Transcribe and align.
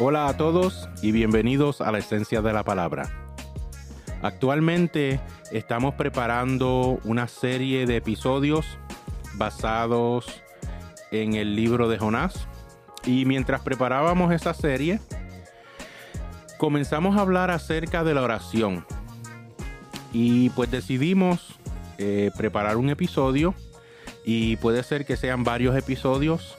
Hola 0.00 0.26
a 0.26 0.36
todos 0.36 0.88
y 1.02 1.12
bienvenidos 1.12 1.80
a 1.80 1.92
la 1.92 1.98
esencia 1.98 2.42
de 2.42 2.52
la 2.52 2.64
palabra. 2.64 3.08
Actualmente 4.22 5.20
estamos 5.52 5.94
preparando 5.94 6.98
una 7.04 7.28
serie 7.28 7.86
de 7.86 7.98
episodios 7.98 8.66
basados 9.34 10.42
en 11.12 11.34
el 11.34 11.54
libro 11.54 11.88
de 11.88 11.98
Jonás 11.98 12.48
y 13.06 13.24
mientras 13.24 13.60
preparábamos 13.60 14.32
esa 14.32 14.52
serie 14.52 14.98
comenzamos 16.58 17.16
a 17.16 17.20
hablar 17.20 17.52
acerca 17.52 18.02
de 18.02 18.14
la 18.14 18.22
oración 18.22 18.84
y 20.12 20.50
pues 20.50 20.72
decidimos 20.72 21.60
eh, 21.98 22.32
preparar 22.36 22.78
un 22.78 22.90
episodio 22.90 23.54
y 24.24 24.56
puede 24.56 24.82
ser 24.82 25.06
que 25.06 25.16
sean 25.16 25.44
varios 25.44 25.76
episodios 25.76 26.56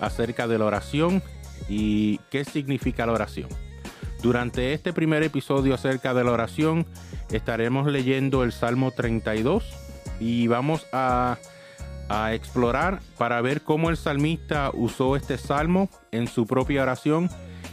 acerca 0.00 0.48
de 0.48 0.58
la 0.58 0.64
oración 0.64 1.22
y 1.68 2.18
qué 2.30 2.44
significa 2.44 3.06
la 3.06 3.12
oración. 3.12 3.48
Durante 4.22 4.72
este 4.72 4.92
primer 4.92 5.24
episodio 5.24 5.74
acerca 5.74 6.14
de 6.14 6.22
la 6.22 6.30
oración 6.30 6.86
estaremos 7.32 7.90
leyendo 7.90 8.44
el 8.44 8.52
Salmo 8.52 8.92
32 8.92 9.64
y 10.20 10.46
vamos 10.46 10.86
a, 10.92 11.38
explorar 12.30 13.00
para 13.16 13.40
ver 13.40 13.62
cómo 13.62 13.88
el 13.88 13.96
salmista 13.96 14.70
usó 14.74 15.16
este 15.16 15.38
salmo 15.38 15.88
en 16.10 16.26
su 16.26 16.46
propia 16.46 16.82
oración 16.82 17.30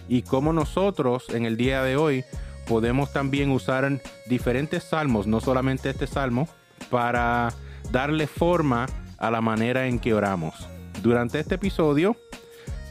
y 0.08 0.22
cómo 0.22 0.54
nosotros 0.54 1.28
en 1.30 1.46
el 1.46 1.58
día 1.58 1.84
de 1.84 1.98
hoy 1.98 2.24
podemos 2.66 3.12
también 3.12 3.52
usar 3.52 4.02
diferentes 4.28 4.86
salmos, 4.86 5.28
no 5.28 5.42
solamente 5.42 5.90
este 5.90 6.08
salmo, 6.08 6.48
para 6.90 7.54
darle 7.92 8.28
forma 8.28 8.86
a 9.18 9.30
la 9.30 9.42
manera 9.42 9.88
en 9.88 10.00
que 10.00 10.14
oramos. 10.14 10.56
Durante 11.04 11.40
este 11.42 11.56
episodio 11.56 12.16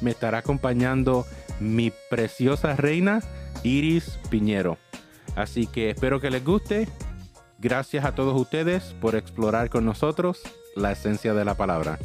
me 0.00 0.10
estará 0.10 0.38
acompañando 0.38 1.26
mi 1.60 1.92
preciosa 2.10 2.76
reina 2.76 3.20
Iris 3.62 4.18
Piñero. 4.30 4.78
Así 5.36 5.66
que 5.66 5.90
espero 5.90 6.20
que 6.20 6.30
les 6.30 6.44
guste. 6.44 6.88
Gracias 7.58 8.04
a 8.04 8.14
todos 8.14 8.40
ustedes 8.40 8.94
por 9.00 9.16
explorar 9.16 9.68
con 9.68 9.84
nosotros 9.84 10.40
la 10.76 10.92
esencia 10.92 11.34
de 11.34 11.44
la 11.44 11.54
palabra. 11.54 11.98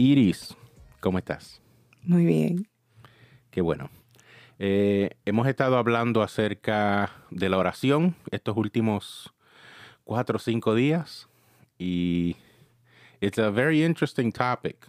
Iris, 0.00 0.56
¿cómo 1.00 1.18
estás? 1.18 1.60
Muy 2.04 2.24
bien. 2.24 2.68
Qué 3.50 3.60
bueno. 3.60 3.90
Eh, 4.60 5.10
hemos 5.24 5.48
estado 5.48 5.76
hablando 5.76 6.22
acerca 6.22 7.10
de 7.32 7.48
la 7.48 7.58
oración 7.58 8.14
estos 8.30 8.56
últimos 8.56 9.34
cuatro 10.04 10.36
o 10.36 10.38
cinco 10.38 10.76
días 10.76 11.28
y 11.80 12.36
it's 13.20 13.40
a 13.40 13.50
very 13.50 13.82
interesting 13.82 14.30
topic. 14.30 14.86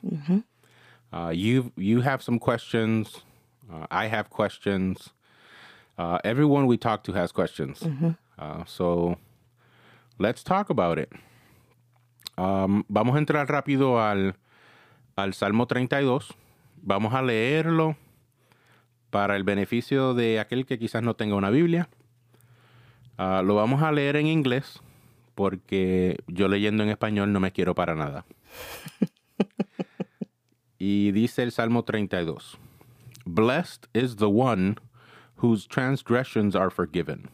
Uh, 1.11 1.31
you 1.33 1.71
you 1.75 2.01
have 2.03 2.21
some 2.21 2.37
questions. 2.37 3.23
Uh, 3.67 3.87
I 3.89 4.09
have 4.09 4.29
questions. 4.29 5.09
Uh, 5.97 6.19
everyone 6.23 6.67
we 6.67 6.77
talk 6.77 7.03
to 7.05 7.13
has 7.13 7.31
questions. 7.31 7.81
Uh, 8.37 8.63
so 8.65 9.17
let's 10.19 10.43
talk 10.43 10.69
about 10.69 10.99
it. 10.99 11.11
Um, 12.37 12.83
vamos 12.87 13.15
a 13.15 13.19
entrar 13.19 13.47
rápido 13.47 13.99
al 13.99 14.35
al 15.23 15.33
Salmo 15.33 15.67
32. 15.67 16.35
Vamos 16.81 17.13
a 17.13 17.21
leerlo 17.21 17.97
para 19.09 19.35
el 19.35 19.43
beneficio 19.43 20.13
de 20.13 20.39
aquel 20.39 20.65
que 20.65 20.79
quizás 20.79 21.03
no 21.03 21.15
tenga 21.15 21.35
una 21.35 21.49
Biblia. 21.49 21.89
Ah, 23.17 23.41
lo 23.43 23.55
vamos 23.55 23.81
a 23.83 23.91
leer 23.91 24.15
en 24.15 24.27
inglés 24.27 24.81
porque 25.35 26.17
yo 26.27 26.47
leyendo 26.47 26.83
en 26.83 26.89
español 26.89 27.31
no 27.31 27.39
me 27.39 27.51
quiero 27.51 27.75
para 27.75 27.95
nada. 27.95 28.25
y 30.77 31.11
dice 31.11 31.43
el 31.43 31.51
Salmo 31.51 31.83
32. 31.83 32.57
Blessed 33.25 33.87
is 33.93 34.17
the 34.17 34.25
one 34.25 34.75
whose 35.37 35.67
transgressions 35.67 36.55
are 36.55 36.69
forgiven, 36.69 37.29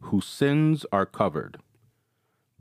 whose 0.00 0.26
sins 0.26 0.86
are 0.92 1.06
covered. 1.06 1.58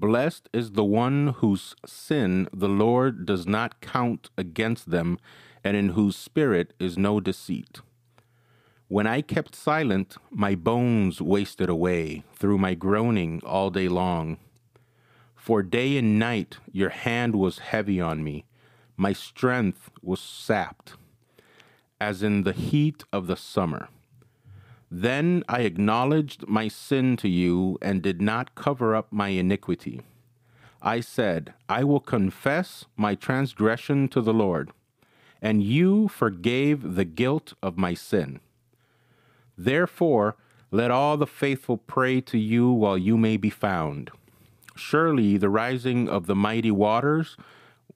Blessed 0.01 0.49
is 0.51 0.71
the 0.71 0.83
one 0.83 1.27
whose 1.27 1.75
sin 1.85 2.49
the 2.51 2.67
Lord 2.67 3.23
does 3.23 3.45
not 3.45 3.81
count 3.81 4.31
against 4.35 4.89
them, 4.89 5.19
and 5.63 5.77
in 5.77 5.89
whose 5.89 6.15
spirit 6.15 6.73
is 6.79 6.97
no 6.97 7.19
deceit. 7.19 7.81
When 8.87 9.05
I 9.05 9.21
kept 9.21 9.53
silent, 9.53 10.17
my 10.31 10.55
bones 10.55 11.21
wasted 11.21 11.69
away 11.69 12.23
through 12.33 12.57
my 12.57 12.73
groaning 12.73 13.41
all 13.45 13.69
day 13.69 13.87
long. 13.87 14.37
For 15.35 15.61
day 15.61 15.97
and 15.97 16.17
night 16.17 16.57
your 16.71 16.89
hand 16.89 17.35
was 17.35 17.59
heavy 17.59 18.01
on 18.01 18.23
me, 18.23 18.45
my 18.97 19.13
strength 19.13 19.91
was 20.01 20.19
sapped, 20.19 20.95
as 21.99 22.23
in 22.23 22.41
the 22.41 22.53
heat 22.53 23.03
of 23.13 23.27
the 23.27 23.37
summer. 23.37 23.87
Then 24.93 25.45
I 25.47 25.61
acknowledged 25.61 26.49
my 26.49 26.67
sin 26.67 27.15
to 27.17 27.29
you 27.29 27.77
and 27.81 28.01
did 28.01 28.21
not 28.21 28.55
cover 28.55 28.93
up 28.93 29.07
my 29.09 29.29
iniquity. 29.29 30.01
I 30.81 30.99
said, 30.99 31.53
I 31.69 31.85
will 31.85 32.01
confess 32.01 32.83
my 32.97 33.15
transgression 33.15 34.09
to 34.09 34.19
the 34.19 34.33
Lord, 34.33 34.71
and 35.41 35.63
you 35.63 36.09
forgave 36.09 36.95
the 36.95 37.05
guilt 37.05 37.53
of 37.63 37.77
my 37.77 37.93
sin. 37.93 38.41
Therefore, 39.57 40.35
let 40.71 40.91
all 40.91 41.15
the 41.15 41.27
faithful 41.27 41.77
pray 41.77 42.19
to 42.21 42.37
you 42.37 42.69
while 42.69 42.97
you 42.97 43.17
may 43.17 43.37
be 43.37 43.49
found. 43.49 44.11
Surely 44.75 45.37
the 45.37 45.49
rising 45.49 46.09
of 46.09 46.25
the 46.25 46.35
mighty 46.35 46.71
waters 46.71 47.37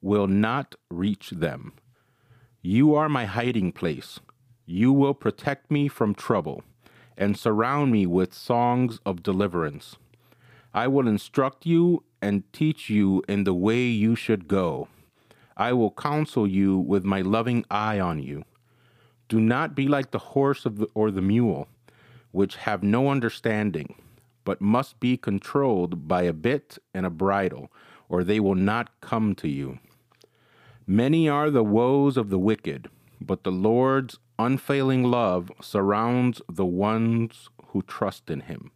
will 0.00 0.28
not 0.28 0.74
reach 0.88 1.28
them. 1.30 1.74
You 2.62 2.94
are 2.94 3.08
my 3.10 3.26
hiding 3.26 3.72
place. 3.72 4.18
You 4.64 4.94
will 4.94 5.14
protect 5.14 5.70
me 5.70 5.88
from 5.88 6.14
trouble 6.14 6.62
and 7.16 7.38
surround 7.38 7.92
me 7.92 8.06
with 8.06 8.34
songs 8.34 9.00
of 9.06 9.22
deliverance. 9.22 9.96
I 10.74 10.88
will 10.88 11.08
instruct 11.08 11.64
you 11.64 12.02
and 12.20 12.50
teach 12.52 12.90
you 12.90 13.22
in 13.28 13.44
the 13.44 13.54
way 13.54 13.84
you 13.84 14.14
should 14.14 14.48
go. 14.48 14.88
I 15.56 15.72
will 15.72 15.90
counsel 15.90 16.46
you 16.46 16.76
with 16.76 17.04
my 17.04 17.22
loving 17.22 17.64
eye 17.70 17.98
on 17.98 18.22
you. 18.22 18.44
Do 19.28 19.40
not 19.40 19.74
be 19.74 19.88
like 19.88 20.10
the 20.10 20.18
horse 20.18 20.64
the, 20.64 20.86
or 20.94 21.10
the 21.10 21.22
mule, 21.22 21.68
which 22.30 22.56
have 22.56 22.82
no 22.82 23.08
understanding, 23.08 23.94
but 24.44 24.60
must 24.60 25.00
be 25.00 25.16
controlled 25.16 26.06
by 26.06 26.22
a 26.22 26.34
bit 26.34 26.78
and 26.92 27.06
a 27.06 27.10
bridle, 27.10 27.72
or 28.08 28.22
they 28.22 28.38
will 28.38 28.54
not 28.54 29.00
come 29.00 29.34
to 29.36 29.48
you. 29.48 29.78
Many 30.86 31.28
are 31.28 31.50
the 31.50 31.64
woes 31.64 32.16
of 32.16 32.30
the 32.30 32.38
wicked, 32.38 32.88
but 33.20 33.44
the 33.44 33.52
Lord's 33.52 34.18
unfailing 34.38 35.04
love 35.04 35.50
surrounds 35.60 36.42
the 36.48 36.66
ones 36.66 37.48
who 37.68 37.82
trust 37.82 38.30
in 38.30 38.40
him. 38.40 38.70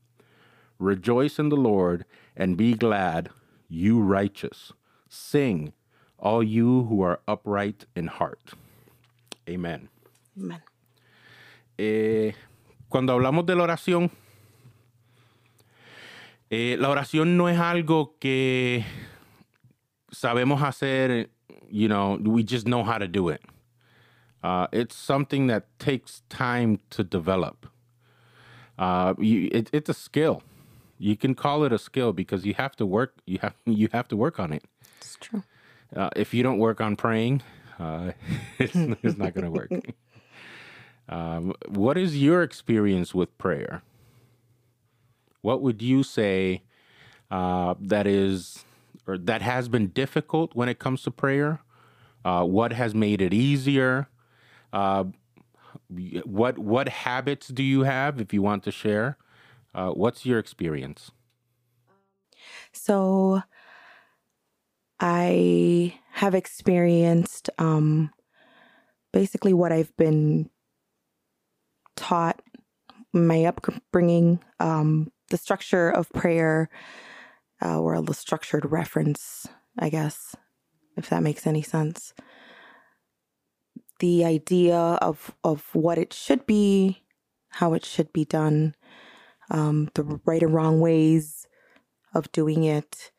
Rejoice 0.78 1.39
in 1.39 1.51
the 1.51 1.56
Lord 1.56 2.05
and 2.37 2.56
be 2.56 2.75
glad, 2.75 3.31
you 3.69 4.00
righteous. 4.00 4.73
Sing, 5.09 5.73
all 6.19 6.43
you 6.43 6.84
who 6.84 7.03
are 7.03 7.21
upright 7.29 7.84
in 7.95 8.06
heart. 8.06 8.55
Amen. 9.49 9.89
Amen. 10.39 10.62
Eh, 11.76 12.32
cuando 12.88 13.12
hablamos 13.14 13.47
de 13.47 13.55
la 13.55 13.64
oración, 13.64 14.11
eh, 16.50 16.76
la 16.79 16.88
oración 16.88 17.37
no 17.37 17.49
es 17.49 17.59
algo 17.59 18.14
que 18.20 18.85
sabemos 20.12 20.62
hacer, 20.62 21.31
you 21.70 21.88
know, 21.88 22.19
we 22.23 22.43
just 22.43 22.67
know 22.67 22.82
how 22.82 22.99
to 22.99 23.09
do 23.09 23.29
it. 23.29 23.41
Uh, 24.42 24.66
it's 24.72 24.94
something 24.96 25.46
that 25.48 25.66
takes 25.78 26.22
time 26.28 26.81
to 26.90 27.04
develop. 27.04 27.66
Uh, 28.78 29.14
you, 29.19 29.48
it, 29.52 29.69
it's 29.72 29.90
a 29.90 29.94
skill. 29.94 30.42
You 30.98 31.16
can 31.16 31.34
call 31.34 31.64
it 31.64 31.72
a 31.72 31.78
skill 31.78 32.12
because 32.12 32.46
you 32.46 32.54
have 32.54 32.76
to 32.76 32.87
work. 32.87 33.14
You 33.26 33.38
have 33.42 33.54
you 33.66 33.88
have 33.92 34.08
to 34.08 34.16
work 34.16 34.40
on 34.40 34.52
it. 34.52 34.64
It's 35.00 35.16
true. 35.20 35.42
Uh, 35.94 36.10
if 36.16 36.32
you 36.32 36.42
don't 36.42 36.58
work 36.58 36.81
on 36.81 36.96
praying, 36.96 37.42
uh, 37.78 38.12
it's, 38.58 38.75
it's 39.02 39.19
not 39.19 39.34
going 39.34 39.44
to 39.44 39.50
work. 39.50 39.70
Um, 41.08 41.54
what 41.66 41.98
is 41.98 42.22
your 42.22 42.40
experience 42.40 43.12
with 43.12 43.37
prayer? 43.37 43.82
What 45.42 45.60
would 45.60 45.82
you 45.82 46.04
say 46.04 46.62
uh, 47.32 47.75
that 47.81 48.06
is 48.06 48.64
or 49.08 49.19
that 49.19 49.42
has 49.42 49.69
been 49.69 49.88
difficult 49.88 50.54
when 50.54 50.69
it 50.69 50.78
comes 50.78 51.02
to 51.02 51.10
prayer? 51.10 51.62
Uh, 52.25 52.44
what 52.44 52.72
has 52.72 52.94
made 52.94 53.20
it 53.20 53.34
easier? 53.34 54.08
Uh, 54.72 55.05
what 56.25 56.58
what 56.58 56.88
habits 56.88 57.49
do 57.49 57.62
you 57.62 57.82
have 57.82 58.20
if 58.20 58.32
you 58.32 58.43
want 58.43 58.64
to 58.64 58.70
share? 58.70 59.17
Uh, 59.75 59.90
what's 59.90 60.26
your 60.26 60.38
experience? 60.38 61.11
So 62.72 63.43
I 64.99 65.94
have 66.12 66.34
experienced 66.34 67.50
um, 67.58 68.11
basically 69.12 69.52
what 69.52 69.72
I've 69.72 69.96
been 69.96 70.50
taught, 71.96 72.40
my 73.12 73.44
upbringing, 73.44 74.40
um, 74.58 75.12
the 75.31 75.37
structure 75.37 75.90
of 75.90 76.11
prayer, 76.11 76.69
uh, 77.62 77.78
or 77.78 78.00
the 78.02 78.14
structured 78.14 78.70
reference, 78.70 79.46
I 79.78 79.90
guess, 79.90 80.34
if 80.96 81.08
that 81.11 81.23
makes 81.23 81.46
any 81.46 81.62
sense. 81.62 82.14
The 84.00 84.25
idea 84.25 84.76
of, 84.76 85.35
of 85.44 85.69
what 85.75 85.99
it 85.99 86.12
should 86.12 86.47
be, 86.47 87.02
how 87.50 87.75
it 87.75 87.85
should 87.85 88.12
be 88.12 88.25
done, 88.25 88.75
um, 89.50 89.88
the 89.94 90.20
right 90.25 90.43
and 90.43 90.55
wrong 90.55 90.81
ways 90.81 91.47
of 92.14 92.31
doing 92.32 92.64
it, 92.64 93.12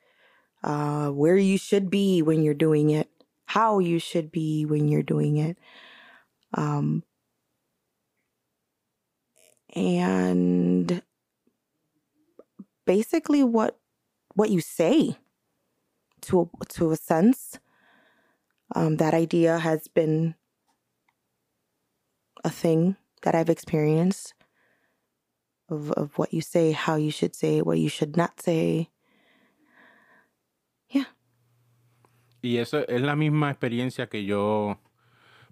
uh, 0.64 1.10
where 1.10 1.38
you 1.38 1.58
should 1.58 1.90
be 1.90 2.22
when 2.22 2.44
you're 2.44 2.54
doing 2.54 2.90
it, 2.90 3.10
how 3.46 3.80
you 3.80 4.00
should 4.00 4.32
be 4.32 4.66
when 4.66 4.88
you're 4.88 5.04
doing 5.04 5.38
it. 5.38 5.58
Um, 6.54 7.04
and 9.74 11.02
basically 12.86 13.44
what 13.44 13.80
what 14.36 14.50
you 14.50 14.62
say 14.62 15.18
to 16.22 16.42
a, 16.42 16.66
to 16.66 16.92
a 16.92 16.96
sense 16.96 17.60
um, 18.76 18.98
that 18.98 19.14
idea 19.14 19.60
has 19.60 19.88
been 19.88 20.36
a 22.44 22.50
thing 22.50 22.96
that 23.22 23.36
I've 23.36 23.50
experienced 23.50 24.34
of, 25.70 25.92
of 25.92 26.18
what 26.18 26.34
you 26.34 26.42
say, 26.42 26.72
how 26.72 26.96
you 26.96 27.12
should 27.12 27.36
say, 27.36 27.62
what 27.62 27.80
you 27.80 27.90
should 27.90 28.18
not 28.18 28.40
say. 28.42 28.90
Yeah. 30.90 31.08
Y 32.42 32.58
eso 32.58 32.88
es 32.88 33.02
la 33.02 33.16
misma 33.16 33.52
experiencia 33.52 34.08
que 34.08 34.26
yo 34.26 34.80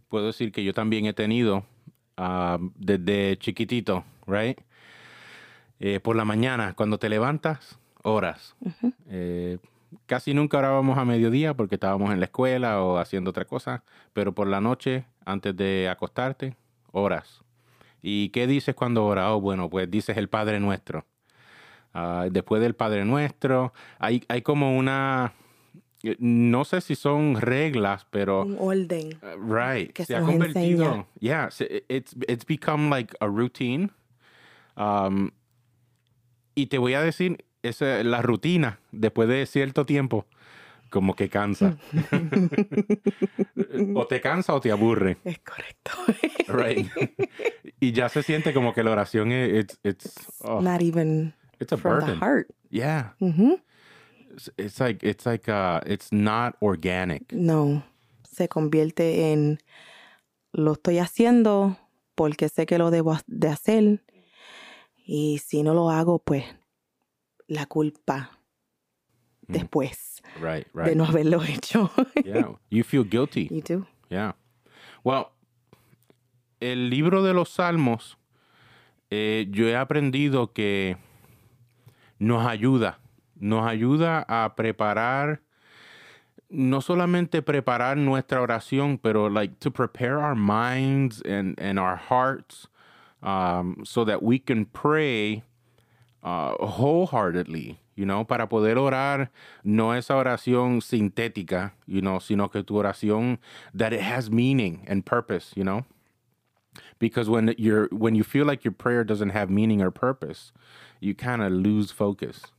puedo 0.10 0.28
decir 0.28 0.52
que 0.52 0.64
yo 0.64 0.74
también 0.74 1.06
he 1.06 1.14
tenido 1.14 1.64
uh, 2.18 2.58
desde 2.76 3.38
chiquitito, 3.38 4.04
right? 4.26 4.60
Eh, 5.80 6.00
por 6.00 6.16
la 6.16 6.26
mañana, 6.26 6.74
cuando 6.74 6.98
te 6.98 7.08
levantas, 7.08 7.80
horas. 8.04 8.56
Uh 8.60 8.72
-huh. 8.82 8.94
eh, 9.08 9.58
casi 10.06 10.34
nunca 10.34 10.58
orábamos 10.58 10.98
a 10.98 11.06
mediodía 11.06 11.54
porque 11.54 11.76
estábamos 11.76 12.12
en 12.12 12.20
la 12.20 12.26
escuela 12.26 12.82
o 12.84 12.98
haciendo 12.98 13.30
otra 13.30 13.46
cosa, 13.46 13.84
pero 14.14 14.34
por 14.34 14.48
la 14.48 14.60
noche, 14.60 15.06
antes 15.26 15.56
de 15.56 15.88
acostarte, 15.90 16.56
horas. 16.92 17.44
¿Y 18.02 18.30
qué 18.30 18.48
dices 18.48 18.76
cuando 18.76 19.06
oras? 19.06 19.28
Oh, 19.30 19.42
bueno, 19.42 19.70
pues 19.70 19.90
dices 19.90 20.18
el 20.18 20.30
Padre 20.30 20.60
Nuestro. 20.60 21.06
Uh, 21.94 22.30
después 22.30 22.62
del 22.62 22.76
Padre 22.76 23.04
Nuestro, 23.04 23.74
hay, 23.98 24.24
hay 24.28 24.42
como 24.42 24.78
una, 24.78 25.34
no 26.20 26.64
sé 26.64 26.82
si 26.82 26.96
son 26.96 27.42
reglas, 27.42 28.06
pero... 28.10 28.44
Un 28.44 28.58
orden. 28.60 29.20
Uh, 29.22 29.54
right. 29.54 29.92
Que 29.92 30.04
se 30.04 30.14
se 30.14 30.16
ha 30.16 30.22
convertido. 30.22 30.86
enseña. 30.86 31.06
Yeah, 31.20 31.50
it's, 31.90 32.16
it's 32.28 32.46
become 32.46 32.90
like 32.90 33.14
a 33.20 33.28
routine. 33.28 33.92
Um, 34.78 35.32
y 36.56 36.68
te 36.68 36.78
voy 36.78 36.94
a 36.94 37.02
decir, 37.02 37.44
esa, 37.64 38.04
la 38.04 38.22
rutina, 38.22 38.80
después 38.92 39.28
de 39.28 39.46
cierto 39.46 39.86
tiempo, 39.86 40.26
como 40.90 41.16
que 41.16 41.30
cansa. 41.30 41.78
o 43.96 44.08
te 44.08 44.22
cansa 44.22 44.54
o 44.54 44.62
te 44.62 44.72
aburre. 44.72 45.18
Es 45.24 45.40
correcto. 45.40 45.92
Right. 46.48 46.88
y 47.80 47.92
ya 47.92 48.10
se 48.10 48.24
siente 48.24 48.54
como 48.54 48.74
que 48.74 48.84
la 48.84 48.92
oración 48.92 49.32
es 49.32 49.64
it's, 49.64 49.80
it's, 49.84 50.16
oh, 50.42 50.62
Not 50.62 50.82
even 50.82 51.34
it's 51.60 51.72
a 51.74 51.78
from 51.78 52.00
the 52.00 52.06
burden. 52.06 52.20
heart. 52.20 52.48
Yeah. 52.70 53.14
hmm 53.20 53.54
It's, 54.32 54.52
it's 54.58 54.80
like, 54.80 55.04
it's 55.04 55.26
like, 55.26 55.50
uh, 55.50 55.82
it's 55.86 56.12
not 56.12 56.56
organic. 56.62 57.32
No, 57.34 57.84
se 58.24 58.48
convierte 58.48 59.32
en 59.32 59.60
lo 60.52 60.74
estoy 60.74 61.00
haciendo 61.00 61.78
porque 62.16 62.50
sé 62.50 62.66
que 62.66 62.78
lo 62.78 62.92
debo 62.92 63.18
de 63.28 63.48
hacer 63.50 64.04
y 65.06 65.40
si 65.40 65.64
no 65.64 65.74
lo 65.74 65.90
hago, 65.90 66.20
pues 66.20 66.46
la 67.48 67.66
culpa 67.66 68.32
Mm. 69.48 69.54
Después 70.36 70.42
Right, 70.42 70.66
de 70.74 70.82
right. 70.82 70.96
no 70.98 71.06
haberlo 71.06 71.42
hecho. 71.48 71.90
Yeah. 72.24 72.54
You 72.70 72.84
feel 72.84 73.04
guilty. 73.04 73.48
you 73.52 73.62
do. 73.62 73.86
Yeah. 74.10 74.34
Well, 75.04 75.32
el 76.62 76.90
libro 76.90 77.24
de 77.24 77.34
los 77.34 77.50
Salmos, 77.50 78.16
eh, 79.12 79.46
yo 79.50 79.66
he 79.68 79.76
aprendido 79.76 80.54
que 80.54 80.98
nos 82.20 82.46
ayuda, 82.46 83.00
nos 83.40 83.66
ayuda 83.66 84.26
a 84.28 84.56
preparar, 84.56 85.40
no 86.50 86.82
solamente 86.82 87.42
preparar 87.42 87.96
nuestra 87.98 88.42
oración, 88.42 88.98
pero 89.02 89.28
like 89.30 89.60
to 89.60 89.72
prepare 89.72 90.20
our 90.20 90.36
minds 90.36 91.22
and, 91.22 91.58
and 91.60 91.80
our 91.80 91.96
hearts 91.96 92.68
um, 93.24 93.78
so 93.86 94.04
that 94.04 94.22
we 94.24 94.40
can 94.40 94.66
pray 94.66 95.44
uh, 96.24 96.54
wholeheartedly, 96.56 97.80
you 98.00 98.06
know, 98.06 98.24
para 98.24 98.48
poder 98.48 98.78
orar 98.78 99.30
no 99.62 99.94
esa 99.94 100.16
oración 100.16 100.82
sintética, 100.82 101.74
you 101.86 102.00
know, 102.00 102.20
sino 102.20 102.48
que 102.48 102.64
tu 102.64 102.76
oración 102.76 103.40
that 103.74 103.92
it 103.92 104.00
has 104.00 104.32
meaning 104.32 104.86
and 104.88 105.06
purpose, 105.06 105.52
you 105.54 105.66
know. 105.66 105.86
Because 106.98 107.30
when 107.30 107.54
you're 107.58 107.90
when 107.92 108.16
you 108.16 108.24
feel 108.24 108.46
like 108.46 108.64
your 108.64 108.72
prayer 108.72 109.04
doesn't 109.04 109.32
have 109.32 109.50
meaning 109.50 109.82
or 109.82 109.92
purpose, 109.92 110.54
you 111.02 111.14
kind 111.14 111.42
of 111.42 111.52
lose 111.52 111.92
focus. 111.92 112.54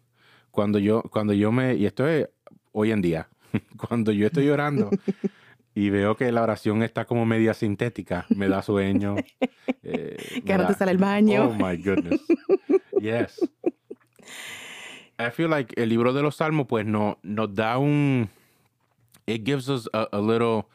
Cuando 0.53 0.79
yo 0.79 1.01
cuando 1.11 1.33
yo 1.33 1.51
me 1.51 1.75
y 1.75 1.87
esto 1.87 2.07
es 2.07 2.27
hoy 2.75 2.93
en 2.93 3.01
día, 3.01 3.27
cuando 3.79 4.13
yo 4.13 4.27
estoy 4.27 4.51
orando 4.51 4.91
y 5.75 5.89
veo 5.89 6.17
que 6.17 6.31
la 6.33 6.43
oración 6.43 6.83
está 6.83 7.07
como 7.07 7.25
media 7.25 7.55
sintética, 7.55 8.27
me 8.37 8.47
da 8.49 8.61
sueño. 8.61 9.17
eh, 9.83 10.43
Que 10.45 10.59
no 10.59 10.67
te 10.67 10.75
sale 10.75 10.93
el 10.93 10.99
baño. 10.99 11.49
Oh 11.49 11.55
my 11.55 11.79
goodness. 11.79 12.21
Yes. 13.01 13.41
I 15.21 15.31
feel 15.31 15.49
like 15.49 15.75
el 15.77 15.91
libro 15.91 16.13
de 16.13 16.23
los 16.23 16.37
Salmos, 16.37 16.67
pues, 16.67 16.87
no, 16.87 17.19
nos 17.23 17.55
da 17.55 17.79
un. 17.79 18.31
It 19.27 19.45
gives 19.45 19.69
us 19.69 19.87
a, 19.93 20.09
a 20.13 20.21
little, 20.21 20.69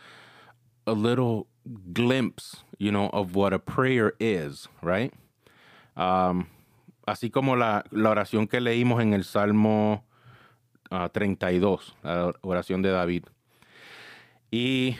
a 0.85 0.93
little 0.93 1.47
glimpse, 1.93 2.63
you 2.77 2.91
know, 2.91 3.09
of 3.11 3.35
what 3.35 3.53
a 3.53 3.59
prayer 3.59 4.13
is, 4.19 4.67
right? 4.81 5.13
Um, 5.97 6.47
así 7.07 7.31
como 7.31 7.55
la, 7.55 7.83
oración 7.91 8.47
que 8.47 8.59
leímos 8.59 9.01
en 9.01 9.13
el 9.13 9.23
Salmo 9.23 10.03
ah, 10.91 11.09
32, 11.09 11.95
la 12.03 12.33
oración 12.41 12.81
de 12.81 12.91
David. 12.91 13.25
Y 14.51 14.95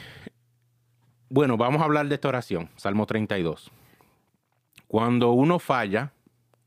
bueno, 1.28 1.56
vamos 1.56 1.80
a 1.80 1.84
hablar 1.84 2.08
de 2.08 2.16
esta 2.16 2.28
oración, 2.28 2.68
Salmo 2.76 3.06
32. 3.06 3.70
Cuando 4.88 5.32
uno 5.32 5.58
falla, 5.58 6.12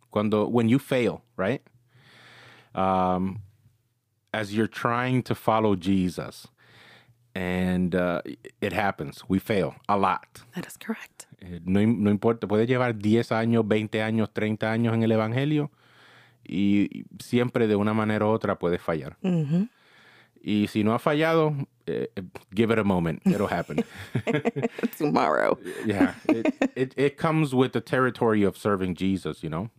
cuando 0.09 0.47
when 0.47 0.69
you 0.69 0.79
fail, 0.79 1.21
right? 1.37 1.61
Um, 2.75 3.41
as 4.33 4.53
you're 4.53 4.67
trying 4.67 5.23
to 5.23 5.33
follow 5.35 5.75
Jesus, 5.75 6.47
and 7.35 7.95
uh, 7.95 8.21
it 8.61 8.73
happens, 8.73 9.23
we 9.27 9.39
fail 9.39 9.75
a 9.87 9.97
lot. 9.97 10.43
That 10.55 10.65
is 10.67 10.77
correct. 10.77 11.27
Eh, 11.41 11.59
No, 11.65 11.81
no 11.85 12.11
importa, 12.11 12.47
puede 12.47 12.67
llevar 12.67 12.93
10 12.97 13.31
años, 13.31 13.67
20 13.67 14.01
años, 14.01 14.29
30 14.33 14.71
años 14.71 14.93
en 14.93 15.03
el 15.03 15.11
Evangelio 15.11 15.71
y 16.43 17.05
siempre 17.19 17.67
de 17.67 17.75
una 17.75 17.93
manera 17.93 18.25
u 18.25 18.29
otra 18.29 18.57
puede 18.57 18.77
fallar. 18.79 19.15
hmm 19.21 19.63
Y 20.41 20.67
si 20.67 20.83
no 20.83 20.93
ha 20.93 20.99
fallado, 20.99 21.53
eh, 21.85 22.07
give 22.55 22.71
it 22.71 22.79
a 22.79 22.83
moment, 22.83 23.21
it'll 23.27 23.47
happen. 23.51 23.83
Tomorrow. 24.97 25.57
yeah, 25.85 26.13
it, 26.29 26.53
it, 26.75 26.93
it 26.97 27.17
comes 27.17 27.53
with 27.53 27.73
the 27.73 27.81
territory 27.81 28.43
of 28.43 28.55
serving 28.57 28.95
Jesus, 28.95 29.43
you 29.43 29.49
know. 29.49 29.69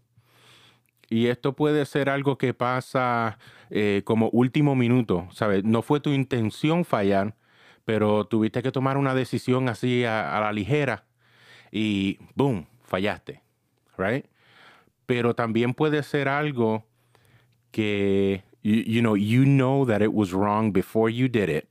Y 1.10 1.26
esto 1.26 1.56
puede 1.56 1.84
ser 1.86 2.08
algo 2.08 2.38
que 2.38 2.54
pasa 2.54 3.36
eh, 3.68 4.02
como 4.04 4.30
último 4.30 4.76
minuto, 4.76 5.26
¿sabes? 5.32 5.64
No 5.64 5.82
fue 5.82 5.98
tu 5.98 6.10
intención 6.10 6.84
fallar, 6.84 7.34
pero 7.84 8.26
tuviste 8.26 8.62
que 8.62 8.70
tomar 8.70 8.96
una 8.96 9.12
decisión 9.12 9.68
así 9.68 10.04
a, 10.04 10.38
la 10.38 10.52
ligera 10.52 11.04
y 11.72 12.18
boom, 12.36 12.66
fallaste, 12.84 13.42
right? 13.98 14.24
Pero 15.06 15.34
también 15.34 15.74
puede 15.74 16.04
ser 16.04 16.28
algo 16.28 16.86
que, 17.72 18.44
you, 18.62 18.76
you 18.86 19.00
know, 19.00 19.16
you 19.16 19.42
know 19.42 19.84
that 19.84 20.02
it 20.02 20.12
was 20.12 20.30
wrong 20.32 20.72
before 20.72 21.12
you 21.12 21.26
did 21.26 21.48
it, 21.48 21.66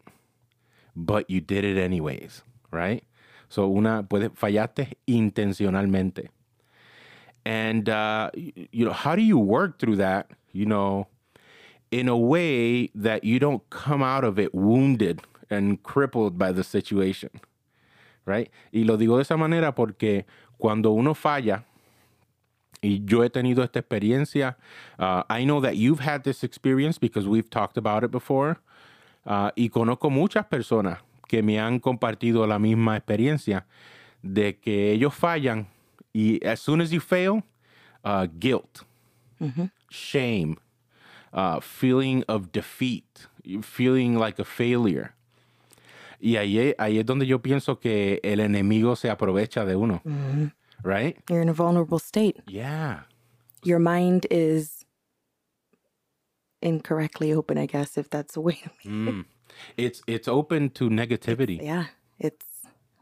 but 0.96 1.26
you 1.30 1.40
did 1.40 1.64
it 1.64 1.78
anyways, 1.78 2.44
right? 2.72 3.06
So 3.48 3.68
una 3.68 4.04
puede 4.04 4.32
fallaste 4.32 4.98
intencionalmente. 5.06 6.30
And 7.46 7.90
uh, 7.90 8.32
you 8.36 8.86
know, 8.86 8.94
how 8.94 9.16
do 9.16 9.22
you 9.22 9.38
work 9.38 9.80
through 9.80 9.98
that? 9.98 10.32
You 10.52 10.66
know, 10.66 11.08
in 11.92 12.08
a 12.08 12.18
way 12.18 12.92
that 12.96 13.24
you 13.24 13.40
don't 13.40 13.68
come 13.70 14.04
out 14.04 14.24
of 14.24 14.38
it 14.38 14.54
wounded 14.54 15.22
and 15.50 15.82
crippled 15.82 16.38
by 16.38 16.52
the 16.52 16.64
situation, 16.64 17.30
right? 18.26 18.50
Y 18.72 18.84
lo 18.84 18.98
digo 18.98 19.16
de 19.16 19.22
esa 19.22 19.38
manera 19.38 19.74
porque 19.74 20.26
cuando 20.58 20.92
uno 20.92 21.14
falla, 21.14 21.64
y 22.82 23.02
yo 23.06 23.24
he 23.24 23.30
tenido 23.30 23.64
esta 23.64 23.80
experiencia, 23.80 24.56
uh, 25.00 25.24
I 25.30 25.44
know 25.46 25.60
that 25.62 25.76
you've 25.76 26.00
had 26.00 26.24
this 26.24 26.44
experience 26.44 26.98
because 26.98 27.28
we've 27.28 27.50
talked 27.50 27.78
about 27.78 28.04
it 28.04 28.12
before. 28.12 28.58
Ah, 29.26 29.52
y 29.56 29.70
conozco 29.70 30.10
muchas 30.10 30.46
personas 30.46 31.00
que 31.28 31.44
me 31.44 31.60
han 31.60 31.80
compartido 31.80 32.48
la 32.48 32.58
misma 32.58 32.98
experiencia 32.98 33.66
de 34.24 34.58
que 34.58 34.92
ellos 34.92 35.14
fallan 35.14 35.68
as 36.44 36.62
soon 36.62 36.82
as 36.82 36.92
you 36.92 37.00
fail, 37.00 37.44
uh, 38.04 38.28
guilt, 38.40 38.84
shame, 39.90 40.58
uh, 41.34 41.60
feeling 41.60 42.24
of 42.28 42.52
defeat, 42.52 43.28
feeling 43.62 44.18
like 44.18 44.40
a 44.40 44.46
failure. 44.46 45.14
Y 46.22 46.36
ahí, 46.36 46.76
ahí 46.78 47.00
es 47.00 47.06
donde 47.06 47.26
yo 47.26 47.40
pienso 47.40 47.80
que 47.80 48.20
el 48.24 48.40
enemigo 48.40 48.98
se 48.98 49.10
aprovecha 49.10 49.66
de 49.66 49.76
uno. 49.76 50.02
Right? 50.84 51.18
You're 51.30 51.42
in 51.42 51.50
a 51.50 51.54
vulnerable 51.54 52.00
state. 52.00 52.38
Yeah. 52.48 53.02
Your 53.64 53.80
mind 53.80 54.26
is 54.32 54.86
incorrectly 56.62 57.34
open, 57.34 57.58
I 57.58 57.66
guess, 57.66 57.98
if 57.98 58.10
that's 58.10 58.36
a 58.38 58.42
way. 58.42 58.62
Mm. 58.86 59.26
It's 59.78 60.02
it's 60.08 60.28
open 60.28 60.70
to 60.72 60.90
negativity. 60.90 61.62
Yeah, 61.62 61.86
it's 62.18 62.46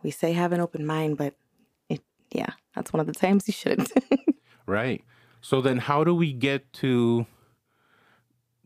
we 0.03 0.11
say 0.11 0.33
have 0.33 0.53
an 0.53 0.59
open 0.59 0.85
mind, 0.85 1.17
but 1.17 1.35
it 1.89 2.01
yeah, 2.31 2.53
that's 2.77 2.93
one 2.93 2.99
of 2.99 3.07
the 3.07 3.13
times 3.13 3.47
you 3.47 3.53
shouldn't. 3.53 3.91
Right. 4.67 5.01
So 5.39 5.61
then 5.61 5.77
how 5.77 6.03
do 6.03 6.13
we 6.13 6.33
get 6.33 6.73
to 6.81 7.25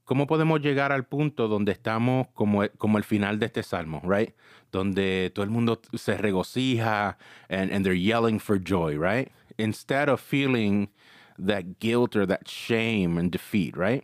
¿Cómo 0.04 0.28
podemos 0.28 0.62
llegar 0.62 0.92
al 0.92 1.06
punto 1.06 1.48
donde 1.48 1.72
estamos 1.72 2.28
como, 2.34 2.68
como 2.78 2.98
el 2.98 3.04
final 3.04 3.40
de 3.40 3.46
este 3.46 3.64
salmo, 3.64 4.02
right? 4.04 4.34
Donde 4.72 5.32
todo 5.34 5.46
el 5.46 5.52
mundo 5.52 5.80
se 5.94 6.18
regocija 6.18 7.18
and, 7.50 7.72
and 7.72 7.86
they're 7.86 7.94
yelling 7.94 8.40
for 8.40 8.58
joy, 8.58 8.98
right? 8.98 9.32
Instead 9.58 10.10
of 10.10 10.20
feeling 10.20 10.90
that 11.38 11.80
guilt 11.80 12.16
or 12.16 12.26
that 12.26 12.50
shame 12.50 13.18
and 13.18 13.32
defeat, 13.32 13.78
right? 13.78 14.04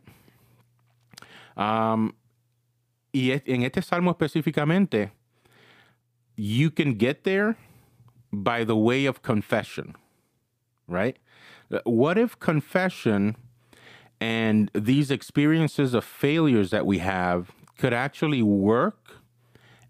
Um, 1.57 2.13
y 3.11 3.41
en 3.45 3.63
este 3.63 3.81
salmo 3.81 4.13
específicamente, 4.13 5.11
you 6.37 6.69
can 6.69 6.93
get 6.93 7.23
there 7.23 7.57
by 8.31 8.63
the 8.63 8.75
way 8.75 9.05
of 9.05 9.21
confession, 9.21 9.95
right? 10.87 11.17
What 11.85 12.17
if 12.17 12.37
confession 12.39 13.35
and 14.19 14.71
these 14.73 15.11
experiences 15.11 15.93
of 15.93 16.03
failures 16.03 16.69
that 16.71 16.85
we 16.85 16.99
have 16.99 17.51
could 17.77 17.93
actually 17.93 18.41
work 18.41 19.17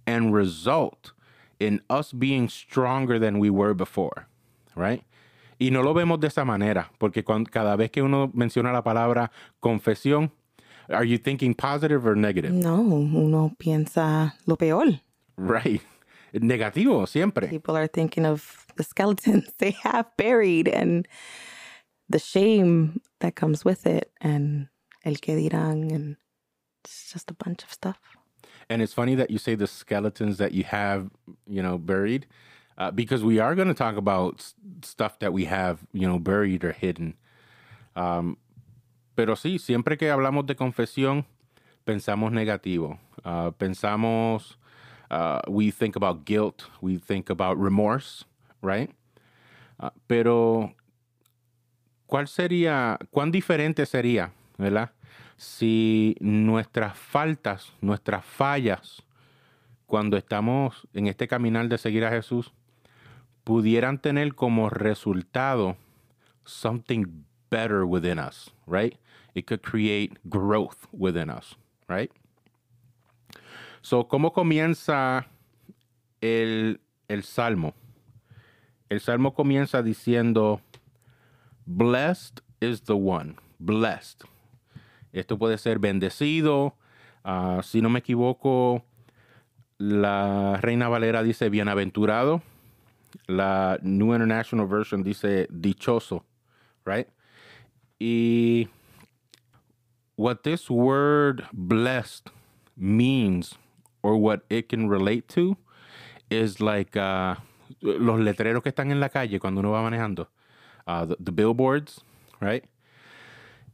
and 0.06 0.34
result 0.34 1.14
in 1.60 1.82
us 1.90 2.12
being 2.12 2.50
stronger 2.50 3.18
than 3.20 3.40
we 3.40 3.50
were 3.50 3.74
before, 3.74 4.28
right? 4.76 5.04
Y 5.60 5.70
no 5.72 5.82
lo 5.82 5.94
vemos 5.94 6.20
de 6.20 6.28
esa 6.28 6.46
manera, 6.46 6.90
porque 7.00 7.24
cuan- 7.24 7.46
cada 7.50 7.76
vez 7.78 7.90
que 7.92 8.04
uno 8.04 8.28
menciona 8.36 8.72
la 8.72 8.82
palabra 8.84 9.30
confesión, 9.64 10.30
are 10.90 11.04
you 11.06 11.18
thinking 11.18 11.54
positive 11.56 12.06
or 12.06 12.16
negative? 12.16 12.52
no, 12.54 12.80
uno 12.82 13.56
piensa 13.60 14.34
lo 14.46 14.56
peor. 14.56 15.00
Right. 15.38 15.82
Negativo, 16.34 17.08
siempre. 17.08 17.48
People 17.48 17.78
are 17.78 17.88
thinking 17.88 18.26
of 18.26 18.66
the 18.76 18.84
skeletons 18.84 19.52
they 19.60 19.72
have 19.84 20.06
buried 20.18 20.68
and 20.68 21.08
the 22.10 22.20
shame 22.20 23.02
that 23.20 23.36
comes 23.36 23.66
with 23.66 23.86
it 23.86 24.12
and 24.22 24.68
el 25.04 25.16
que 25.16 25.36
dirán 25.36 25.92
and 25.92 26.18
it's 26.84 27.12
just 27.12 27.32
a 27.32 27.34
bunch 27.34 27.64
of 27.64 27.72
stuff. 27.72 28.00
And 28.70 28.82
it's 28.82 28.94
funny 28.94 29.16
that 29.16 29.32
you 29.32 29.38
say 29.38 29.56
the 29.56 29.68
skeletons 29.68 30.38
that 30.38 30.52
you 30.52 30.64
have, 30.66 31.10
you 31.48 31.62
know, 31.62 31.78
buried, 31.78 32.28
uh, 32.78 32.92
because 32.92 33.24
we 33.24 33.40
are 33.40 33.56
going 33.56 33.70
to 33.70 33.74
talk 33.74 33.96
about 33.96 34.54
stuff 34.84 35.20
that 35.20 35.32
we 35.32 35.46
have, 35.46 35.80
you 35.94 36.08
know, 36.08 36.20
buried 36.20 36.64
or 36.64 36.74
hidden. 36.74 37.16
Um, 37.96 38.38
pero 39.16 39.36
sí, 39.36 39.60
siempre 39.60 39.98
que 39.98 40.10
hablamos 40.10 40.46
de 40.46 40.56
confesión, 40.56 41.26
pensamos 41.86 42.32
negativo. 42.32 43.00
Uh, 43.24 43.52
pensamos, 43.52 44.58
uh, 45.10 45.40
we 45.48 45.72
think 45.72 45.96
about 45.96 46.26
guilt, 46.26 46.70
we 46.82 46.98
think 46.98 47.30
about 47.30 47.58
remorse, 47.58 48.26
right? 48.62 48.90
Uh, 49.80 49.90
pero, 50.08 50.74
¿cuál 52.08 52.28
sería, 52.28 52.98
cuán 53.12 53.32
diferente 53.32 53.86
sería, 53.86 54.32
verdad? 54.58 54.92
Si 55.38 56.16
nuestras 56.20 56.98
faltas, 56.98 57.74
nuestras 57.82 58.26
fallas, 58.26 59.04
cuando 59.86 60.18
estamos 60.18 60.88
en 60.94 61.08
este 61.08 61.28
caminar 61.28 61.70
de 61.70 61.78
seguir 61.78 62.04
a 62.06 62.12
Jesús, 62.12 62.52
pudieran 63.44 64.00
tener 64.00 64.36
como 64.36 64.70
resultado 64.70 65.78
something 66.44 67.24
better 67.50 67.86
within 67.86 68.20
us, 68.20 68.52
right? 68.66 68.98
It 69.34 69.46
could 69.46 69.62
create 69.62 70.18
growth 70.28 70.88
within 70.92 71.30
us, 71.30 71.56
right? 71.88 72.12
So, 73.88 74.10
¿cómo 74.10 74.34
comienza 74.34 75.28
el, 76.20 76.82
el 77.08 77.24
salmo? 77.24 77.74
El 78.90 79.00
salmo 79.00 79.34
comienza 79.34 79.82
diciendo, 79.82 80.60
Blessed 81.66 82.42
is 82.60 82.84
the 82.84 82.92
one, 82.92 83.38
blessed. 83.60 84.26
Esto 85.14 85.38
puede 85.38 85.58
ser 85.58 85.80
bendecido. 85.80 86.76
ah, 87.24 87.62
si 87.64 87.82
no 87.82 87.90
me 87.90 88.00
equivoco, 88.00 88.84
la 89.78 90.60
Reina 90.62 90.90
Valera 90.90 91.24
dice 91.24 91.48
bienaventurado. 91.48 92.42
La 93.26 93.80
New 93.82 94.14
International 94.14 94.68
Version 94.68 95.02
dice 95.02 95.48
dichoso, 95.50 96.26
right? 96.84 97.08
Y 98.02 98.68
what 100.18 100.44
this 100.44 100.70
word 100.70 101.46
blessed 101.54 102.30
means 102.76 103.58
or 104.02 104.18
what 104.18 104.42
it 104.50 104.70
can 104.70 104.90
relate 104.90 105.28
to 105.30 105.58
is 106.30 106.60
like 106.60 106.96
uh, 106.98 107.36
los 107.82 108.20
letreros 108.20 108.64
que 108.64 108.70
están 108.70 108.92
en 108.92 109.00
la 109.00 109.10
calle 109.10 109.40
cuando 109.40 109.60
uno 109.60 109.72
va 109.72 109.82
manejando. 109.82 110.28
Uh, 110.86 111.06
the, 111.06 111.18
the 111.20 111.32
billboards, 111.32 112.02
right? 112.40 112.64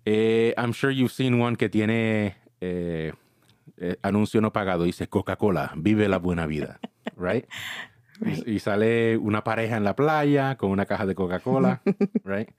Eh, 0.06 0.54
I'm 0.58 0.74
sure 0.74 0.92
you've 0.92 1.12
seen 1.12 1.40
one 1.40 1.56
que 1.56 1.70
tiene 1.70 2.36
eh, 2.60 3.14
eh, 3.78 3.96
anuncio 4.04 4.42
no 4.42 4.52
pagado. 4.52 4.84
Dice 4.84 5.08
Coca-Cola, 5.08 5.72
vive 5.76 6.08
la 6.08 6.18
buena 6.18 6.46
vida, 6.48 6.80
right? 7.16 7.48
Right. 8.20 8.46
Y, 8.46 8.56
y 8.56 8.60
sale 8.60 9.18
una 9.18 9.44
pareja 9.44 9.76
en 9.76 9.84
la 9.84 9.96
playa 9.96 10.56
con 10.56 10.70
una 10.70 10.86
caja 10.86 11.08
de 11.08 11.16
Coca-Cola, 11.16 11.82
right? 12.24 12.50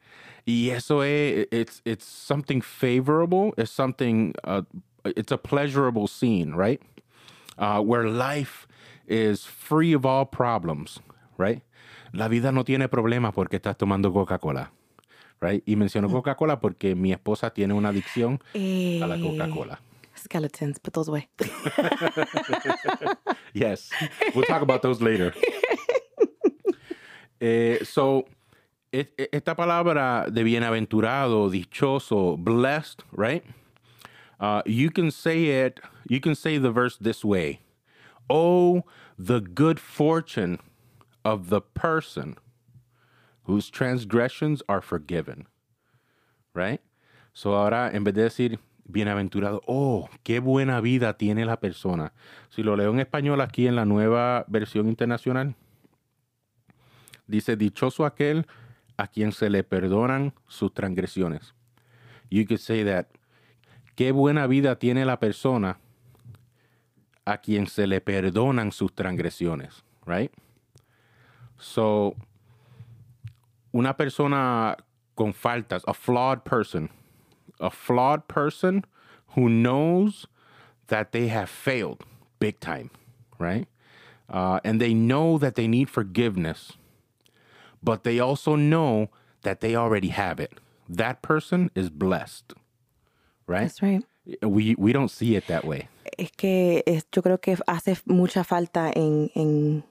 Y 0.44 0.70
eso 0.70 1.04
es, 1.04 1.46
it's, 1.52 1.80
it's 1.84 2.04
something 2.04 2.60
favorable. 2.60 3.54
It's 3.56 3.70
something, 3.70 4.34
uh, 4.42 4.62
it's 5.04 5.30
a 5.30 5.38
pleasurable 5.38 6.08
scene, 6.08 6.54
right? 6.54 6.82
Uh, 7.58 7.80
where 7.80 8.08
life 8.08 8.66
is 9.06 9.44
free 9.46 9.94
of 9.94 10.04
all 10.04 10.24
problems, 10.26 11.00
right? 11.38 11.62
La 12.12 12.28
vida 12.28 12.50
no 12.52 12.64
tiene 12.64 12.88
problemas 12.88 13.32
porque 13.34 13.56
estás 13.56 13.76
tomando 13.76 14.12
Coca-Cola, 14.12 14.70
right? 15.40 15.62
Y 15.66 15.76
menciono 15.76 16.08
Coca-Cola 16.10 16.58
porque 16.60 16.94
mi 16.94 17.12
esposa 17.12 17.50
tiene 17.50 17.74
una 17.74 17.90
adicción 17.90 18.40
a 18.54 19.06
la 19.06 19.16
Eh, 19.16 19.20
Coca-Cola. 19.20 19.80
Skeletons, 20.16 20.78
put 20.80 20.94
those 20.94 21.08
away. 21.08 21.28
Yes, 23.52 23.90
we'll 24.34 24.44
talk 24.46 24.62
about 24.62 24.82
those 24.82 25.00
later. 25.02 25.32
Eh, 27.40 27.84
so, 27.84 28.24
et- 28.90 29.12
e- 29.18 29.28
esta 29.32 29.54
palabra 29.54 30.30
de 30.30 30.42
bienaventurado, 30.44 31.50
dichoso, 31.50 32.36
blessed, 32.38 33.02
right? 33.12 33.42
Uh, 34.40 34.62
you 34.64 34.88
can 34.90 35.10
say 35.10 35.66
it, 35.66 35.78
you 36.08 36.20
can 36.20 36.34
say 36.34 36.58
the 36.58 36.70
verse 36.70 36.96
this 36.98 37.24
way 37.24 37.60
Oh, 38.30 38.84
the 39.18 39.40
good 39.40 39.78
fortune 39.78 40.58
of 41.24 41.50
the 41.50 41.60
person 41.60 42.36
whose 43.44 43.70
transgressions 43.70 44.62
are 44.68 44.80
forgiven, 44.80 45.46
right? 46.54 46.80
So, 47.34 47.54
ahora, 47.54 47.90
en 47.92 48.04
vez 48.04 48.14
de 48.14 48.22
decir 48.22 48.58
bienaventurado, 48.86 49.60
oh, 49.66 50.08
qué 50.22 50.40
buena 50.40 50.80
vida 50.80 51.16
tiene 51.18 51.44
la 51.44 51.56
persona. 51.56 52.12
Si 52.48 52.62
lo 52.62 52.76
leo 52.76 52.90
en 52.90 53.00
español 53.00 53.40
aquí 53.40 53.66
en 53.66 53.76
la 53.76 53.84
nueva 53.84 54.44
versión 54.48 54.88
internacional, 54.88 55.54
dice, 57.26 57.56
dichoso 57.56 58.06
aquel 58.06 58.46
a 58.96 59.08
quien 59.08 59.32
se 59.32 59.50
le 59.50 59.64
perdonan 59.64 60.32
sus 60.46 60.72
transgresiones. 60.72 61.54
You 62.30 62.46
could 62.46 62.60
say 62.60 62.84
that, 62.84 63.08
qué 63.96 64.12
buena 64.12 64.46
vida 64.46 64.78
tiene 64.78 65.04
la 65.04 65.18
persona 65.18 65.78
a 67.26 67.38
quien 67.38 67.66
se 67.66 67.86
le 67.86 68.00
perdonan 68.00 68.72
sus 68.72 68.90
transgresiones, 68.92 69.82
right? 70.06 70.32
So, 71.58 72.16
una 73.72 73.94
persona 73.94 74.76
con 75.16 75.32
faltas, 75.32 75.82
a 75.86 75.94
flawed 75.94 76.44
person, 76.44 76.90
a 77.60 77.70
flawed 77.70 78.28
person 78.28 78.84
who 79.34 79.48
knows 79.48 80.26
that 80.88 81.12
they 81.12 81.28
have 81.28 81.48
failed 81.48 82.04
big 82.38 82.60
time, 82.60 82.90
right? 83.38 83.66
Uh, 84.28 84.60
and 84.64 84.80
they 84.80 84.94
know 84.94 85.38
that 85.38 85.54
they 85.54 85.66
need 85.66 85.88
forgiveness, 85.88 86.72
but 87.82 88.04
they 88.04 88.18
also 88.18 88.56
know 88.56 89.08
that 89.42 89.60
they 89.60 89.76
already 89.76 90.08
have 90.08 90.40
it. 90.40 90.58
That 90.88 91.22
person 91.22 91.70
is 91.74 91.90
blessed, 91.90 92.52
right? 93.46 93.62
That's 93.62 93.82
right. 93.82 94.04
We 94.42 94.74
we 94.78 94.92
don't 94.92 95.10
see 95.10 95.36
it 95.36 95.46
that 95.46 95.64
way. 95.64 95.88
Es 96.16 96.30
que 96.32 96.82
es- 96.86 97.06
yo 97.12 97.22
creo 97.22 97.40
que 97.40 97.56
hace 97.66 97.96
mucha 98.06 98.44
falta 98.44 98.90
en, 98.94 99.30
en, 99.34 99.84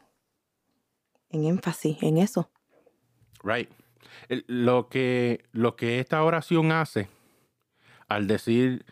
en 1.30 1.44
énfasis 1.46 1.98
en 2.02 2.18
eso. 2.18 2.50
Right. 3.44 3.70
Lo 4.48 4.88
que, 4.90 5.44
lo 5.52 5.76
que 5.76 6.00
esta 6.00 6.24
oración 6.24 6.72
hace 6.72 7.10
al 8.08 8.28
decir 8.28 8.86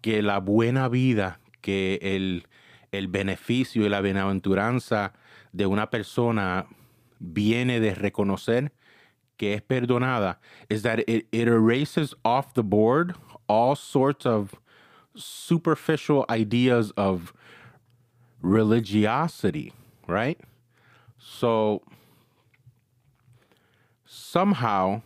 que 0.00 0.22
la 0.22 0.38
buena 0.38 0.88
vida, 0.88 1.40
que 1.60 1.98
el, 2.02 2.46
el 2.92 3.08
beneficio 3.08 3.84
y 3.84 3.88
la 3.88 4.00
bienaventuranza 4.00 5.12
de 5.52 5.66
una 5.66 5.90
persona 5.90 6.66
viene 7.18 7.80
de 7.80 7.94
reconocer 7.94 8.72
que 9.36 9.54
es 9.54 9.62
perdonada, 9.62 10.40
is 10.68 10.82
that 10.82 10.98
it, 11.06 11.26
it 11.32 11.48
erases 11.48 12.14
off 12.22 12.52
the 12.54 12.62
board 12.62 13.16
all 13.48 13.74
sorts 13.74 14.26
of 14.26 14.54
superficial 15.14 16.24
ideas 16.30 16.92
of 16.96 17.32
religiosity, 18.40 19.72
right? 20.06 20.38
So 21.18 21.82
somehow, 24.04 25.02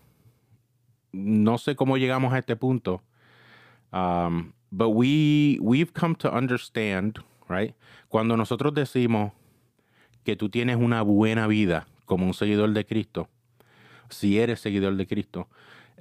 no 1.12 1.58
sé 1.58 1.74
cómo 1.74 1.96
llegamos 1.96 2.32
a 2.32 2.38
este 2.38 2.56
punto, 2.56 3.00
um, 3.92 4.52
but 4.70 4.90
we 4.90 5.58
we've 5.60 5.94
come 5.94 6.14
to 6.16 6.30
understand, 6.32 7.18
right? 7.48 7.74
Cuando 8.08 8.36
nosotros 8.36 8.74
decimos 8.74 9.32
que 10.24 10.36
tú 10.36 10.50
tienes 10.50 10.76
una 10.76 11.02
buena 11.02 11.46
vida 11.46 11.86
como 12.06 12.26
un 12.26 12.34
seguidor 12.34 12.72
de 12.72 12.84
Cristo, 12.84 13.28
si 14.08 14.38
eres 14.38 14.60
seguidor 14.60 14.96
de 14.96 15.06
Cristo, 15.06 15.48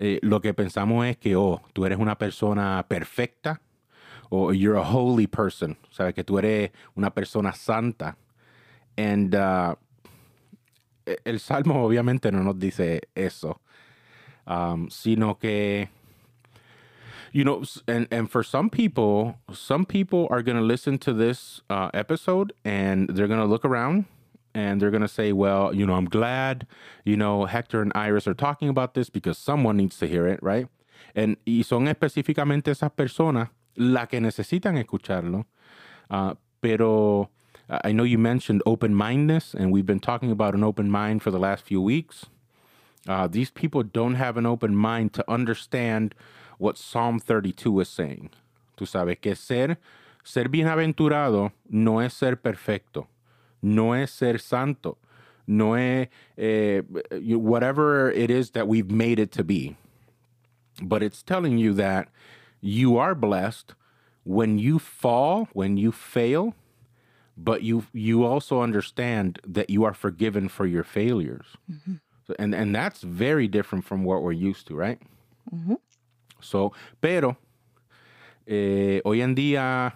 eh, 0.01 0.19
lo 0.23 0.41
que 0.41 0.55
pensamos 0.55 1.05
es 1.05 1.17
que, 1.17 1.35
oh, 1.35 1.61
tú 1.73 1.85
eres 1.85 1.99
una 1.99 2.17
persona 2.17 2.83
perfecta, 2.87 3.61
o 4.31 4.51
you're 4.51 4.75
a 4.75 4.81
holy 4.83 5.27
person, 5.27 5.77
sabes 5.91 6.15
que 6.15 6.23
tú 6.23 6.39
eres 6.39 6.71
una 6.95 7.11
persona 7.11 7.53
santa. 7.53 8.17
And 8.97 9.35
uh, 9.35 9.75
e- 11.05 11.17
el 11.23 11.39
Salmo 11.39 11.85
obviamente 11.85 12.31
no 12.31 12.41
nos 12.41 12.57
dice 12.57 13.01
eso, 13.13 13.61
um, 14.47 14.89
sino 14.89 15.35
que, 15.35 15.89
you 17.31 17.43
know, 17.43 17.63
and, 17.87 18.07
and 18.09 18.27
for 18.27 18.41
some 18.41 18.71
people, 18.71 19.35
some 19.53 19.85
people 19.85 20.27
are 20.31 20.41
going 20.41 20.57
to 20.57 20.63
listen 20.63 20.97
to 20.97 21.13
this 21.13 21.61
uh, 21.69 21.91
episode 21.93 22.53
and 22.65 23.07
they're 23.09 23.27
going 23.27 23.39
to 23.39 23.45
look 23.45 23.63
around 23.63 24.05
and 24.53 24.81
they're 24.81 24.91
going 24.91 25.01
to 25.01 25.07
say, 25.07 25.31
well, 25.31 25.73
you 25.73 25.85
know, 25.85 25.93
I'm 25.93 26.05
glad, 26.05 26.67
you 27.05 27.15
know, 27.15 27.45
Hector 27.45 27.81
and 27.81 27.91
Iris 27.95 28.27
are 28.27 28.33
talking 28.33 28.69
about 28.69 28.93
this 28.93 29.09
because 29.09 29.37
someone 29.37 29.77
needs 29.77 29.97
to 29.99 30.07
hear 30.07 30.27
it, 30.27 30.41
right? 30.41 30.67
And, 31.15 31.37
y 31.45 31.63
son 31.63 31.87
específicamente 31.87 32.71
esas 32.71 32.91
personas 32.91 33.49
las 33.75 34.07
que 34.07 34.19
necesitan 34.19 34.77
escucharlo. 34.77 35.45
Uh, 36.09 36.35
pero 36.61 37.29
I 37.69 37.91
know 37.93 38.03
you 38.03 38.17
mentioned 38.17 38.61
open 38.65 38.93
mindedness, 38.93 39.53
and 39.53 39.71
we've 39.71 39.85
been 39.85 39.99
talking 39.99 40.31
about 40.31 40.53
an 40.53 40.63
open 40.63 40.91
mind 40.91 41.23
for 41.23 41.31
the 41.31 41.39
last 41.39 41.63
few 41.63 41.81
weeks. 41.81 42.25
Uh, 43.07 43.27
these 43.27 43.49
people 43.49 43.81
don't 43.81 44.15
have 44.15 44.37
an 44.37 44.45
open 44.45 44.75
mind 44.75 45.13
to 45.13 45.31
understand 45.31 46.13
what 46.57 46.77
Psalm 46.77 47.19
32 47.19 47.79
is 47.79 47.89
saying. 47.89 48.29
Tú 48.77 48.85
sabes 48.85 49.19
que 49.19 49.35
ser, 49.35 49.77
ser 50.23 50.49
bienaventurado 50.49 51.51
no 51.69 51.99
es 51.99 52.13
ser 52.13 52.35
perfecto, 52.35 53.07
no 53.61 53.93
es 53.93 54.11
ser 54.11 54.37
santo, 54.39 54.97
no 55.47 55.73
es 55.75 56.07
eh, 56.37 56.81
whatever 57.11 58.11
it 58.11 58.29
is 58.29 58.51
that 58.51 58.67
we've 58.67 58.91
made 58.91 59.19
it 59.19 59.31
to 59.31 59.43
be. 59.43 59.75
But 60.81 61.03
it's 61.03 61.21
telling 61.23 61.57
you 61.57 61.73
that 61.73 62.09
you 62.61 62.97
are 62.97 63.13
blessed 63.15 63.75
when 64.23 64.57
you 64.57 64.79
fall, 64.79 65.47
when 65.53 65.77
you 65.77 65.91
fail, 65.91 66.53
but 67.37 67.63
you 67.63 67.85
you 67.93 68.23
also 68.23 68.61
understand 68.61 69.39
that 69.47 69.69
you 69.69 69.83
are 69.83 69.93
forgiven 69.93 70.47
for 70.49 70.65
your 70.65 70.83
failures. 70.83 71.57
So, 72.27 72.35
and 72.39 72.53
and 72.55 72.73
that's 72.75 73.01
very 73.01 73.47
different 73.47 73.85
from 73.85 74.03
what 74.03 74.21
we're 74.21 74.31
used 74.31 74.67
to, 74.67 74.75
right? 74.75 74.99
So, 76.39 76.71
pero 77.01 77.37
eh, 78.47 79.01
hoy 79.05 79.21
en 79.21 79.35
día 79.35 79.93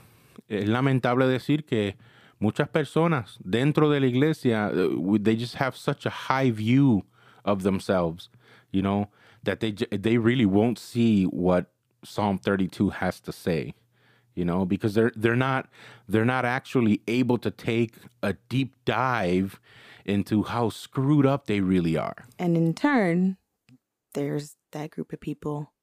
es 0.49 0.67
lamentable 0.67 1.27
decir 1.27 1.65
que 1.65 1.95
muchas 2.39 2.67
personas 2.67 3.37
dentro 3.43 3.89
de 3.91 3.99
la 3.99 4.07
iglesia 4.07 4.67
uh, 4.67 5.17
they 5.19 5.35
just 5.35 5.55
have 5.55 5.75
such 5.75 6.05
a 6.05 6.09
high 6.09 6.51
view 6.51 7.03
of 7.43 7.63
themselves, 7.63 8.29
you 8.71 8.81
know, 8.81 9.09
that 9.43 9.59
they 9.59 9.71
they 9.71 10.17
really 10.17 10.45
won't 10.45 10.79
see 10.79 11.23
what 11.25 11.71
Psalm 12.03 12.37
32 12.37 12.89
has 12.89 13.19
to 13.19 13.31
say 13.31 13.73
you 14.35 14.45
know 14.45 14.65
because 14.65 14.93
they're 14.93 15.11
they're 15.15 15.35
not 15.35 15.69
they're 16.07 16.25
not 16.25 16.45
actually 16.45 17.01
able 17.07 17.37
to 17.37 17.49
take 17.49 17.93
a 18.21 18.33
deep 18.49 18.75
dive 18.85 19.59
into 20.05 20.43
how 20.43 20.69
screwed 20.69 21.25
up 21.25 21.47
they 21.47 21.61
really 21.61 21.97
are. 21.97 22.27
And 22.37 22.55
in 22.55 22.73
turn, 22.73 23.37
there's 24.13 24.55
that 24.71 24.91
group 24.91 25.11
of 25.11 25.19
people 25.19 25.73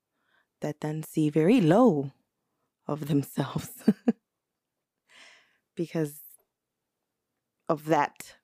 that 0.60 0.80
then 0.80 1.02
see 1.02 1.28
very 1.28 1.60
low 1.60 2.12
of 2.86 3.08
themselves. 3.08 3.70
Because 5.74 6.20
of 7.72 7.86
that 7.86 8.36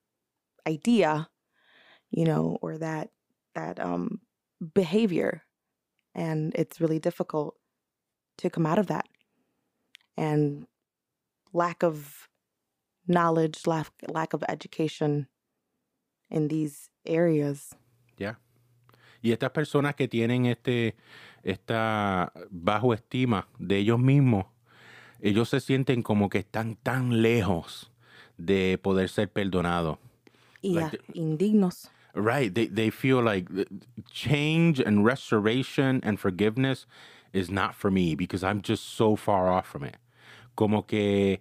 idea, 0.67 1.29
you 2.09 2.25
know, 2.25 2.57
or 2.61 2.77
that 2.77 3.09
that 3.53 3.79
um 3.79 4.19
behavior. 4.73 5.43
And 6.15 6.53
it's 6.55 6.81
really 6.81 6.99
difficult 6.99 7.55
to 8.39 8.49
come 8.49 8.65
out 8.65 8.79
of 8.79 8.87
that. 8.87 9.05
And 10.17 10.65
lack 11.53 11.83
of 11.83 12.27
knowledge, 13.07 13.67
lack 13.67 13.91
lack 14.09 14.33
of 14.33 14.43
education 14.49 15.27
in 16.29 16.47
these 16.47 16.89
areas 17.05 17.73
Yeah. 18.17 18.35
y 19.23 19.31
estas 19.31 19.51
personas 19.51 19.95
que 19.95 20.07
tienen 20.07 20.45
este 20.45 20.95
esta 21.43 22.31
bajo 22.51 22.93
estima 22.93 23.47
de 23.57 23.77
ellos 23.77 23.99
mismos 23.99 24.45
ellos 25.21 25.49
se 25.49 25.59
sienten 25.59 26.03
como 26.03 26.29
que 26.29 26.39
están 26.39 26.75
tan 26.75 27.21
lejos 27.21 27.88
de 28.39 28.77
poder 28.81 29.09
ser 29.09 29.27
perdonados 29.27 29.97
y 30.61 30.73
Like 30.75 30.97
the- 30.97 31.19
indignos. 31.19 31.89
Right. 32.15 32.51
They 32.53 32.67
they 32.67 32.89
feel 32.89 33.21
like 33.21 33.47
change 34.11 34.79
and 34.79 35.05
restoration 35.05 36.01
and 36.03 36.19
forgiveness 36.19 36.87
is 37.33 37.49
not 37.51 37.75
for 37.75 37.91
me 37.91 38.15
because 38.15 38.43
I'm 38.43 38.61
just 38.61 38.83
so 38.97 39.15
far 39.15 39.47
off 39.47 39.67
from 39.67 39.83
it. 39.83 39.97
Como 40.55 40.83
que 40.87 41.39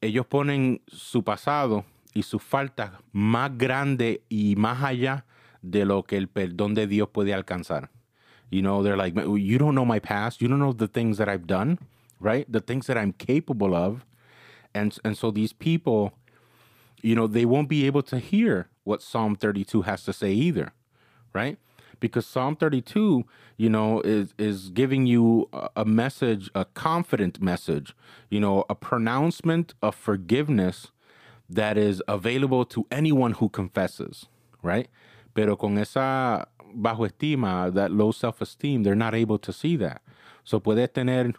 ellos 0.00 0.24
ponen 0.26 0.80
su 0.88 1.22
pasado 1.22 1.84
y 2.14 2.22
sus 2.22 2.40
faltas 2.42 2.92
más 3.12 3.50
grande 3.58 4.22
y 4.30 4.54
más 4.56 4.80
allá 4.82 5.24
de 5.62 5.84
lo 5.84 6.04
que 6.04 6.16
el 6.16 6.28
perdón 6.28 6.74
de 6.74 6.86
Dios 6.86 7.08
puede 7.12 7.34
alcanzar. 7.34 7.90
You 8.48 8.62
know, 8.62 8.82
they're 8.84 8.96
like, 8.96 9.16
you 9.16 9.58
don't 9.58 9.74
know 9.74 9.84
my 9.84 9.98
past. 9.98 10.40
You 10.40 10.46
don't 10.48 10.60
know 10.60 10.72
the 10.72 10.86
things 10.86 11.18
that 11.18 11.28
I've 11.28 11.48
done, 11.48 11.78
right? 12.20 12.46
The 12.50 12.60
things 12.60 12.86
that 12.86 12.96
I'm 12.96 13.12
capable 13.12 13.74
of. 13.74 14.06
And, 14.72 14.96
and 15.04 15.16
so 15.16 15.32
these 15.32 15.52
people, 15.52 16.12
you 17.02 17.14
know, 17.14 17.26
they 17.26 17.44
won't 17.44 17.68
be 17.68 17.86
able 17.86 18.02
to 18.02 18.18
hear 18.18 18.68
what 18.84 19.02
Psalm 19.02 19.36
32 19.36 19.82
has 19.82 20.04
to 20.04 20.12
say 20.12 20.32
either, 20.32 20.72
right? 21.32 21.58
Because 21.98 22.26
Psalm 22.26 22.56
32, 22.56 23.24
you 23.56 23.70
know, 23.70 24.00
is 24.02 24.34
is 24.38 24.70
giving 24.70 25.06
you 25.06 25.48
a, 25.74 25.84
message, 25.84 26.50
a 26.54 26.64
confident 26.64 27.40
message, 27.40 27.94
you 28.28 28.40
know, 28.40 28.64
a 28.68 28.74
pronouncement 28.74 29.74
of 29.82 29.94
forgiveness 29.94 30.92
that 31.48 31.78
is 31.78 32.02
available 32.08 32.64
to 32.66 32.86
anyone 32.90 33.32
who 33.32 33.48
confesses, 33.48 34.26
right? 34.62 34.88
Pero 35.34 35.56
con 35.56 35.78
esa 35.78 36.46
bajo 36.76 37.08
estima, 37.08 37.72
that 37.72 37.92
low 37.92 38.12
self-esteem, 38.12 38.82
they're 38.82 38.94
not 38.94 39.14
able 39.14 39.38
to 39.38 39.52
see 39.52 39.76
that. 39.76 40.02
So 40.44 40.60
puedes 40.60 40.92
tener 40.92 41.32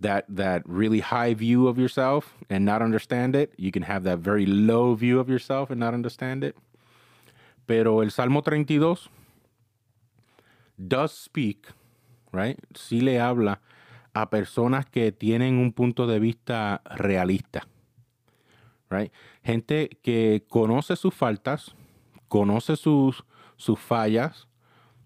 that 0.00 0.24
that 0.28 0.62
really 0.66 1.00
high 1.00 1.34
view 1.34 1.68
of 1.68 1.78
yourself 1.78 2.34
and 2.50 2.64
not 2.64 2.82
understand 2.82 3.34
it. 3.34 3.52
You 3.56 3.72
can 3.72 3.82
have 3.82 4.04
that 4.04 4.18
very 4.18 4.46
low 4.46 4.94
view 4.94 5.18
of 5.18 5.28
yourself 5.28 5.70
and 5.70 5.80
not 5.80 5.94
understand 5.94 6.44
it. 6.44 6.56
Pero 7.66 8.00
el 8.00 8.10
Salmo 8.10 8.42
32 8.42 9.08
does 10.76 11.12
speak, 11.12 11.66
right? 12.32 12.58
Sí 12.74 13.00
le 13.00 13.18
habla 13.18 13.60
a 14.14 14.30
personas 14.30 14.86
que 14.86 15.12
tienen 15.12 15.58
un 15.58 15.72
punto 15.72 16.06
de 16.06 16.18
vista 16.18 16.80
realista, 16.84 17.66
right? 18.90 19.12
Gente 19.42 19.90
que 20.02 20.44
conoce 20.48 20.96
sus 20.96 21.14
faltas, 21.14 21.74
conoce 22.28 22.76
sus, 22.76 23.24
sus 23.56 23.78
fallas, 23.78 24.48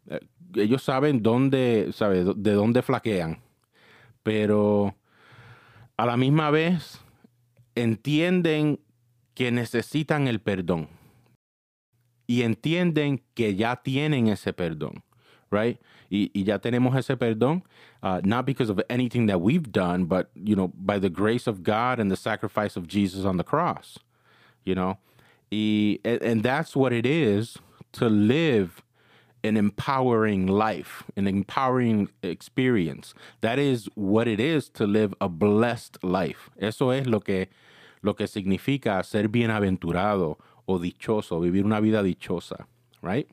eh, 0.08 0.20
ellos 0.54 0.82
saben 0.82 1.22
dónde, 1.22 1.90
sabe, 1.92 2.24
de 2.24 2.52
dónde 2.52 2.82
flaquean, 2.82 3.40
pero 4.22 4.94
a 5.96 6.06
la 6.06 6.16
misma 6.16 6.50
vez 6.50 7.00
entienden 7.74 8.80
que 9.34 9.50
necesitan 9.50 10.28
el 10.28 10.40
perdón 10.40 10.88
y 12.26 12.42
entienden 12.42 13.22
que 13.34 13.56
ya 13.56 13.76
tienen 13.76 14.28
ese 14.28 14.52
perdón, 14.52 15.02
right? 15.50 15.80
Y, 16.10 16.30
y 16.32 16.44
ya 16.44 16.58
tenemos 16.58 16.96
ese 16.96 17.16
perdón, 17.16 17.64
uh, 18.02 18.20
not 18.22 18.46
because 18.46 18.70
of 18.70 18.80
anything 18.88 19.26
that 19.26 19.40
we've 19.40 19.72
done, 19.72 20.04
but, 20.04 20.30
you 20.34 20.54
know, 20.54 20.68
by 20.74 20.98
the 20.98 21.10
grace 21.10 21.46
of 21.46 21.62
God 21.62 21.98
and 21.98 22.10
the 22.10 22.16
sacrifice 22.16 22.76
of 22.76 22.86
Jesus 22.86 23.24
on 23.24 23.36
the 23.36 23.44
cross, 23.44 23.98
you 24.64 24.74
know? 24.74 24.98
Y, 25.50 25.98
and, 26.04 26.22
and 26.22 26.42
that's 26.42 26.76
what 26.76 26.92
it 26.92 27.04
is 27.04 27.58
to 27.92 28.08
live 28.08 28.82
an 29.42 29.56
empowering 29.56 30.46
life, 30.46 31.04
an 31.16 31.26
empowering 31.26 32.08
experience. 32.22 33.14
That 33.40 33.58
is 33.58 33.88
what 33.94 34.28
it 34.28 34.40
is 34.40 34.68
to 34.70 34.86
live 34.86 35.14
a 35.20 35.28
blessed 35.28 36.02
life. 36.02 36.50
Eso 36.58 36.90
es 36.90 37.06
lo 37.06 37.20
que, 37.20 37.48
lo 38.02 38.14
que 38.14 38.26
significa 38.26 39.04
ser 39.04 39.28
bienaventurado 39.28 40.38
o 40.66 40.78
dichoso, 40.78 41.40
vivir 41.40 41.64
una 41.64 41.80
vida 41.80 42.02
dichosa, 42.02 42.66
right? 43.02 43.28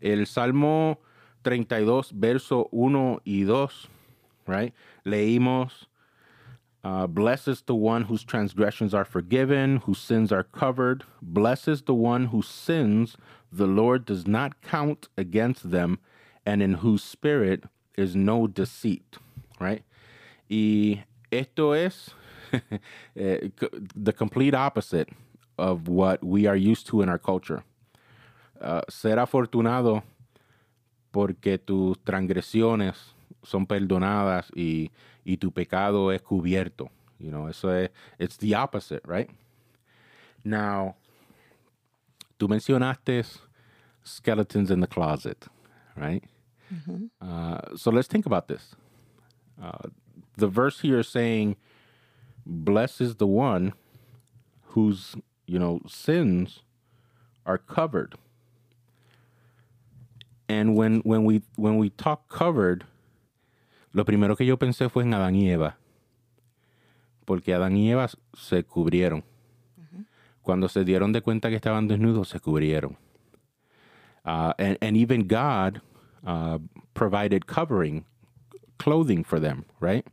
El 0.00 0.26
Salmo 0.26 0.98
32, 1.44 2.12
verso 2.12 2.68
1 2.72 3.20
y 3.24 3.44
2, 3.44 3.88
right? 4.46 4.72
Leímos, 5.04 5.86
uh, 6.84 7.06
Blessed 7.06 7.48
is 7.48 7.62
the 7.62 7.74
one 7.74 8.02
whose 8.02 8.24
transgressions 8.24 8.94
are 8.94 9.04
forgiven, 9.04 9.78
whose 9.78 9.98
sins 9.98 10.32
are 10.32 10.44
covered. 10.44 11.04
Blessed 11.20 11.68
is 11.68 11.82
the 11.82 11.94
one 11.94 12.26
whose 12.26 12.48
sins 12.48 13.16
the 13.52 13.66
Lord 13.66 14.06
does 14.06 14.26
not 14.26 14.62
count 14.62 15.08
against 15.16 15.70
them, 15.70 15.98
and 16.46 16.62
in 16.62 16.74
whose 16.74 17.04
spirit 17.04 17.64
is 17.96 18.16
no 18.16 18.46
deceit, 18.46 19.18
right? 19.60 19.84
Y 20.48 21.04
esto 21.30 21.72
es 21.72 22.10
eh, 23.16 23.48
the 23.94 24.12
complete 24.12 24.54
opposite 24.54 25.08
of 25.58 25.88
what 25.88 26.24
we 26.24 26.46
are 26.46 26.56
used 26.56 26.86
to 26.88 27.02
in 27.02 27.08
our 27.08 27.18
culture. 27.18 27.62
Uh, 28.60 28.80
ser 28.88 29.16
afortunado 29.16 30.02
porque 31.10 31.58
tus 31.58 31.98
transgresiones 32.04 32.96
son 33.42 33.66
perdonadas 33.66 34.50
y, 34.54 34.90
y 35.24 35.36
tu 35.36 35.50
pecado 35.50 36.10
es 36.10 36.22
cubierto. 36.22 36.90
You 37.18 37.30
know, 37.30 37.48
eso 37.48 37.70
es, 37.70 37.90
it's 38.18 38.36
the 38.36 38.54
opposite, 38.54 39.02
right? 39.06 39.30
Now, 40.44 40.96
tú 42.42 42.48
mencionaste 42.48 43.24
skeletons 44.02 44.68
in 44.72 44.80
the 44.80 44.86
closet, 44.88 45.46
right? 45.96 46.24
Uh, 47.20 47.76
so 47.76 47.90
let's 47.92 48.08
think 48.08 48.26
about 48.26 48.48
this. 48.48 48.74
Uh, 49.62 49.88
the 50.36 50.48
verse 50.48 50.80
here 50.80 50.98
is 50.98 51.08
saying, 51.08 51.54
"Blessed 52.44 53.00
is 53.00 53.16
the 53.16 53.28
one 53.28 53.74
whose 54.74 55.14
you 55.46 55.58
know 55.60 55.82
sins 55.86 56.62
are 57.46 57.58
covered." 57.58 58.16
And 60.48 60.74
when 60.74 61.00
when 61.04 61.24
we 61.24 61.42
when 61.56 61.76
we 61.76 61.90
talk 61.90 62.28
covered, 62.28 62.86
lo 63.92 64.02
primero 64.02 64.34
que 64.34 64.44
yo 64.44 64.56
pensé 64.56 64.90
fue 64.90 65.04
en 65.04 65.12
Adán 65.14 65.36
y 65.36 65.48
Eva, 65.48 65.76
porque 67.24 67.54
Adán 67.54 67.76
y 67.76 67.92
Eva 67.92 68.08
se 68.34 68.64
cubrieron. 68.64 69.22
Cuando 70.42 70.68
se 70.68 70.84
dieron 70.84 71.12
de 71.12 71.22
cuenta 71.22 71.48
que 71.48 71.56
estaban 71.56 71.88
desnudos, 71.88 72.28
se 72.28 72.40
cubrieron. 72.40 72.96
Uh, 74.24 74.52
and, 74.58 74.96
even 74.96 75.26
God 75.26 75.80
uh, 76.26 76.58
provided 76.94 77.46
covering, 77.46 78.04
clothing 78.78 79.24
for 79.24 79.40
them, 79.40 79.64
right? 79.80 80.06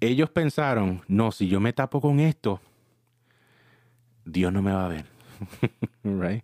Ellos 0.00 0.28
pensaron, 0.30 1.02
no, 1.08 1.30
si 1.30 1.48
yo 1.48 1.58
me 1.58 1.72
tapo 1.72 2.00
con 2.00 2.20
esto, 2.20 2.60
Dios 4.30 4.52
no 4.52 4.60
me 4.62 4.72
va 4.72 4.86
a 4.86 4.88
ver, 4.88 5.04
right? 6.04 6.42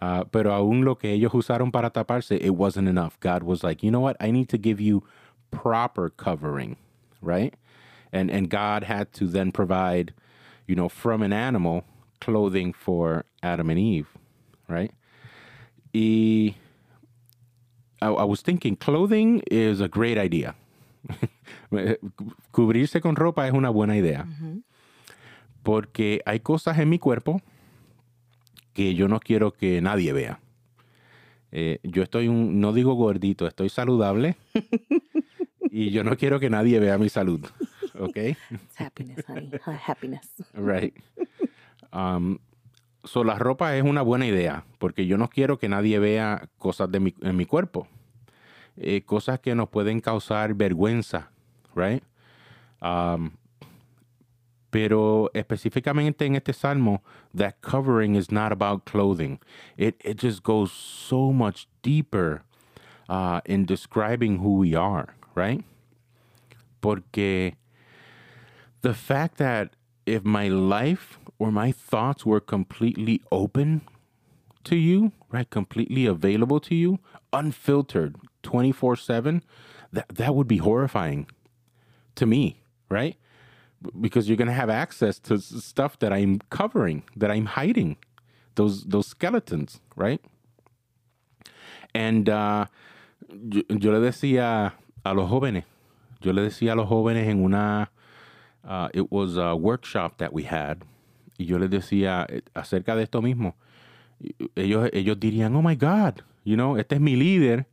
Uh, 0.00 0.24
pero 0.24 0.52
aún 0.52 0.84
lo 0.84 0.94
que 0.94 1.12
ellos 1.12 1.32
usaron 1.32 1.72
para 1.72 1.90
taparse, 1.90 2.40
it 2.40 2.54
wasn't 2.54 2.86
enough. 2.86 3.18
God 3.18 3.42
was 3.42 3.64
like, 3.64 3.82
you 3.82 3.90
know 3.90 4.00
what? 4.00 4.16
I 4.20 4.30
need 4.30 4.48
to 4.50 4.58
give 4.58 4.80
you 4.80 5.02
proper 5.50 6.08
covering, 6.08 6.76
right? 7.20 7.54
And 8.12 8.30
and 8.30 8.48
God 8.48 8.84
had 8.84 9.12
to 9.14 9.26
then 9.26 9.50
provide, 9.50 10.14
you 10.66 10.76
know, 10.76 10.88
from 10.88 11.20
an 11.22 11.32
animal 11.32 11.84
clothing 12.20 12.72
for 12.72 13.24
Adam 13.42 13.70
and 13.70 13.78
Eve, 13.78 14.08
right? 14.68 14.92
Y 15.92 16.56
I, 18.00 18.06
I 18.06 18.24
was 18.24 18.42
thinking 18.42 18.76
clothing 18.76 19.42
is 19.50 19.80
a 19.80 19.88
great 19.88 20.18
idea. 20.18 20.54
Cubrirse 22.52 23.00
con 23.00 23.16
ropa 23.16 23.46
es 23.46 23.52
una 23.52 23.70
buena 23.70 23.96
idea. 23.96 24.26
Porque 25.62 26.20
hay 26.24 26.40
cosas 26.40 26.78
en 26.78 26.88
mi 26.88 26.98
cuerpo 26.98 27.40
que 28.72 28.94
yo 28.94 29.08
no 29.08 29.20
quiero 29.20 29.52
que 29.52 29.80
nadie 29.80 30.12
vea. 30.12 30.40
Eh, 31.50 31.80
yo 31.82 32.02
estoy 32.02 32.28
un, 32.28 32.60
no 32.60 32.72
digo 32.72 32.94
gordito, 32.94 33.46
estoy 33.46 33.70
saludable 33.70 34.36
y 35.70 35.90
yo 35.90 36.04
no 36.04 36.16
quiero 36.16 36.38
que 36.38 36.50
nadie 36.50 36.78
vea 36.78 36.98
mi 36.98 37.08
salud. 37.08 37.40
¿Ok? 37.98 38.16
It's 38.16 38.80
happiness, 38.80 39.24
honey. 39.26 39.50
Happiness. 39.86 40.28
Right. 40.54 40.94
Um, 41.92 42.38
so 43.04 43.24
la 43.24 43.36
ropa 43.36 43.76
es 43.76 43.82
una 43.82 44.02
buena 44.02 44.26
idea 44.26 44.64
porque 44.78 45.06
yo 45.06 45.16
no 45.16 45.28
quiero 45.28 45.58
que 45.58 45.68
nadie 45.68 45.98
vea 45.98 46.48
cosas 46.58 46.90
de 46.90 47.00
mi, 47.00 47.14
en 47.22 47.36
mi 47.36 47.46
cuerpo. 47.46 47.88
Eh, 48.76 49.02
cosas 49.02 49.40
que 49.40 49.54
nos 49.54 49.68
pueden 49.68 50.00
causar 50.00 50.54
vergüenza, 50.54 51.30
right? 51.74 52.02
Pero 54.70 55.30
específicamente 55.34 56.26
en 56.26 56.36
este 56.36 56.52
salmo, 56.52 57.02
that 57.34 57.60
covering 57.60 58.14
is 58.14 58.30
not 58.30 58.52
about 58.52 58.84
clothing. 58.84 59.40
It, 59.76 60.00
it 60.04 60.20
just 60.20 60.44
goes 60.44 60.70
so 60.70 61.32
much 61.32 61.66
deeper 61.82 62.44
uh, 63.08 63.40
in 63.46 63.64
describing 63.64 64.38
who 64.38 64.58
we 64.58 64.76
are, 64.76 65.14
right? 65.34 65.64
Porque 66.80 67.56
the 68.82 68.94
fact 68.94 69.38
that 69.38 69.70
if 70.08 70.24
my 70.24 70.48
life 70.48 71.18
or 71.38 71.52
my 71.52 71.72
thoughts 71.72 72.24
were 72.26 72.40
completely 72.40 73.20
open 73.30 73.82
to 74.64 74.76
you, 74.76 75.12
right, 75.30 75.48
completely 75.48 76.06
available 76.06 76.60
to 76.60 76.74
you, 76.74 76.98
unfiltered, 77.32 78.16
24 78.42 78.96
7, 78.96 79.42
that, 79.92 80.08
that 80.08 80.34
would 80.34 80.48
be 80.48 80.58
horrifying 80.58 81.26
to 82.14 82.26
me, 82.26 82.62
right? 82.88 83.16
Because 84.00 84.28
you're 84.28 84.36
going 84.36 84.48
to 84.48 84.54
have 84.54 84.70
access 84.70 85.18
to 85.20 85.38
stuff 85.38 85.98
that 86.00 86.12
I'm 86.12 86.40
covering, 86.50 87.04
that 87.16 87.30
I'm 87.30 87.46
hiding, 87.46 87.96
those, 88.56 88.84
those 88.84 89.06
skeletons, 89.06 89.80
right? 89.94 90.20
And 91.94 92.28
uh, 92.28 92.66
yo, 93.28 93.62
yo 93.68 93.92
le 93.92 94.00
decía 94.00 94.72
a 95.04 95.14
los 95.14 95.30
jóvenes, 95.30 95.64
yo 96.20 96.32
le 96.32 96.42
decía 96.42 96.72
a 96.72 96.76
los 96.76 96.88
jóvenes 96.88 97.28
en 97.28 97.44
una, 97.44 97.90
uh, 98.64 98.88
it 98.92 99.10
was 99.10 99.36
a 99.36 99.54
workshop 99.54 100.16
that 100.18 100.32
we 100.32 100.44
had, 100.44 100.78
y 101.36 101.46
yo 101.46 101.58
les 101.58 101.70
decía 101.70 102.26
eh, 102.28 102.42
acerca 102.54 102.96
de 102.96 103.04
esto 103.04 103.22
mismo. 103.22 103.56
Ellos, 104.56 104.90
ellos 104.92 105.18
dirían, 105.20 105.54
oh 105.54 105.62
my 105.62 105.76
God, 105.76 106.22
you 106.44 106.56
know, 106.56 106.76
este 106.76 106.96
es 106.96 107.00
mi 107.00 107.16
líder, 107.16 107.66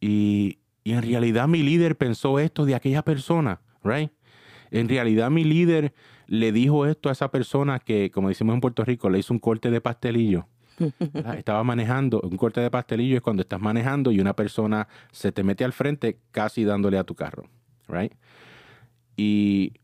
y, 0.00 0.58
y 0.84 0.92
en 0.92 1.02
realidad 1.02 1.48
mi 1.48 1.62
líder 1.62 1.96
pensó 1.96 2.38
esto 2.38 2.64
de 2.64 2.74
aquella 2.74 3.02
persona, 3.02 3.60
right? 3.82 4.10
En 4.70 4.88
realidad 4.88 5.30
mi 5.30 5.44
líder 5.44 5.92
le 6.26 6.52
dijo 6.52 6.86
esto 6.86 7.08
a 7.08 7.12
esa 7.12 7.30
persona 7.30 7.78
que, 7.78 8.10
como 8.10 8.28
decimos 8.28 8.54
en 8.54 8.60
Puerto 8.60 8.84
Rico, 8.84 9.10
le 9.10 9.18
hizo 9.18 9.32
un 9.32 9.38
corte 9.38 9.70
de 9.70 9.80
pastelillo. 9.80 10.46
Estaba 11.36 11.62
manejando, 11.62 12.20
un 12.20 12.36
corte 12.36 12.60
de 12.60 12.70
pastelillo 12.70 13.16
es 13.16 13.22
cuando 13.22 13.42
estás 13.42 13.60
manejando 13.60 14.10
y 14.10 14.20
una 14.20 14.34
persona 14.34 14.88
se 15.12 15.30
te 15.30 15.44
mete 15.44 15.64
al 15.64 15.72
frente 15.72 16.18
casi 16.32 16.64
dándole 16.64 16.98
a 16.98 17.04
tu 17.04 17.14
carro, 17.14 17.48
right? 17.88 18.12
Y 19.16 19.74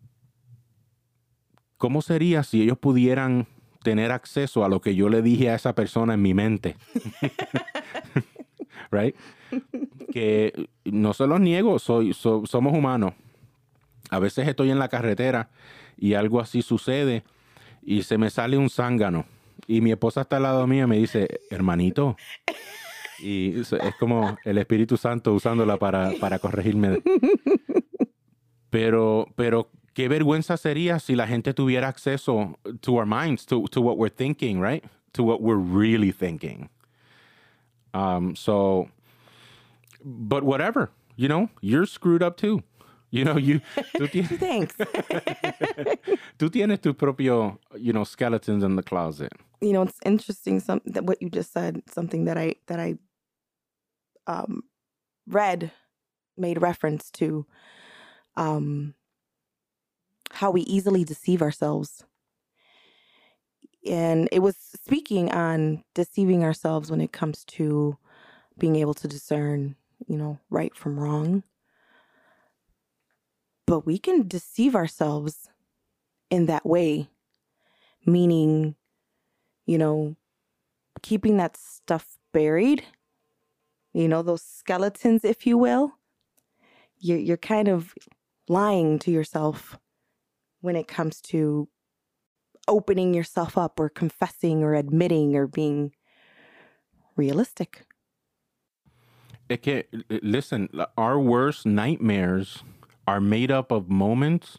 ¿cómo 1.80 2.02
sería 2.02 2.42
si 2.42 2.60
ellos 2.60 2.76
pudieran 2.76 3.46
tener 3.82 4.12
acceso 4.12 4.66
a 4.66 4.68
lo 4.68 4.82
que 4.82 4.94
yo 4.94 5.08
le 5.08 5.22
dije 5.22 5.48
a 5.48 5.54
esa 5.54 5.74
persona 5.74 6.12
en 6.12 6.20
mi 6.20 6.34
mente? 6.34 6.76
right? 8.92 9.16
Que 10.12 10.68
no 10.84 11.14
se 11.14 11.26
los 11.26 11.40
niego, 11.40 11.78
soy, 11.78 12.12
so- 12.12 12.44
somos 12.44 12.74
humanos. 12.76 13.14
A 14.10 14.18
veces 14.18 14.46
estoy 14.46 14.70
en 14.70 14.78
la 14.78 14.88
carretera 14.88 15.48
y 15.96 16.12
algo 16.12 16.38
así 16.40 16.60
sucede 16.60 17.24
y 17.82 18.02
se 18.02 18.18
me 18.18 18.28
sale 18.28 18.58
un 18.58 18.68
zángano 18.68 19.24
y 19.66 19.80
mi 19.80 19.90
esposa 19.90 20.20
está 20.20 20.36
al 20.36 20.42
lado 20.42 20.66
mío 20.66 20.84
y 20.84 20.88
me 20.88 20.98
dice, 20.98 21.40
hermanito. 21.50 22.14
Y 23.20 23.58
es 23.60 23.72
es 23.72 23.94
como 23.98 24.36
el 24.44 24.58
Espíritu 24.58 24.98
Santo 24.98 25.32
usándola 25.32 25.78
para, 25.78 26.12
para 26.20 26.38
corregirme. 26.38 27.00
Pero, 28.70 29.26
pero 29.34 29.70
qué 30.00 30.08
vergüenza 30.08 30.56
sería 30.56 30.98
si 30.98 31.14
la 31.14 31.26
gente 31.26 31.52
tuviera 31.52 31.88
acceso 31.88 32.58
to 32.80 32.96
our 32.96 33.04
minds, 33.04 33.44
to, 33.44 33.66
to 33.68 33.82
what 33.82 33.98
we're 33.98 34.08
thinking, 34.08 34.58
right? 34.58 34.82
To 35.12 35.22
what 35.22 35.42
we're 35.42 35.56
really 35.56 36.10
thinking. 36.10 36.70
Um, 37.92 38.34
so, 38.34 38.88
but 40.02 40.42
whatever, 40.42 40.90
you 41.16 41.28
know, 41.28 41.50
you're 41.60 41.84
screwed 41.84 42.22
up 42.22 42.38
too. 42.38 42.62
You 43.10 43.24
know, 43.24 43.36
you, 43.36 43.60
tú, 43.96 44.08
tienes, 44.12 44.38
Thanks. 44.38 44.76
tú 46.38 46.48
tienes 46.48 46.80
tu 46.80 46.94
propio, 46.94 47.58
you 47.76 47.92
know, 47.92 48.04
skeletons 48.04 48.62
in 48.62 48.76
the 48.76 48.82
closet. 48.82 49.32
you 49.60 49.74
know, 49.74 49.82
it's 49.82 49.98
interesting 50.06 50.60
some 50.60 50.80
that 50.86 51.04
what 51.04 51.20
you 51.20 51.28
just 51.28 51.52
said, 51.52 51.82
something 51.86 52.24
that 52.24 52.38
I 52.38 52.54
that 52.68 52.80
I 52.80 52.94
um, 54.26 54.62
read 55.26 55.72
made 56.38 56.62
reference 56.62 57.10
to 57.10 57.44
um, 58.36 58.94
how 60.32 60.50
we 60.50 60.62
easily 60.62 61.04
deceive 61.04 61.42
ourselves. 61.42 62.04
And 63.86 64.28
it 64.30 64.40
was 64.40 64.56
speaking 64.56 65.30
on 65.32 65.84
deceiving 65.94 66.44
ourselves 66.44 66.90
when 66.90 67.00
it 67.00 67.12
comes 67.12 67.44
to 67.46 67.96
being 68.58 68.76
able 68.76 68.94
to 68.94 69.08
discern, 69.08 69.76
you 70.06 70.16
know, 70.16 70.38
right 70.50 70.74
from 70.74 71.00
wrong. 71.00 71.42
But 73.66 73.86
we 73.86 73.98
can 73.98 74.28
deceive 74.28 74.74
ourselves 74.74 75.48
in 76.30 76.46
that 76.46 76.66
way, 76.66 77.08
meaning, 78.04 78.74
you 79.66 79.78
know, 79.78 80.16
keeping 81.02 81.38
that 81.38 81.56
stuff 81.56 82.18
buried, 82.32 82.84
you 83.92 84.08
know, 84.08 84.22
those 84.22 84.42
skeletons, 84.42 85.24
if 85.24 85.46
you 85.46 85.56
will. 85.56 85.94
You're, 86.98 87.18
you're 87.18 87.36
kind 87.36 87.68
of 87.68 87.94
lying 88.48 88.98
to 89.00 89.10
yourself 89.10 89.78
when 90.60 90.76
it 90.76 90.88
comes 90.88 91.20
to 91.20 91.68
opening 92.68 93.14
yourself 93.14 93.58
up 93.58 93.80
or 93.80 93.88
confessing 93.88 94.62
or 94.62 94.74
admitting 94.74 95.34
or 95.36 95.46
being 95.46 95.92
realistic. 97.16 97.86
Que, 99.48 99.84
l- 99.92 100.20
listen, 100.22 100.68
our 100.96 101.18
worst 101.18 101.66
nightmares 101.66 102.62
are 103.06 103.20
made 103.20 103.50
up 103.50 103.72
of 103.72 103.88
moments 103.90 104.58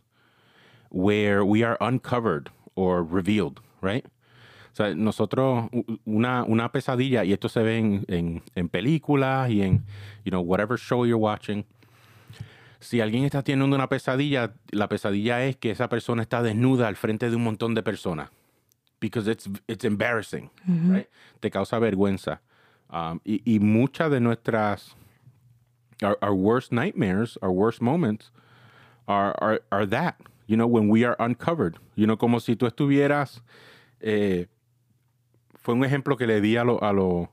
where 0.89 1.45
we 1.45 1.63
are 1.63 1.77
uncovered 1.79 2.49
or 2.75 3.01
revealed, 3.01 3.61
right? 3.81 4.05
O 4.05 4.73
sea, 4.73 4.93
nosotros, 4.93 5.69
una, 6.05 6.43
una 6.45 6.69
pesadilla, 6.69 7.25
y 7.25 7.33
esto 7.33 7.47
se 7.49 7.61
ve 7.61 7.77
en, 7.77 8.05
en, 8.07 8.41
en 8.55 8.69
películas 8.69 9.49
y 9.49 9.61
en, 9.61 9.83
you 10.25 10.31
know, 10.31 10.41
whatever 10.41 10.77
show 10.77 11.03
you're 11.03 11.17
watching. 11.17 11.65
Si 12.81 12.99
alguien 12.99 13.23
está 13.23 13.43
teniendo 13.43 13.73
una 13.75 13.87
pesadilla, 13.87 14.53
la 14.71 14.89
pesadilla 14.89 15.45
es 15.45 15.55
que 15.55 15.71
esa 15.71 15.87
persona 15.87 16.21
está 16.23 16.41
desnuda 16.41 16.87
al 16.87 16.95
frente 16.97 17.29
de 17.29 17.35
un 17.37 17.43
montón 17.43 17.73
de 17.75 17.83
personas. 17.83 18.29
Because 18.99 19.27
it's, 19.31 19.47
it's 19.67 19.85
embarrassing, 19.85 20.49
right? 20.93 21.07
Te 21.39 21.49
causa 21.49 21.79
vergüenza. 21.79 22.41
Um, 22.91 23.19
y, 23.23 23.41
y 23.45 23.59
muchas 23.59 24.11
de 24.11 24.19
nuestras, 24.19 24.95
our, 26.03 26.17
our 26.21 26.33
worst 26.33 26.71
nightmares, 26.71 27.37
our 27.41 27.51
worst 27.51 27.81
moments, 27.81 28.31
are, 29.07 29.33
are, 29.41 29.61
are 29.71 29.85
that, 29.87 30.15
you 30.47 30.55
know, 30.57 30.67
when 30.67 30.89
we 30.89 31.05
are 31.05 31.15
uncovered. 31.19 31.77
You 31.95 32.05
know, 32.05 32.17
como 32.17 32.39
si 32.39 32.55
tú 32.55 32.67
estuvieras, 32.67 33.41
eh, 34.01 34.47
fue 35.61 35.73
un 35.75 35.83
ejemplo 35.83 36.17
que 36.17 36.27
le 36.27 36.41
di 36.41 36.57
a, 36.57 36.63
lo- 36.63 36.83
a, 36.83 36.91
lo- 36.93 37.31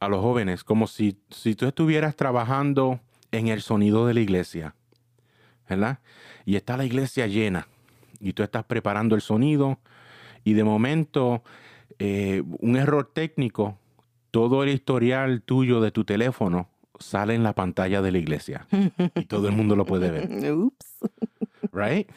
a 0.00 0.08
los 0.08 0.20
jóvenes, 0.22 0.64
como 0.64 0.86
si, 0.86 1.16
si 1.30 1.54
tú 1.54 1.66
estuvieras 1.66 2.16
trabajando 2.16 3.00
en 3.32 3.48
el 3.48 3.62
sonido 3.62 4.06
de 4.06 4.14
la 4.14 4.20
iglesia, 4.20 4.74
¿verdad? 5.68 5.98
Y 6.44 6.56
está 6.56 6.76
la 6.76 6.84
iglesia 6.84 7.26
llena 7.26 7.68
y 8.20 8.32
tú 8.32 8.42
estás 8.42 8.64
preparando 8.64 9.14
el 9.14 9.20
sonido 9.20 9.78
y 10.44 10.54
de 10.54 10.64
momento 10.64 11.42
eh, 11.98 12.42
un 12.60 12.76
error 12.76 13.10
técnico, 13.12 13.78
todo 14.30 14.62
el 14.62 14.70
historial 14.70 15.42
tuyo 15.42 15.80
de 15.80 15.90
tu 15.90 16.04
teléfono 16.04 16.68
sale 16.98 17.34
en 17.34 17.42
la 17.42 17.54
pantalla 17.54 18.02
de 18.02 18.12
la 18.12 18.18
iglesia 18.18 18.66
y 19.14 19.24
todo 19.24 19.48
el 19.48 19.54
mundo 19.54 19.74
lo 19.76 19.84
puede 19.86 20.10
ver, 20.10 20.28
Oops. 20.52 20.86
right? 21.72 22.08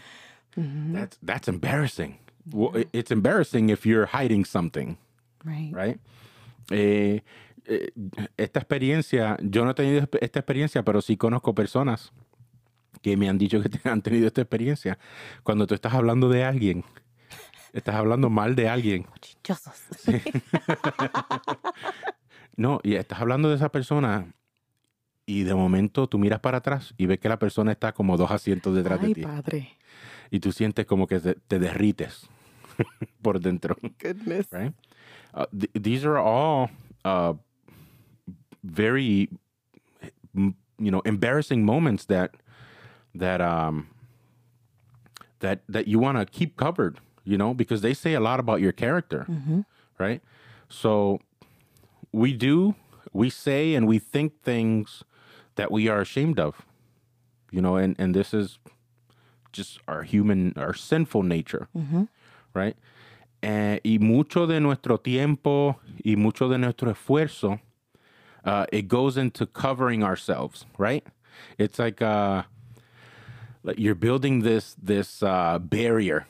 That's 0.56 1.18
that's 1.26 1.48
embarrassing. 1.48 2.18
Well, 2.52 2.72
it's 2.92 3.10
embarrassing 3.12 3.70
if 3.70 3.86
you're 3.86 4.06
hiding 4.06 4.46
something, 4.46 4.98
Right. 5.46 5.74
right? 5.74 6.00
Eh, 6.70 7.22
eh, 7.66 7.92
esta 8.38 8.60
experiencia, 8.60 9.38
yo 9.42 9.64
no 9.66 9.72
he 9.72 9.74
tenido 9.74 10.08
esta 10.22 10.40
experiencia, 10.40 10.84
pero 10.84 11.02
sí 11.02 11.18
conozco 11.18 11.54
personas 11.56 12.12
que 13.02 13.18
me 13.18 13.30
han 13.30 13.38
dicho 13.38 13.62
que 13.62 13.70
te- 13.70 13.90
han 13.90 14.02
tenido 14.02 14.28
esta 14.28 14.42
experiencia. 14.42 14.98
Cuando 15.44 15.68
tú 15.68 15.74
estás 15.76 15.94
hablando 15.94 16.30
de 16.30 16.44
alguien, 16.44 16.84
estás 17.74 17.96
hablando 17.96 18.30
mal 18.30 18.56
de 18.56 18.70
alguien, 18.70 19.06
Chinchosos. 19.20 19.82
no, 22.58 22.80
y 22.84 22.96
estás 22.96 23.20
hablando 23.22 23.50
de 23.50 23.56
esa 23.56 23.70
persona 23.70 24.34
y 25.26 25.44
de 25.44 25.56
momento 25.56 26.08
tú 26.08 26.18
miras 26.20 26.40
para 26.40 26.58
atrás 26.60 26.94
y 26.98 27.06
ves 27.06 27.20
que 27.20 27.30
la 27.30 27.40
persona 27.40 27.72
está 27.72 27.94
como 27.94 28.18
dos 28.18 28.32
asientos 28.32 28.76
detrás 28.76 29.00
de 29.02 29.08
Ay, 29.08 29.14
ti 29.14 29.22
padre. 29.22 29.70
y 30.30 30.40
tú 30.40 30.52
sientes 30.52 30.86
como 30.86 31.08
que 31.08 31.20
te, 31.20 31.36
te 31.36 31.60
derrites 31.60 32.28
por 33.22 33.40
dentro. 33.40 33.78
Goodness. 34.02 34.48
right? 34.52 34.74
Uh, 35.34 35.46
th- 35.58 35.72
these 35.82 36.06
are 36.06 36.18
all 36.20 36.70
uh, 37.06 37.34
very, 38.64 39.30
you 40.34 40.92
know, 40.92 41.02
embarrassing 41.02 41.66
moments 41.66 42.06
that 42.06 42.36
that 43.16 43.42
um 43.42 43.88
that 45.40 45.62
that 45.68 45.88
you 45.88 46.00
want 46.00 46.18
to 46.18 46.26
keep 46.26 46.56
covered, 46.58 47.00
you 47.24 47.38
know, 47.38 47.54
because 47.54 47.82
they 47.82 47.94
say 47.94 48.14
a 48.14 48.20
lot 48.20 48.40
about 48.40 48.62
your 48.62 48.72
character, 48.72 49.26
right? 50.00 50.22
So 50.70 51.20
we 52.12 52.34
do, 52.34 52.76
we 53.12 53.30
say, 53.30 53.76
and 53.76 53.88
we 53.88 54.00
think 54.00 54.42
things 54.44 55.04
that 55.56 55.72
we 55.72 55.88
are 55.88 56.02
ashamed 56.02 56.40
of, 56.40 56.66
you 57.52 57.62
know, 57.62 57.76
and 57.76 57.96
and 58.00 58.16
this 58.16 58.34
is 58.34 58.58
just 59.52 59.80
our 59.88 60.02
human, 60.04 60.54
our 60.58 60.74
sinful 60.74 61.22
nature, 61.24 61.68
right? 62.56 62.76
Eh, 63.44 63.80
y 63.84 63.98
mucho 64.00 64.48
de 64.48 64.60
nuestro 64.60 64.98
tiempo 64.98 65.76
y 66.04 66.16
mucho 66.16 66.48
de 66.50 66.58
nuestro 66.58 66.92
esfuerzo, 66.92 67.60
uh, 68.46 68.66
it 68.72 68.88
goes 68.88 69.18
into 69.18 69.46
covering 69.46 70.04
ourselves, 70.04 70.66
right? 70.78 71.06
It's 71.58 71.80
like 71.80 72.02
uh, 72.02 72.44
you're 73.78 73.96
building 73.96 74.42
this 74.42 74.76
this 74.82 75.24
uh, 75.24 75.60
barrier, 75.60 76.26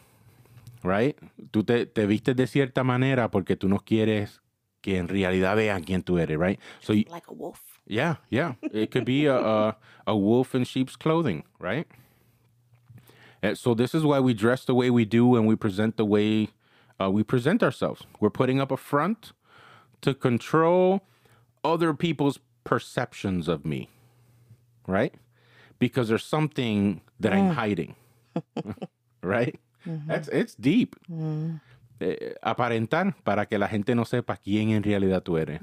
right? 0.83 1.17
Tú 1.51 1.65
te, 1.65 1.85
te 1.85 2.05
vistes 2.05 2.35
de 2.35 2.45
cierta 2.47 2.83
manera 2.83 3.29
porque 3.29 3.55
tú 3.57 3.67
no 3.67 3.79
quieres 3.79 4.39
que 4.81 4.97
en 4.97 5.07
realidad 5.07 5.55
vean 5.55 5.83
quién 5.83 6.03
tú 6.03 6.19
eres, 6.21 6.37
right? 6.37 6.59
So 6.81 6.93
you, 6.93 7.05
Like 7.09 7.27
a 7.29 7.33
wolf. 7.33 7.61
yeah, 7.87 8.15
yeah. 8.29 8.53
It 8.71 8.91
could 8.91 9.05
be 9.05 9.25
a, 9.27 9.35
a, 9.37 9.75
a 10.07 10.15
wolf 10.15 10.53
in 10.53 10.63
sheep's 10.65 10.95
clothing, 10.95 11.43
right? 11.59 11.87
And 13.41 13.57
so 13.57 13.73
this 13.73 13.93
is 13.93 14.03
why 14.03 14.19
we 14.19 14.33
dress 14.33 14.63
the 14.65 14.73
way 14.75 14.89
we 14.89 15.05
do 15.05 15.35
and 15.35 15.45
we 15.47 15.55
present 15.55 15.97
the 15.97 16.05
way 16.05 16.49
uh, 17.01 17.09
we 17.09 17.23
present 17.23 17.61
ourselves. 17.63 18.03
We're 18.19 18.29
putting 18.29 18.61
up 18.61 18.71
a 18.71 18.77
front 18.77 19.33
to 20.01 20.13
control 20.13 21.01
other 21.63 21.93
people's 21.93 22.39
perceptions 22.63 23.47
of 23.47 23.65
me, 23.65 23.89
right? 24.87 25.13
Because 25.79 26.07
there's 26.09 26.25
something 26.25 27.01
that 27.19 27.33
I'm 27.33 27.49
hiding, 27.55 27.95
right? 29.21 29.59
That's 30.07 30.29
it's 30.29 30.55
deep. 30.55 30.95
Eh, 31.99 32.35
aparentar 32.41 33.15
para 33.23 33.45
que 33.45 33.57
la 33.57 33.67
gente 33.67 33.93
no 33.95 34.03
sepa 34.05 34.37
quién 34.37 34.71
en 34.71 34.83
realidad 34.83 35.23
tú 35.23 35.37
eres. 35.37 35.61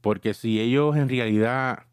Porque 0.00 0.34
si 0.34 0.60
ellos 0.60 0.96
en 0.96 1.08
realidad 1.08 1.84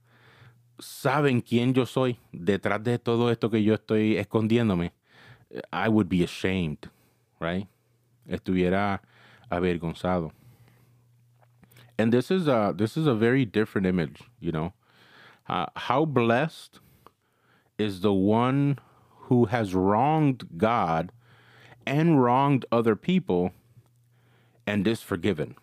saben 0.80 1.42
quién 1.42 1.74
yo 1.74 1.86
soy 1.86 2.18
detrás 2.32 2.84
de 2.84 2.98
todo 3.00 3.32
esto 3.32 3.50
que 3.50 3.64
yo 3.64 3.74
estoy 3.76 4.18
escondiéndome, 4.18 4.94
eh, 5.50 5.62
I 5.72 5.88
would 5.90 6.08
be 6.08 6.24
ashamed, 6.24 6.90
right? 7.40 7.68
Estuviera 8.28 9.02
avergonzado. 9.50 10.32
And 11.98 12.12
this 12.12 12.32
is 12.32 12.48
a 12.48 12.74
this 12.76 12.98
is 12.98 13.06
a 13.06 13.14
very 13.14 13.46
different 13.46 13.88
image, 13.88 14.22
you 14.40 14.52
know. 14.52 14.74
Uh, 15.48 15.66
how 15.76 16.06
blessed 16.06 16.80
is 17.78 18.02
the 18.02 18.14
one 18.14 18.80
who 19.28 19.46
has 19.46 19.74
wronged 19.74 20.48
God 20.58 21.12
and 21.86 22.24
wronged 22.24 22.66
other 22.72 22.96
people 22.96 23.52
and 24.68 24.88
is 24.88 25.02
forgiven. 25.02 25.56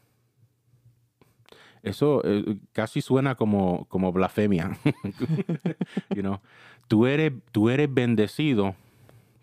Eso 1.82 2.20
eh, 2.24 2.56
casi 2.74 3.00
suena 3.00 3.36
como, 3.36 3.86
como 3.88 4.12
blasfemia. 4.12 4.76
you 6.14 6.22
know, 6.22 6.40
tú 6.88 7.06
eres, 7.06 7.32
tú 7.52 7.70
eres 7.70 7.92
bendecido 7.92 8.74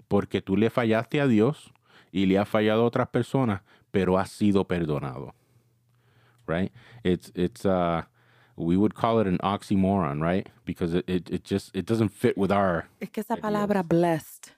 porque 0.07 0.41
tú 0.41 0.57
le 0.57 0.69
fallaste 0.69 1.21
a 1.21 1.27
Dios 1.27 1.71
y 2.11 2.25
le 2.25 2.37
has 2.37 2.47
fallado 2.47 2.83
a 2.83 2.85
otras 2.85 3.07
personas, 3.07 3.61
pero 3.91 4.17
has 4.17 4.31
sido 4.31 4.65
perdonado. 4.65 5.33
Right? 6.47 6.71
It's 7.03 7.31
it's 7.35 7.65
uh 7.65 8.03
we 8.57 8.77
would 8.77 8.95
call 8.95 9.19
it 9.19 9.27
an 9.27 9.37
oxymoron, 9.43 10.21
right? 10.21 10.47
Because 10.65 10.93
it, 10.93 11.03
it, 11.07 11.29
it 11.29 11.43
just 11.43 11.75
it 11.75 11.85
doesn't 11.85 12.09
fit 12.09 12.37
with 12.37 12.51
our 12.51 12.87
Es 13.01 13.09
que 13.09 13.21
esa 13.21 13.35
palabra 13.37 13.83
blessed 13.83 14.53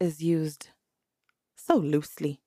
is 0.00 0.20
used 0.22 0.68
so 1.56 1.76
loosely 1.76 2.40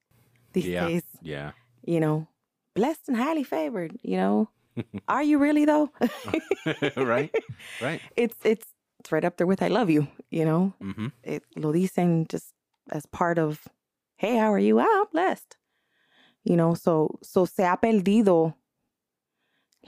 these 0.54 0.66
yeah 0.66 0.88
days. 0.88 1.04
yeah 1.22 1.52
You 1.86 2.00
know, 2.00 2.28
blessed 2.76 3.08
and 3.08 3.18
highly 3.18 3.44
favored. 3.44 3.98
You 4.04 4.18
know, 4.18 4.50
are 5.08 5.24
you 5.24 5.38
really 5.40 5.66
though? 5.66 5.92
right 6.98 7.34
right 7.80 8.02
it's 8.16 8.38
it's 8.44 8.68
it's 9.00 9.12
right 9.12 9.24
up 9.26 9.38
there 9.38 9.48
with 9.48 9.62
I 9.62 9.68
love 9.70 9.90
you. 9.90 10.08
You 10.30 10.46
know, 10.46 10.74
hmm 10.82 11.08
it, 11.24 11.44
lo 11.56 11.72
dicen 11.72 12.26
just 12.28 12.54
as 12.92 13.06
part 13.06 13.38
of, 13.40 13.68
hey, 14.18 14.38
how 14.38 14.52
are 14.52 14.60
you? 14.60 14.80
Ah, 14.80 14.88
I'm 15.02 15.08
blessed. 15.12 15.58
You 16.48 16.56
know, 16.56 16.76
so 16.76 17.20
so 17.22 17.46
se 17.46 17.66
ha 17.66 17.78
perdido 17.82 18.56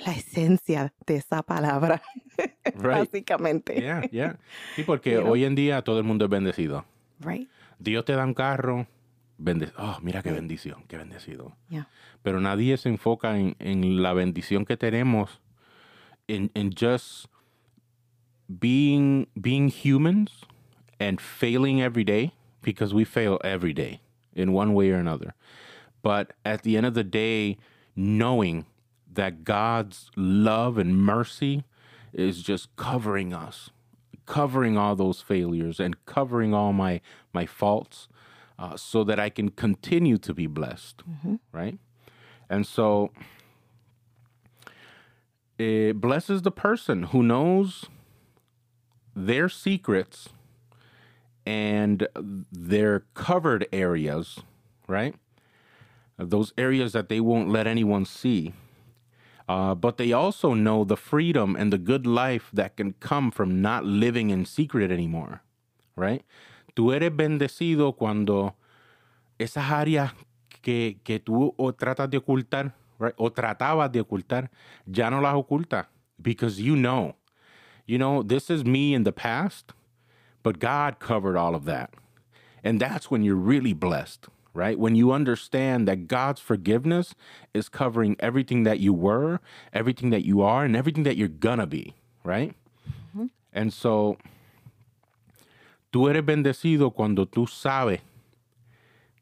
la 0.06 0.12
esencia 0.14 0.94
de 1.06 1.16
esa 1.16 1.42
palabra, 1.42 2.02
Right. 2.76 3.00
básicamente. 3.00 3.80
Yeah, 3.80 4.02
yeah. 4.12 4.38
Sí, 4.76 4.84
porque 4.84 5.14
You 5.14 5.22
know? 5.22 5.32
hoy 5.32 5.46
en 5.46 5.56
día 5.56 5.82
todo 5.84 6.00
el 6.00 6.04
mundo 6.04 6.26
es 6.26 6.32
bendecido. 6.32 6.84
Right? 7.22 7.48
Dios 7.80 8.04
te 8.04 8.14
da 8.14 8.26
un 8.26 8.34
carro, 8.34 8.88
bende 9.38 9.72
oh, 9.78 9.98
mira 10.02 10.22
qué 10.22 10.32
bendición, 10.32 10.84
qué 10.90 10.98
bendecido. 10.98 11.54
Yeah. 11.70 11.88
Pero 12.24 12.42
nadie 12.42 12.76
se 12.78 12.90
enfoca 12.90 13.40
en, 13.40 13.56
en 13.60 14.02
la 14.02 14.12
bendición 14.14 14.66
que 14.66 14.76
tenemos, 14.76 15.40
en, 16.28 16.52
en 16.56 16.72
just 16.78 17.28
being, 18.50 19.28
being 19.36 19.70
humans 19.70 20.46
and 21.00 21.22
failing 21.22 21.80
every 21.82 22.04
day, 22.04 22.34
because 22.62 22.94
we 22.94 23.06
fail 23.06 23.40
every 23.46 23.74
day 23.74 24.02
in 24.34 24.54
one 24.54 24.74
way 24.74 24.92
or 24.92 25.00
another. 25.00 25.34
But 26.02 26.34
at 26.46 26.64
the 26.64 26.78
end 26.78 26.86
of 26.86 26.94
the 26.94 27.04
day, 27.04 27.58
knowing 27.96 28.66
that 29.12 29.44
God's 29.44 30.10
love 30.16 30.78
and 30.78 30.98
mercy 30.98 31.64
is 32.14 32.42
just 32.42 32.74
covering 32.76 33.34
us, 33.34 33.70
covering 34.26 34.78
all 34.78 34.96
those 34.96 35.22
failures 35.22 35.80
and 35.80 36.06
covering 36.06 36.54
all 36.54 36.74
my 36.74 37.02
my 37.34 37.46
faults, 37.46 38.08
uh, 38.58 38.76
so 38.78 39.04
that 39.04 39.20
I 39.20 39.30
can 39.30 39.50
continue 39.50 40.18
to 40.20 40.34
be 40.34 40.48
blessed, 40.48 41.04
right? 41.52 41.78
And 42.50 42.66
so, 42.66 43.12
it 45.58 46.00
blesses 46.00 46.42
the 46.42 46.52
person 46.52 47.04
who 47.04 47.22
knows 47.22 47.86
their 49.16 49.50
secrets 49.50 50.30
and 51.46 52.08
their 52.52 53.02
covered 53.14 53.68
areas, 53.72 54.40
right? 54.88 55.16
Those 56.20 56.54
areas 56.58 56.92
that 56.94 57.08
they 57.08 57.20
won't 57.20 57.50
let 57.50 57.66
anyone 57.66 58.06
see. 58.06 58.54
Uh, 59.48 59.74
but 59.74 59.98
they 59.98 60.12
also 60.12 60.54
know 60.54 60.84
the 60.84 60.98
freedom 60.98 61.56
and 61.56 61.74
the 61.74 61.80
good 61.80 62.06
life 62.06 62.52
that 62.54 62.78
can 62.78 62.94
come 63.00 63.32
from 63.32 63.62
not 63.62 63.84
living 63.84 64.30
in 64.30 64.46
secret 64.46 64.92
anymore, 64.92 65.42
right? 65.96 66.24
Tú 66.76 66.94
eres 66.94 67.10
bendecido 67.10 67.98
cuando 67.98 68.54
esas 69.40 69.72
áreas 69.72 70.12
que, 70.62 71.00
que 71.04 71.20
tú 71.20 71.56
o 71.58 71.72
tratas 71.72 72.10
de 72.12 72.18
ocultar, 72.18 72.74
right? 73.00 73.16
o 73.18 73.32
tratabas 73.32 73.92
de 73.92 74.02
ocultar, 74.02 74.50
ya 74.86 75.10
no 75.10 75.20
las 75.20 75.34
ocultas 75.34 75.88
because 76.22 76.60
you 76.60 76.76
know. 76.76 77.16
You 77.86 77.98
know, 77.98 78.22
this 78.22 78.50
is 78.50 78.64
me 78.64 78.94
in 78.94 79.04
the 79.04 79.12
past, 79.12 79.74
but 80.44 80.60
God 80.60 81.00
covered 81.00 81.36
all 81.36 81.56
of 81.56 81.66
that. 81.66 81.94
And 82.64 82.80
that's 82.80 83.10
when 83.10 83.24
you're 83.24 83.36
really 83.36 83.74
blessed, 83.74 84.28
right? 84.60 84.78
When 84.78 84.94
you 84.94 85.14
understand 85.14 85.88
that 85.88 86.10
God's 86.10 86.42
forgiveness 86.42 87.16
is 87.54 87.70
covering 87.70 88.18
everything 88.20 88.64
that 88.64 88.80
you 88.80 88.94
were, 88.94 89.40
everything 89.72 90.10
that 90.10 90.26
you 90.26 90.42
are, 90.42 90.66
and 90.66 90.76
everything 90.76 91.04
that 91.04 91.16
you're 91.16 91.30
gonna 91.30 91.66
be, 91.66 91.96
right? 92.26 92.54
Mm-hmm. 93.16 93.28
And 93.54 93.72
so, 93.72 94.18
tú 95.94 96.10
eres 96.10 96.26
bendecido 96.26 96.94
cuando 96.94 97.26
tú 97.26 97.48
sabes 97.48 98.02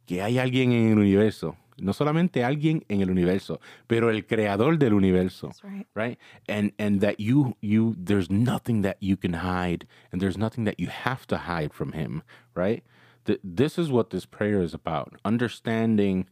que 0.07 0.23
hay 0.23 0.39
alguien 0.39 0.71
en 0.71 0.93
el 0.93 0.97
universo. 0.97 1.55
No 1.79 1.93
solamente 1.93 2.43
alguien 2.43 2.83
en 2.89 3.01
el 3.01 3.11
universo, 3.11 3.61
pero 3.87 4.09
el 4.09 4.25
creador 4.25 4.79
del 4.79 4.95
universo 4.95 5.51
right. 5.61 5.85
right 5.93 6.17
and 6.49 6.71
and 6.79 7.01
that 7.01 7.19
you 7.19 7.55
you 7.61 7.95
there's 7.99 8.31
nothing 8.31 8.81
that 8.81 8.97
you 8.99 9.15
can 9.15 9.33
hide 9.33 9.85
and 10.11 10.19
there's 10.19 10.39
nothing 10.39 10.63
that 10.63 10.79
you 10.79 10.87
have 10.87 11.27
to 11.27 11.37
hide 11.37 11.71
from 11.75 11.91
him 11.91 12.23
right 12.55 12.83
Th- 13.27 13.41
this 13.43 13.79
is 13.79 13.91
what 13.91 14.11
this 14.11 14.25
prayer 14.25 14.61
is 14.61 14.73
about 14.75 15.15
understanding 15.25 16.27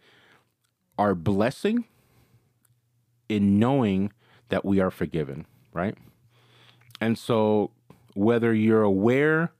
our 0.99 1.15
blessing 1.15 1.85
in 3.29 3.59
knowing 3.59 4.13
that 4.49 4.65
we 4.65 4.81
are 4.81 4.91
forgiven 4.91 5.45
right? 5.73 5.97
And 7.01 7.19
so 7.19 7.71
whether 8.15 8.53
you're 8.53 8.83
aware 8.83 9.51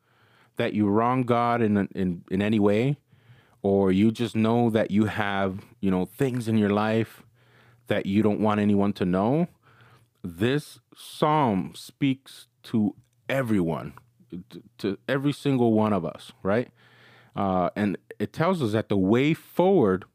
that 0.57 0.73
you 0.73 0.87
wrong 0.87 1.23
god 1.23 1.61
in 1.61 1.87
in 1.93 2.23
in 2.31 2.41
any 2.41 2.59
way 2.59 2.97
or 3.61 3.91
you 3.91 4.11
just 4.11 4.35
know 4.35 4.69
that 4.69 4.91
you 4.91 5.05
have 5.05 5.59
you 5.81 5.91
know 5.91 6.05
things 6.05 6.47
in 6.47 6.57
your 6.57 6.69
life 6.69 7.23
that 7.87 8.05
you 8.05 8.23
don't 8.23 8.39
want 8.39 8.59
anyone 8.59 8.93
to 8.93 9.05
know 9.05 9.47
this 10.23 10.79
psalm 10.95 11.73
speaks 11.75 12.47
to 12.63 12.95
everyone 13.29 13.93
to, 14.49 14.63
to 14.77 14.97
every 15.07 15.33
single 15.33 15.73
one 15.73 15.93
of 15.93 16.05
us 16.05 16.31
right 16.43 16.69
uh, 17.35 17.69
and 17.75 17.97
it 18.19 18.31
tells 18.33 18.61
us 18.61 18.71
that 18.71 18.89
the 18.89 18.97
way 18.97 19.33
forward 19.33 20.05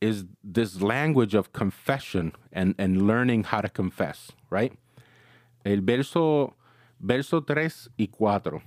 is 0.00 0.24
this 0.42 0.80
language 0.82 1.34
of 1.34 1.52
confession 1.52 2.32
and, 2.52 2.74
and 2.78 3.06
learning 3.06 3.44
how 3.44 3.60
to 3.60 3.68
confess 3.68 4.32
right 4.50 4.72
el 5.64 5.80
verso 5.80 6.54
verso 7.00 7.40
3 7.40 7.88
y 7.98 8.08
4 8.12 8.62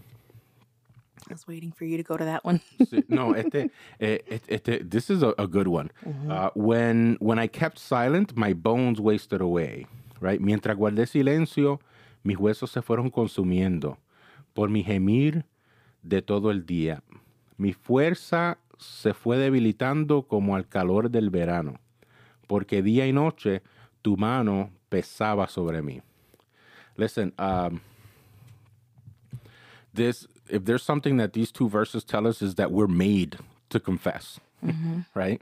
I 1.27 1.33
was 1.33 1.47
waiting 1.47 1.71
for 1.71 1.85
you 1.85 1.97
to 1.97 2.03
go 2.03 2.17
to 2.17 2.23
that 2.25 2.45
one. 2.45 2.61
No, 3.09 3.33
este, 3.33 3.71
eh, 3.99 4.19
este, 4.29 4.47
este- 4.53 4.83
this 4.87 5.09
is 5.09 5.23
a, 5.23 5.33
a 5.39 5.47
good 5.47 5.67
one. 5.67 5.89
Uh, 6.29 6.51
when, 6.53 7.17
when 7.19 7.39
I 7.39 7.47
kept 7.47 7.79
silent, 7.79 8.37
my 8.37 8.53
bones 8.53 8.99
wasted 9.01 9.41
away. 9.41 9.87
Right? 10.19 10.39
Mientras 10.39 10.77
guardé 10.77 11.07
silencio, 11.07 11.79
mis 12.23 12.37
huesos 12.37 12.69
se 12.69 12.81
fueron 12.81 13.09
consumiendo 13.09 13.97
por 14.53 14.69
mi 14.69 14.83
gemir 14.83 15.45
de 16.03 16.21
todo 16.21 16.51
el 16.51 16.61
día. 16.63 17.01
Mi 17.57 17.73
fuerza 17.73 18.57
se 18.77 19.13
fue 19.13 19.37
debilitando 19.37 20.27
como 20.27 20.55
al 20.55 20.67
calor 20.67 21.09
del 21.09 21.29
verano, 21.29 21.79
porque 22.47 22.81
día 22.81 23.07
y 23.07 23.13
noche 23.13 23.61
tu 24.01 24.17
mano 24.17 24.69
pesaba 24.89 25.47
sobre 25.47 25.81
mí. 25.81 26.01
Listen, 26.97 27.33
um, 27.37 27.81
this 29.95 30.27
if 30.49 30.65
there's 30.65 30.83
something 30.83 31.17
that 31.17 31.33
these 31.33 31.51
two 31.51 31.67
verses 31.67 32.03
tell 32.03 32.27
us 32.27 32.41
is 32.41 32.55
that 32.55 32.71
we're 32.71 32.87
made 32.87 33.37
to 33.69 33.79
confess 33.79 34.39
right 35.13 35.41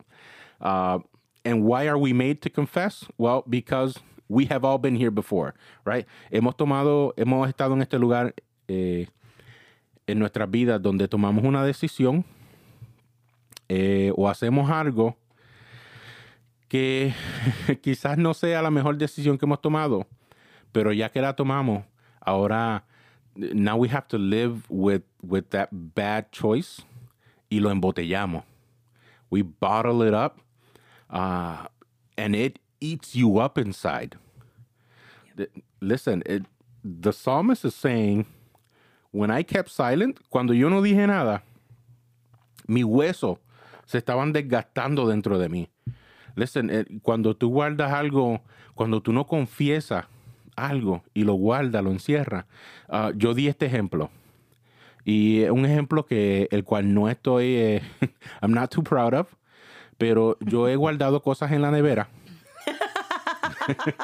uh, 0.62 0.99
and 1.43 1.63
why 1.63 1.88
are 1.88 1.97
we 1.97 2.13
made 2.13 2.41
to 2.41 2.49
confess 2.49 3.06
well 3.17 3.43
because 3.49 3.97
we 4.30 4.45
have 4.45 4.63
all 4.63 4.78
been 4.78 4.95
here 4.95 5.12
before 5.12 5.54
right 5.86 6.06
hemos 6.32 6.56
tomado 6.56 7.13
hemos 7.17 7.47
estado 7.52 7.73
en 7.73 7.82
este 7.82 7.99
lugar 7.99 8.34
eh, 8.69 9.06
en 10.08 10.20
nuestras 10.20 10.50
vidas 10.50 10.82
donde 10.82 11.08
tomamos 11.08 11.44
una 11.44 11.63
decisión 11.63 12.26
eh, 13.70 14.12
o 14.16 14.30
hacemos 14.30 14.70
algo 14.70 15.18
que 16.68 17.13
quizás 17.82 18.18
no 18.18 18.34
sea 18.34 18.62
la 18.62 18.72
mejor 18.72 18.98
decisión 18.98 19.38
que 19.38 19.46
hemos 19.46 19.62
tomado 19.62 20.08
pero 20.72 20.92
ya 20.92 21.10
que 21.10 21.22
la 21.22 21.36
tomamos 21.36 21.84
ahora 22.22 22.86
now 23.36 23.76
we 23.76 23.89
have 23.89 24.08
to 24.08 24.18
live 24.18 24.63
with 24.70 25.04
with 25.22 25.50
that 25.50 25.70
bad 25.72 26.32
choice 26.32 26.84
y 27.54 27.60
lo 27.60 27.70
embotellamos. 27.70 28.44
We 29.30 29.44
bottle 29.44 30.02
it 30.02 30.13
up, 30.13 30.39
uh, 31.10 31.68
and 32.18 32.36
it 32.36 32.60
eats 32.82 33.16
you 33.16 33.38
up 33.38 33.58
inside. 33.58 34.18
Listen, 35.80 36.24
it, 36.26 36.46
the 36.84 37.13
psalmist 37.13 37.66
is 37.66 37.76
saying, 37.76 38.26
when 39.13 39.32
I 39.32 39.43
kept 39.43 39.69
silent, 39.69 40.19
cuando 40.30 40.54
yo 40.54 40.69
no 40.69 40.82
dije 40.82 41.08
nada, 41.08 41.43
mis 42.67 42.84
huesos 42.84 43.38
se 43.86 43.97
estaban 43.99 44.34
desgastando 44.34 45.08
dentro 45.08 45.39
de 45.39 45.49
mí. 45.49 45.69
Listen, 46.36 46.69
eh, 46.69 46.86
cuando 47.02 47.36
tú 47.36 47.49
guardas 47.49 47.93
algo, 47.93 48.41
cuando 48.76 49.02
tú 49.02 49.13
no 49.13 49.26
confiesas 49.28 50.06
algo 50.56 51.04
y 51.13 51.23
lo 51.23 51.34
guardas, 51.34 51.84
lo 51.84 51.91
encierras. 51.91 52.45
ah, 52.89 53.12
yo 53.15 53.34
di 53.34 53.47
este 53.47 53.65
ejemplo. 53.67 54.10
Y 55.06 55.43
un 55.43 55.65
ejemplo 55.65 56.06
que 56.06 56.47
el 56.52 56.63
cual 56.63 56.93
no 56.93 57.10
estoy, 57.10 57.56
eh, 57.56 57.82
I'm 58.41 58.51
not 58.53 58.72
too 58.72 58.84
proud 58.84 59.14
of, 59.14 59.28
pero 59.97 60.38
yo 60.39 60.68
he 60.68 60.76
guardado 60.76 61.22
cosas 61.22 61.51
en 61.51 61.61
la 61.61 61.72
nevera. 61.72 62.09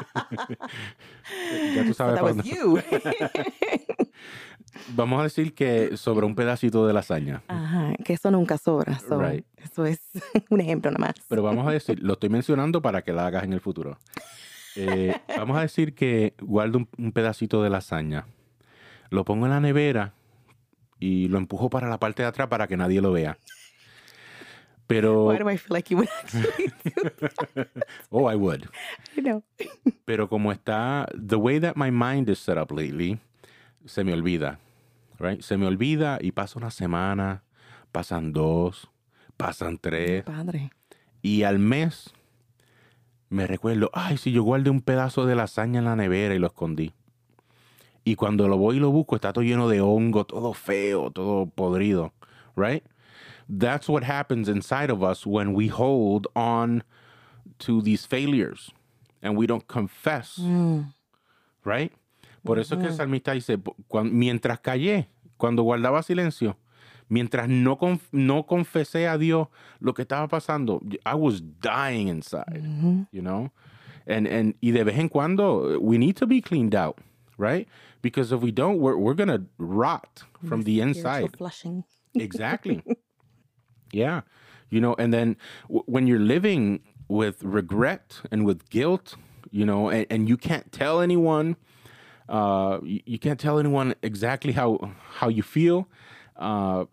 ya 1.75 1.83
tú 1.83 1.93
So 1.93 1.93
sabes 1.93 2.15
that 2.15 2.21
para 2.21 2.33
was 2.33 2.45
you. 2.45 2.81
Vamos 4.95 5.19
a 5.19 5.23
decir 5.23 5.53
que 5.53 5.97
sobre 5.97 6.25
un 6.25 6.35
pedacito 6.35 6.85
de 6.87 6.93
lasaña. 6.93 7.43
Ajá, 7.47 7.93
que 8.03 8.13
eso 8.13 8.31
nunca 8.31 8.57
sobra. 8.57 8.99
so 8.99 9.19
Right. 9.19 9.45
Eso 9.57 9.85
es 9.85 9.99
un 10.49 10.61
ejemplo 10.61 10.91
nada 10.91 11.07
más. 11.07 11.15
Pero 11.27 11.43
vamos 11.43 11.67
a 11.67 11.71
decir, 11.71 11.99
lo 12.01 12.13
estoy 12.13 12.29
mencionando 12.29 12.81
para 12.81 13.01
que 13.01 13.13
la 13.13 13.27
hagas 13.27 13.43
en 13.43 13.53
el 13.53 13.61
futuro. 13.61 13.97
Eh, 14.75 15.15
vamos 15.37 15.57
a 15.57 15.61
decir 15.61 15.93
que 15.93 16.33
guardo 16.41 16.79
un, 16.79 16.89
un 16.97 17.11
pedacito 17.11 17.63
de 17.63 17.69
lasaña, 17.69 18.25
lo 19.09 19.25
pongo 19.25 19.45
en 19.45 19.51
la 19.51 19.59
nevera 19.59 20.13
y 20.99 21.27
lo 21.27 21.37
empujo 21.37 21.69
para 21.69 21.89
la 21.89 21.99
parte 21.99 22.21
de 22.23 22.27
atrás 22.27 22.47
para 22.47 22.67
que 22.67 22.77
nadie 22.77 23.01
lo 23.01 23.11
vea. 23.11 23.37
Pero, 24.89 25.25
Why 25.27 25.37
do 25.37 25.47
I 25.51 25.57
feel 25.57 25.75
like 25.75 25.91
you 25.91 25.97
would 25.97 26.09
actually 26.09 26.73
do 26.83 27.65
oh, 28.09 28.25
I 28.27 28.35
would. 28.35 28.67
know? 29.17 29.43
Pero 30.05 30.27
como 30.27 30.51
está, 30.51 31.07
the 31.13 31.35
way 31.35 31.59
that 31.59 31.75
my 31.75 31.91
mind 31.91 32.27
is 32.27 32.39
set 32.39 32.57
up 32.57 32.71
lately, 32.71 33.19
se 33.85 34.03
me 34.03 34.13
olvida, 34.13 34.59
right? 35.19 35.41
Se 35.41 35.57
me 35.57 35.65
olvida 35.65 36.19
y 36.21 36.31
pasa 36.31 36.59
una 36.59 36.71
semana, 36.71 37.43
pasan 37.91 38.33
dos, 38.33 38.89
pasan 39.37 39.77
tres. 39.77 40.23
Padre. 40.23 40.71
Y 41.21 41.43
al 41.43 41.59
mes 41.59 42.13
me 43.29 43.45
recuerdo, 43.45 43.89
ay, 43.93 44.17
si 44.17 44.31
yo 44.31 44.43
guardé 44.43 44.69
un 44.69 44.81
pedazo 44.81 45.25
de 45.25 45.35
lasaña 45.35 45.79
en 45.79 45.85
la 45.85 45.95
nevera 45.95 46.33
y 46.35 46.39
lo 46.39 46.47
escondí. 46.47 46.93
Y 48.03 48.15
cuando 48.15 48.47
lo 48.47 48.57
voy 48.57 48.77
y 48.77 48.79
lo 48.79 48.91
busco, 48.91 49.15
está 49.15 49.33
todo 49.33 49.43
lleno 49.43 49.67
de 49.69 49.81
hongo, 49.81 50.25
todo 50.25 50.53
feo, 50.53 51.11
todo 51.11 51.45
podrido, 51.45 52.11
right? 52.55 52.83
That's 53.47 53.87
what 53.89 54.03
happens 54.03 54.47
inside 54.47 54.91
of 54.91 55.03
us 55.03 55.25
when 55.25 55.53
we 55.53 55.67
hold 55.69 56.27
on 56.35 56.83
to 57.59 57.81
these 57.81 58.07
failures 58.07 58.71
and 59.21 59.37
we 59.37 59.45
don't 59.45 59.67
confess, 59.67 60.39
right? 61.63 61.91
Por 62.43 62.59
eso 62.59 62.75
es 62.75 62.81
que 62.81 62.87
el 62.87 62.93
salmista 62.95 63.33
dice, 63.33 63.57
"Cuan- 63.87 64.11
mientras 64.11 64.59
callé, 64.59 65.09
cuando 65.37 65.63
guardaba 65.63 66.01
silencio, 66.03 66.57
mientras 67.09 67.47
no, 67.49 67.77
conf- 67.77 68.07
no 68.11 68.45
confesé 68.45 69.07
a 69.07 69.17
Dios 69.17 69.47
lo 69.79 69.93
que 69.93 70.03
estaba 70.03 70.27
pasando, 70.27 70.79
I 71.05 71.15
was 71.15 71.41
dying 71.61 72.07
inside, 72.07 72.61
you 73.11 73.21
know? 73.21 73.51
And, 74.07 74.25
and, 74.27 74.55
y 74.61 74.71
de 74.71 74.83
vez 74.83 74.97
en 74.97 75.09
cuando, 75.09 75.79
we 75.79 75.97
need 75.97 76.15
to 76.17 76.25
be 76.27 76.41
cleaned 76.41 76.73
out, 76.75 76.97
right? 77.37 77.67
Because 78.01 78.31
if 78.31 78.41
we 78.41 78.51
don't, 78.51 78.79
we're, 78.79 78.95
we're 78.97 79.13
going 79.13 79.27
to 79.29 79.45
rot 79.57 80.23
from 80.47 80.63
the 80.63 80.81
inside. 80.81 81.35
flushing. 81.37 81.83
Exactly. 82.15 82.81
yeah. 83.91 84.21
You 84.69 84.79
know, 84.81 84.95
and 84.97 85.13
then 85.13 85.35
when 85.67 86.07
you're 86.07 86.19
living 86.19 86.81
with 87.07 87.43
regret 87.43 88.21
and 88.31 88.45
with 88.45 88.69
guilt, 88.69 89.15
you 89.51 89.65
know, 89.65 89.89
and, 89.89 90.05
and 90.09 90.29
you 90.29 90.37
can't 90.37 90.71
tell 90.71 91.01
anyone, 91.01 91.55
uh, 92.29 92.79
you, 92.83 93.01
you 93.05 93.19
can't 93.19 93.39
tell 93.39 93.59
anyone 93.59 93.95
exactly 94.03 94.53
how 94.53 94.91
how 95.19 95.27
you 95.29 95.43
feel. 95.43 95.87
Uh, 96.37 96.85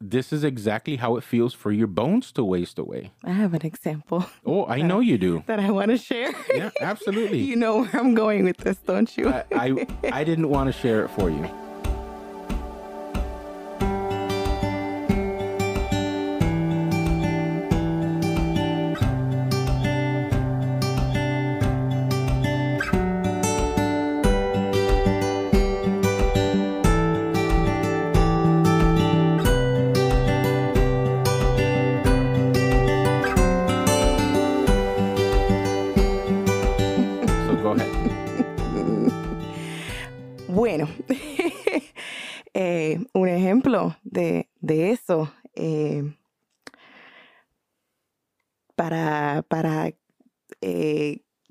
this 0.00 0.32
is 0.32 0.44
exactly 0.44 0.96
how 0.96 1.16
it 1.16 1.24
feels 1.24 1.52
for 1.54 1.72
your 1.72 1.88
bones 1.88 2.30
to 2.32 2.44
waste 2.44 2.78
away. 2.78 3.10
I 3.24 3.32
have 3.32 3.52
an 3.52 3.66
example 3.66 4.24
Oh, 4.46 4.64
I 4.66 4.80
know 4.80 5.00
you 5.00 5.18
do. 5.18 5.42
that 5.46 5.58
I 5.58 5.70
want 5.72 5.90
to 5.90 5.98
share. 5.98 6.30
Yeah, 6.54 6.70
absolutely. 6.80 7.38
you 7.50 7.56
know 7.56 7.80
where 7.82 7.90
I'm 8.00 8.14
going 8.14 8.44
with 8.44 8.58
this, 8.58 8.78
don't 8.78 9.10
you? 9.18 9.28
I, 9.28 9.44
I 9.52 9.86
I 10.20 10.24
didn't 10.24 10.48
want 10.50 10.72
to 10.72 10.80
share 10.80 11.04
it 11.04 11.10
for 11.10 11.28
you. 11.30 11.67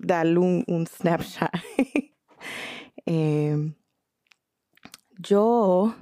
Darle 0.07 0.39
un, 0.39 0.87
snapshot. 0.87 1.51
Eh, 3.09 3.73
yo 5.17 5.95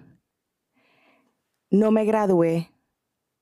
no 1.70 1.92
me 1.92 2.04
gradué 2.04 2.72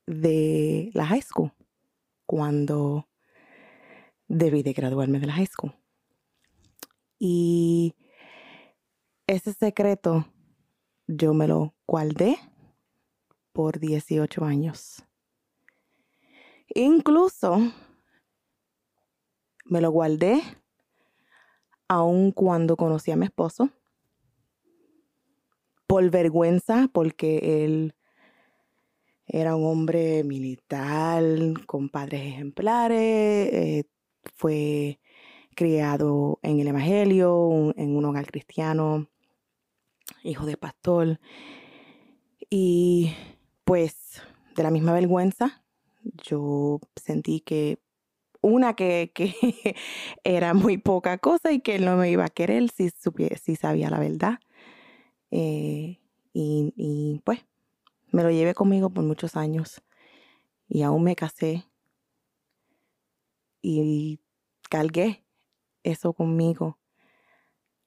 de 0.06 0.92
la 0.94 1.06
high 1.06 1.22
school 1.22 1.54
cuando 2.26 3.08
debí 4.28 4.64
de 4.64 4.74
graduarme 4.74 5.22
de 5.22 5.28
la 5.28 5.34
high 5.34 5.48
school. 5.48 5.74
Y 7.20 7.96
ese 9.28 9.54
secreto 9.54 10.26
yo 11.08 11.34
me 11.34 11.48
lo 11.48 11.74
guardé 11.88 12.38
por 13.54 13.80
18 13.80 14.44
años. 14.44 15.04
Incluso 16.76 17.72
me 19.66 19.82
lo 19.82 19.92
guardé 19.92 20.42
aun 21.88 22.32
cuando 22.32 22.76
conocí 22.76 23.12
a 23.12 23.16
mi 23.16 23.26
esposo. 23.26 23.70
Por 25.88 26.10
vergüenza, 26.10 26.90
porque 26.92 27.64
él 27.66 27.96
era 29.28 29.56
un 29.56 29.66
hombre 29.66 30.24
militar 30.24 31.24
con 31.66 31.90
padres 31.90 32.22
ejemplares, 32.22 33.00
eh, 33.00 33.84
fue 34.36 35.00
criado 35.56 36.40
en 36.42 36.60
el 36.60 36.68
Evangelio, 36.68 37.74
en 37.78 37.96
un 37.96 38.06
hogar 38.06 38.26
cristiano, 38.26 39.08
hijo 40.24 40.46
de 40.46 40.58
pastor. 40.58 41.20
Y 42.50 43.14
pues 43.64 44.22
de 44.56 44.64
la 44.64 44.72
misma 44.72 44.94
vergüenza, 44.94 45.64
yo 46.04 46.80
sentí 46.96 47.40
que 47.40 47.80
una 48.44 48.76
que, 48.76 49.12
que 49.16 49.36
era 50.26 50.54
muy 50.56 50.78
poca 50.80 51.20
cosa 51.20 51.54
y 51.54 51.62
que 51.62 51.76
él 51.78 51.86
no 51.86 51.98
me 51.98 52.12
iba 52.12 52.26
a 52.26 52.30
querer 52.30 52.70
si, 52.72 52.90
supie- 52.92 53.38
si 53.40 53.56
sabía 53.58 53.90
la 53.92 54.00
verdad. 54.00 54.40
Eh, 55.32 56.00
y, 56.34 56.74
y, 56.78 57.22
pues 57.26 57.42
me 58.12 58.24
lo 58.24 58.32
llevé 58.32 58.54
conmigo 58.56 58.90
por 58.92 59.04
muchos 59.06 59.36
años 59.38 59.82
y 60.70 60.84
aún 60.84 61.04
me 61.04 61.16
casé 61.16 61.66
y 63.64 64.20
cargué 64.70 65.24
eso 65.84 66.14
conmigo 66.14 66.80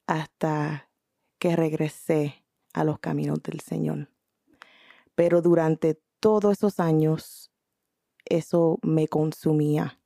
hasta 0.09 0.91
que 1.39 1.55
regresé 1.55 2.45
a 2.73 2.83
los 2.85 2.99
caminos 2.99 3.41
del 3.43 3.61
Señor. 3.61 4.09
Pero 5.15 5.43
durante 5.43 6.01
todos 6.21 6.53
esos 6.59 6.81
años, 6.81 7.51
eso 8.27 8.79
me 8.83 9.09
consumía. 9.09 10.01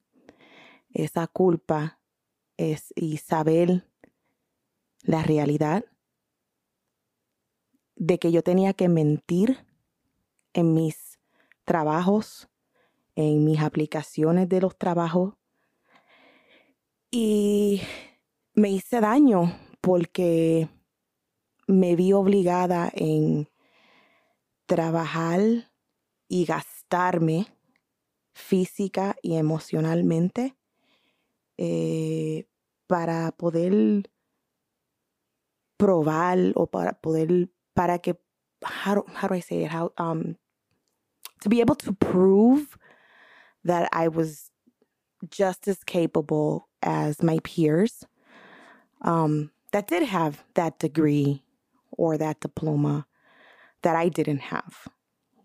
Esa 0.93 1.26
culpa 1.26 2.01
es 2.57 2.93
y 2.97 3.18
saber 3.18 3.86
la 5.03 5.22
realidad 5.22 5.84
de 7.97 8.18
que 8.18 8.32
yo 8.32 8.43
tenía 8.43 8.72
que 8.72 8.88
mentir 8.88 9.66
en 10.53 10.74
mis 10.74 11.18
trabajos, 11.64 12.49
en 13.14 13.45
mis 13.45 13.61
aplicaciones 13.61 14.49
de 14.49 14.61
los 14.61 14.76
trabajos. 14.76 15.34
Y 17.11 17.82
me 18.55 18.70
hice 18.70 19.01
daño 19.01 19.57
porque 19.80 20.68
me 21.66 21.97
vi 21.97 22.12
obligada 22.12 22.91
en 22.95 23.49
trabajar 24.66 25.41
y 26.28 26.45
gastarme 26.45 27.47
física 28.32 29.16
y 29.22 29.36
emocionalmente 29.36 30.57
eh, 31.61 32.45
para 32.89 33.33
poder 33.33 34.11
probar 35.79 36.39
o 36.57 36.67
para 36.67 36.93
poder 36.95 37.49
para 37.75 37.99
que 37.99 38.15
how 38.85 38.95
do, 38.97 39.05
I 39.35 39.41
say 39.41 39.65
it 39.65 39.71
how 39.71 39.93
um 39.99 40.37
to 41.43 41.49
be 41.49 41.61
able 41.61 41.77
to 41.77 41.93
prove 41.93 42.77
that 43.65 43.89
I 43.93 44.09
was 44.09 44.51
just 45.31 45.69
as 45.69 45.85
capable 45.85 46.69
as 46.83 47.23
my 47.23 47.39
peers 47.45 48.05
um, 49.03 49.51
that 49.73 49.87
did 49.89 50.03
have 50.05 50.45
that 50.55 50.79
degree 50.79 51.43
or 51.93 52.17
that 52.19 52.41
diploma 52.41 53.07
that 53.83 53.97
I 53.97 54.09
didn't 54.09 54.41
have. 54.41 54.89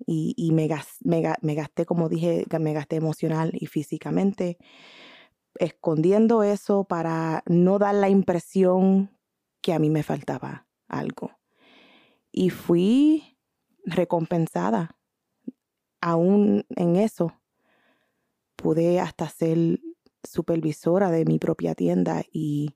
Y, 0.08 0.34
y 0.38 0.52
me, 0.52 0.68
gas- 0.68 1.00
me, 1.04 1.22
ga- 1.22 1.38
me 1.42 1.56
gasté, 1.56 1.86
como 1.86 2.10
dije, 2.10 2.46
me 2.60 2.74
gasté 2.74 2.98
emocional 2.98 3.52
y 3.54 3.66
físicamente, 3.68 4.58
escondiendo 5.60 6.44
eso 6.44 6.84
para 6.84 7.44
no 7.48 7.80
dar 7.80 7.96
la 7.96 8.10
impresión 8.10 9.12
que 9.62 9.74
a 9.74 9.80
mí 9.80 9.90
me 9.90 10.04
faltaba 10.04 10.68
algo. 10.88 11.32
Y 12.32 12.50
fui 12.50 13.38
recompensada. 13.84 14.98
Aún 16.02 16.66
en 16.70 16.98
eso, 16.98 17.34
pude 18.56 19.00
hasta 19.00 19.28
ser 19.30 19.80
supervisora 20.24 21.12
de 21.12 21.26
mi 21.26 21.40
propia 21.40 21.76
tienda 21.76 22.24
y 22.32 22.76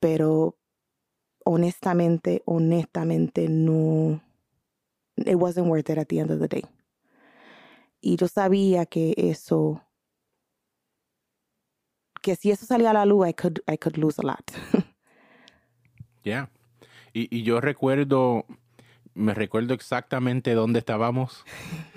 pero 0.00 0.56
honestamente, 1.44 2.42
honestamente 2.46 3.48
no 3.48 4.20
it 5.16 5.36
wasn't 5.36 5.66
worth 5.66 5.90
it 5.90 5.98
at 5.98 6.08
the 6.08 6.20
end 6.20 6.30
of 6.30 6.40
the 6.40 6.48
day. 6.48 6.64
Y 8.00 8.16
yo 8.16 8.28
sabía 8.28 8.86
que 8.86 9.14
eso 9.16 9.82
que 12.28 12.36
si 12.36 12.50
eso 12.50 12.66
salía 12.66 12.90
a 12.90 12.92
la 12.92 13.06
luz 13.06 13.26
I 13.26 13.32
could 13.32 13.60
I 13.66 13.78
could 13.78 13.96
lose 13.96 14.20
a 14.20 14.26
lot. 14.26 14.52
Yeah. 16.24 16.50
Y, 17.14 17.34
y 17.34 17.42
yo 17.42 17.58
recuerdo, 17.58 18.44
me 19.14 19.32
recuerdo 19.32 19.72
exactamente 19.72 20.52
dónde 20.52 20.80
estábamos 20.80 21.42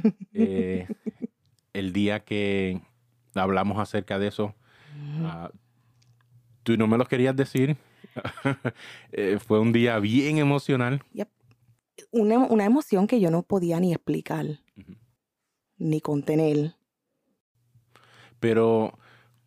eh, 0.33 0.87
el 1.73 1.91
día 1.91 2.21
que 2.23 2.79
hablamos 3.35 3.77
acerca 3.77 4.19
de 4.19 4.27
eso. 4.27 4.55
Ah, 5.23 5.51
tú 6.63 6.77
no 6.77 6.87
me 6.87 6.97
lo 6.97 7.05
querías 7.05 7.35
decir. 7.35 7.75
Eh, 9.11 9.37
fue 9.45 9.59
un 9.59 9.73
día 9.73 9.99
bien 9.99 10.37
emocional. 10.37 11.03
Una, 12.11 12.37
una 12.37 12.63
emoción 12.63 13.07
que 13.07 13.19
yo 13.19 13.31
no 13.31 13.43
podía 13.43 13.81
ni 13.81 13.91
explicar, 13.91 14.45
ni 15.77 15.99
contener. 15.99 16.75
Pero 18.39 18.97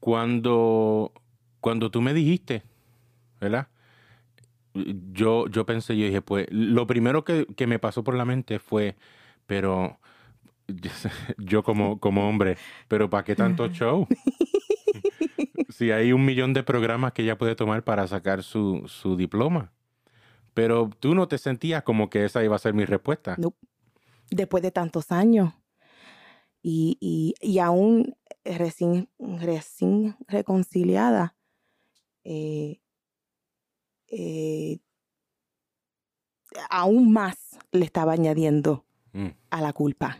cuando, 0.04 1.12
cuando 1.60 1.90
tú 1.90 2.02
me 2.02 2.12
dijiste, 2.12 2.62
¿verdad? 3.40 3.68
Yo, 4.74 5.46
yo 5.46 5.64
pensé, 5.64 5.96
yo 5.96 6.04
dije, 6.04 6.20
pues, 6.20 6.46
lo 6.50 6.86
primero 6.86 7.24
que, 7.24 7.46
que 7.56 7.66
me 7.66 7.78
pasó 7.78 8.04
por 8.04 8.14
la 8.14 8.26
mente 8.26 8.58
fue, 8.58 8.96
pero 9.46 9.98
yo 11.38 11.62
como, 11.62 12.00
como 12.00 12.28
hombre, 12.28 12.58
pero 12.86 13.08
¿para 13.08 13.24
qué 13.24 13.34
tanto 13.34 13.66
show? 13.68 14.06
si 15.70 15.90
hay 15.90 16.12
un 16.12 16.26
millón 16.26 16.52
de 16.52 16.64
programas 16.64 17.14
que 17.14 17.22
ella 17.22 17.38
puede 17.38 17.56
tomar 17.56 17.82
para 17.82 18.06
sacar 18.06 18.42
su, 18.42 18.82
su 18.86 19.16
diploma. 19.16 19.72
Pero 20.52 20.90
tú 21.00 21.14
no 21.14 21.28
te 21.28 21.38
sentías 21.38 21.82
como 21.82 22.10
que 22.10 22.26
esa 22.26 22.44
iba 22.44 22.54
a 22.54 22.58
ser 22.58 22.74
mi 22.74 22.84
respuesta. 22.84 23.36
No. 23.38 23.54
Después 24.30 24.62
de 24.62 24.70
tantos 24.70 25.10
años. 25.12 25.54
Y, 26.62 26.98
y, 27.00 27.34
y 27.40 27.58
aún 27.58 28.14
recién, 28.44 29.08
recién 29.18 30.16
reconciliada, 30.28 31.36
eh, 32.24 32.80
eh, 34.08 34.78
aún 36.70 37.12
más 37.12 37.58
le 37.72 37.84
estaba 37.84 38.12
añadiendo 38.12 38.84
Mm. 39.12 39.28
a 39.50 39.60
la 39.60 39.72
culpa. 39.72 40.18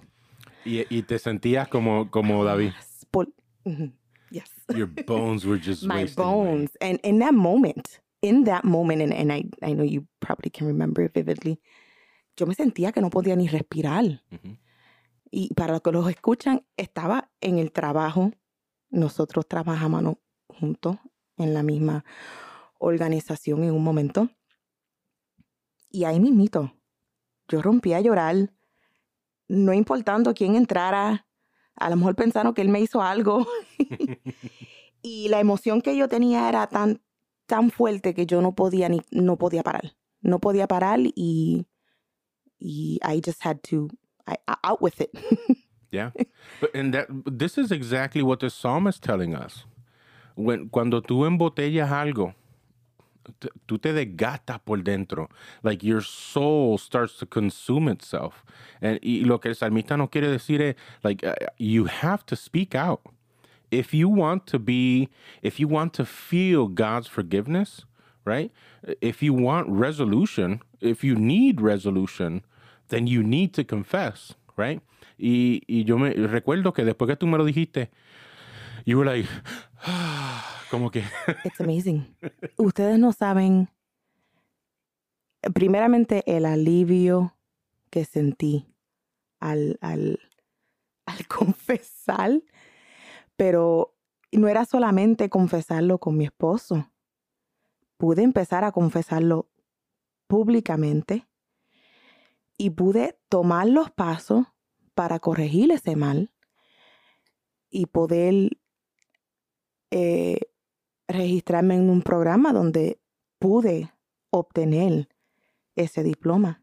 Y, 0.64 0.85
y 0.89 1.03
te 1.03 1.18
sentías 1.18 1.68
como, 1.68 2.11
como 2.11 2.45
David. 2.45 2.72
Yes, 2.72 3.07
por- 3.11 3.33
yes. 4.31 4.51
Your 4.75 4.87
bones 5.07 5.45
were 5.45 5.59
just 5.61 5.83
my 5.87 6.03
wasting 6.05 6.25
away. 6.25 6.51
bones. 6.53 6.70
And 6.81 6.99
in 7.03 7.18
that 7.18 7.35
moment, 7.35 8.01
in 8.22 8.45
that 8.45 8.64
moment, 8.64 9.03
and, 9.03 9.12
and 9.12 9.33
I, 9.33 9.45
I 9.62 9.75
know 9.75 9.85
you 9.85 10.07
probably 10.20 10.51
can 10.51 10.66
remember 10.66 11.05
it 11.05 11.12
vividly, 11.12 11.61
yo 12.37 12.47
me 12.47 12.55
sentía 12.55 12.93
que 12.93 13.01
no 13.03 13.11
podía 13.11 13.37
ni 13.37 13.47
respirar. 13.49 14.22
Ujú. 14.33 14.57
Y 15.37 15.53
para 15.55 15.72
los 15.72 15.82
que 15.82 15.91
los 15.91 16.09
escuchan, 16.09 16.64
estaba 16.76 17.32
en 17.41 17.59
el 17.59 17.72
trabajo. 17.72 18.30
Nosotros 18.89 19.49
trabajamos 19.49 20.18
juntos 20.47 20.99
en 21.37 21.55
la 21.55 21.64
misma 21.64 22.05
organización 22.78 23.64
en 23.64 23.72
un 23.72 23.82
momento. 23.82 24.28
Y 25.91 26.05
ahí 26.05 26.20
mismito, 26.20 26.72
yo 27.49 27.62
rompí 27.62 27.95
a 27.95 28.01
llorar, 28.01 28.55
no 29.49 29.74
importando 29.74 30.35
quién 30.35 30.55
entrara. 30.55 31.26
A 31.74 31.91
lo 31.91 31.97
mejor 31.97 32.14
pensaron 32.14 32.55
que 32.55 32.62
él 32.62 32.68
me 32.68 32.78
hizo 32.78 33.03
algo. 33.03 33.45
y 35.03 35.28
la 35.30 35.41
emoción 35.41 35.82
que 35.82 35.97
yo 35.97 36.09
tenía 36.09 36.49
era 36.49 36.68
tan, 36.68 37.03
tan 37.47 37.72
fuerte 37.72 38.14
que 38.14 38.24
yo 38.24 38.41
no 38.41 38.55
podía 38.55 38.89
ni, 38.89 39.01
no 39.11 39.37
podía 39.37 39.64
parar. 39.64 39.97
No 40.20 40.39
podía 40.39 40.68
parar 40.68 41.01
y, 41.03 41.66
y 42.57 43.01
I 43.03 43.20
just 43.20 43.45
had 43.45 43.59
to, 43.68 43.89
I, 44.27 44.37
out 44.64 44.81
with 44.83 45.01
it. 45.01 45.14
Yeah. 45.95 46.11
But 46.61 46.75
and 46.75 46.93
that 46.93 47.07
this 47.25 47.57
is 47.57 47.70
exactly 47.70 48.20
what 48.20 48.41
the 48.41 48.51
psalm 48.51 48.89
is 48.89 48.99
telling 48.99 49.33
us. 49.33 49.64
When, 50.35 50.68
cuando 50.68 51.01
tú 51.01 51.25
embotellas 51.25 51.89
algo, 51.93 52.35
tú 53.68 53.81
te 53.81 53.93
desgastas 53.93 54.59
por 54.64 54.79
dentro. 54.79 55.29
Like 55.62 55.85
your 55.85 56.01
soul 56.01 56.79
starts 56.79 57.16
to 57.18 57.27
consume 57.27 57.89
itself. 57.89 58.45
And, 58.83 58.99
y 59.05 59.22
lo 59.25 59.39
que 59.39 59.51
el 59.51 59.55
salmista 59.55 59.97
no 59.97 60.09
quiere 60.09 60.27
decir 60.27 60.61
es, 60.61 60.75
like, 61.05 61.25
uh, 61.25 61.35
you 61.59 61.85
have 61.85 62.27
to 62.27 62.35
speak 62.35 62.75
out. 62.75 63.03
If 63.70 63.95
you 63.95 64.09
want 64.09 64.49
to 64.49 64.59
be, 64.59 65.09
if 65.43 65.61
you 65.61 65.68
want 65.68 65.93
to 65.95 66.05
feel 66.05 66.66
God's 66.66 67.07
forgiveness, 67.07 67.85
right? 68.25 68.51
If 69.01 69.22
you 69.22 69.33
want 69.33 69.68
resolution, 69.68 70.61
if 70.81 71.05
you 71.05 71.14
need 71.14 71.61
resolution, 71.61 72.43
then 72.89 73.07
you 73.07 73.22
need 73.22 73.53
to 73.53 73.64
confess, 73.64 74.37
right? 74.57 74.82
Y, 75.18 75.62
y 75.66 75.85
yo 75.85 75.99
me 75.99 76.11
recuerdo 76.11 76.72
que 76.72 76.85
después 76.85 77.09
que 77.09 77.16
tú 77.16 77.26
me 77.26 77.39
lo 77.39 77.45
dijiste, 77.45 77.91
you 78.85 78.99
were 78.99 79.05
like, 79.05 79.28
como 80.70 80.91
que, 80.91 81.05
It's 81.45 81.61
amazing. 81.61 82.16
Ustedes 82.57 82.99
no 82.99 83.12
saben, 83.12 83.68
primeramente, 85.55 86.22
el 86.26 86.47
alivio 86.47 87.37
que 87.91 88.05
sentí 88.05 88.66
al, 89.41 89.78
al, 89.80 90.18
al 91.07 91.26
confesar, 91.26 92.43
pero 93.37 93.95
no 94.32 94.49
era 94.49 94.64
solamente 94.64 95.28
confesarlo 95.28 95.99
con 95.99 96.16
mi 96.16 96.24
esposo. 96.24 96.91
Pude 97.97 98.22
empezar 98.22 98.64
a 98.64 98.72
confesarlo 98.72 99.49
públicamente 100.26 101.26
y 102.57 102.70
pude 102.70 103.18
tomar 103.28 103.66
los 103.68 103.90
pasos 103.90 104.46
para 104.94 105.18
corregir 105.18 105.72
ese 105.72 105.96
mal 105.96 106.32
y 107.70 107.86
poder 107.86 108.50
eh, 109.90 110.38
registrarme 111.09 111.76
en 111.76 111.90
un 111.90 112.02
programa 112.02 112.52
donde 112.52 113.00
pude 113.38 113.92
obtener 114.30 115.09
ese 115.76 116.02
diploma, 116.02 116.62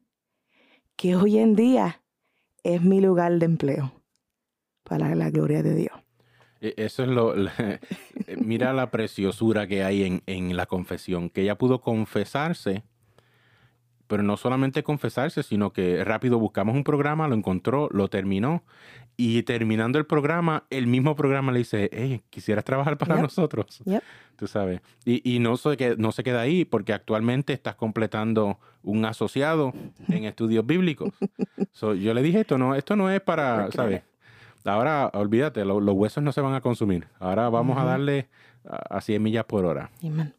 que 0.95 1.15
hoy 1.15 1.37
en 1.37 1.55
día 1.55 2.03
es 2.63 2.81
mi 2.81 3.01
lugar 3.01 3.37
de 3.39 3.45
empleo, 3.45 3.91
para 4.83 5.15
la 5.15 5.29
gloria 5.29 5.63
de 5.63 5.75
Dios. 5.75 5.93
E- 6.61 6.73
Eso 6.77 7.03
es 7.03 7.09
lo. 7.09 7.33
mira 8.37 8.73
la 8.73 8.91
preciosura 8.91 9.67
que 9.67 9.83
hay 9.83 10.03
en, 10.03 10.23
en 10.25 10.55
la 10.55 10.65
confesión, 10.65 11.29
que 11.29 11.41
ella 11.41 11.57
pudo 11.57 11.81
confesarse, 11.81 12.83
pero 14.11 14.23
no 14.23 14.35
solamente 14.35 14.83
confesarse, 14.83 15.41
sino 15.41 15.71
que 15.71 16.03
rápido 16.03 16.37
buscamos 16.37 16.75
un 16.75 16.83
programa, 16.83 17.29
lo 17.29 17.35
encontró, 17.35 17.87
lo 17.93 18.09
terminó, 18.09 18.61
y 19.15 19.43
terminando 19.43 19.99
el 19.99 20.05
programa, 20.05 20.65
el 20.69 20.85
mismo 20.85 21.15
programa 21.15 21.53
le 21.53 21.59
dice, 21.59 21.89
hey, 21.93 22.21
¿quisieras 22.29 22.65
trabajar 22.65 22.97
para 22.97 23.15
Yep. 23.15 23.23
nosotros? 23.23 23.81
Yep. 23.85 24.03
Tú 24.35 24.47
sabes. 24.47 24.81
Y, 25.05 25.21
y 25.35 25.39
no, 25.39 25.55
se, 25.55 25.77
que- 25.77 25.95
no 25.97 26.11
se 26.11 26.23
queda 26.23 26.41
ahí, 26.41 26.65
porque 26.65 26.91
actualmente 26.91 27.53
estás 27.53 27.75
completando 27.75 28.59
un 28.83 29.05
asociado 29.05 29.71
en 30.09 30.25
estudios 30.25 30.65
bíblicos. 30.65 31.13
So, 31.71 31.93
yo 31.95 32.13
le 32.13 32.21
dije, 32.21 32.41
esto 32.41 32.57
no, 32.57 32.75
esto 32.75 32.97
no 32.97 33.09
es 33.09 33.21
para, 33.21 33.71
¿sabes? 33.71 34.01
Ahora, 34.65 35.09
olvídate, 35.13 35.63
lo- 35.63 35.79
los 35.79 35.95
huesos 35.95 36.21
no 36.21 36.33
se 36.33 36.41
van 36.41 36.53
a 36.53 36.59
consumir. 36.59 37.07
Ahora 37.17 37.47
vamos 37.47 37.77
a 37.77 37.81
Ujú. 37.81 37.89
darle 37.89 38.27
a 38.67 38.97
a 38.97 39.01
100 39.01 39.23
millas 39.23 39.45
por 39.45 39.63
hora. 39.65 39.89
Amen. 40.03 40.33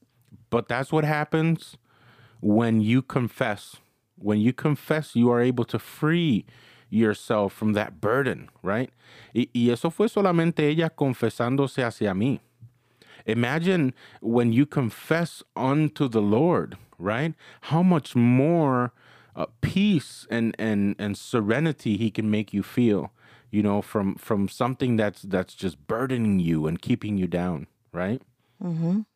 But 0.50 0.66
that's 0.68 0.92
what 0.92 1.04
happens 1.06 1.78
when 2.42 2.80
you 2.82 3.00
confess. 3.00 3.76
When 4.18 4.38
you 4.40 4.52
confess, 4.52 5.16
you 5.16 5.30
are 5.30 5.40
able 5.40 5.64
to 5.64 5.78
free 5.78 6.44
yourself 6.90 7.52
from 7.54 7.72
that 7.72 8.00
burden, 8.00 8.50
right? 8.62 8.90
Y, 9.34 9.48
y 9.54 9.70
eso 9.70 9.88
fue 9.90 10.08
solamente 10.08 10.68
ella 10.68 10.90
confesándose 10.90 11.82
hacia 11.82 12.12
mí. 12.12 12.40
Imagine 13.26 13.94
when 14.20 14.52
you 14.52 14.66
confess 14.66 15.42
unto 15.56 16.08
the 16.08 16.20
Lord, 16.20 16.76
right? 16.98 17.34
How 17.62 17.82
much 17.82 18.14
more 18.16 18.92
uh, 19.34 19.46
peace 19.60 20.26
and, 20.30 20.54
and, 20.58 20.94
and 20.98 21.16
serenity 21.16 21.96
he 21.96 22.10
can 22.10 22.30
make 22.30 22.52
you 22.52 22.62
feel, 22.62 23.12
you 23.50 23.62
know, 23.62 23.80
from, 23.80 24.16
from 24.16 24.48
something 24.48 24.96
that's, 24.96 25.22
that's 25.22 25.54
just 25.54 25.86
burdening 25.86 26.40
you 26.40 26.66
and 26.66 26.82
keeping 26.82 27.16
you 27.16 27.26
down, 27.26 27.68
right? 27.92 28.20
Mhm. 28.62 29.06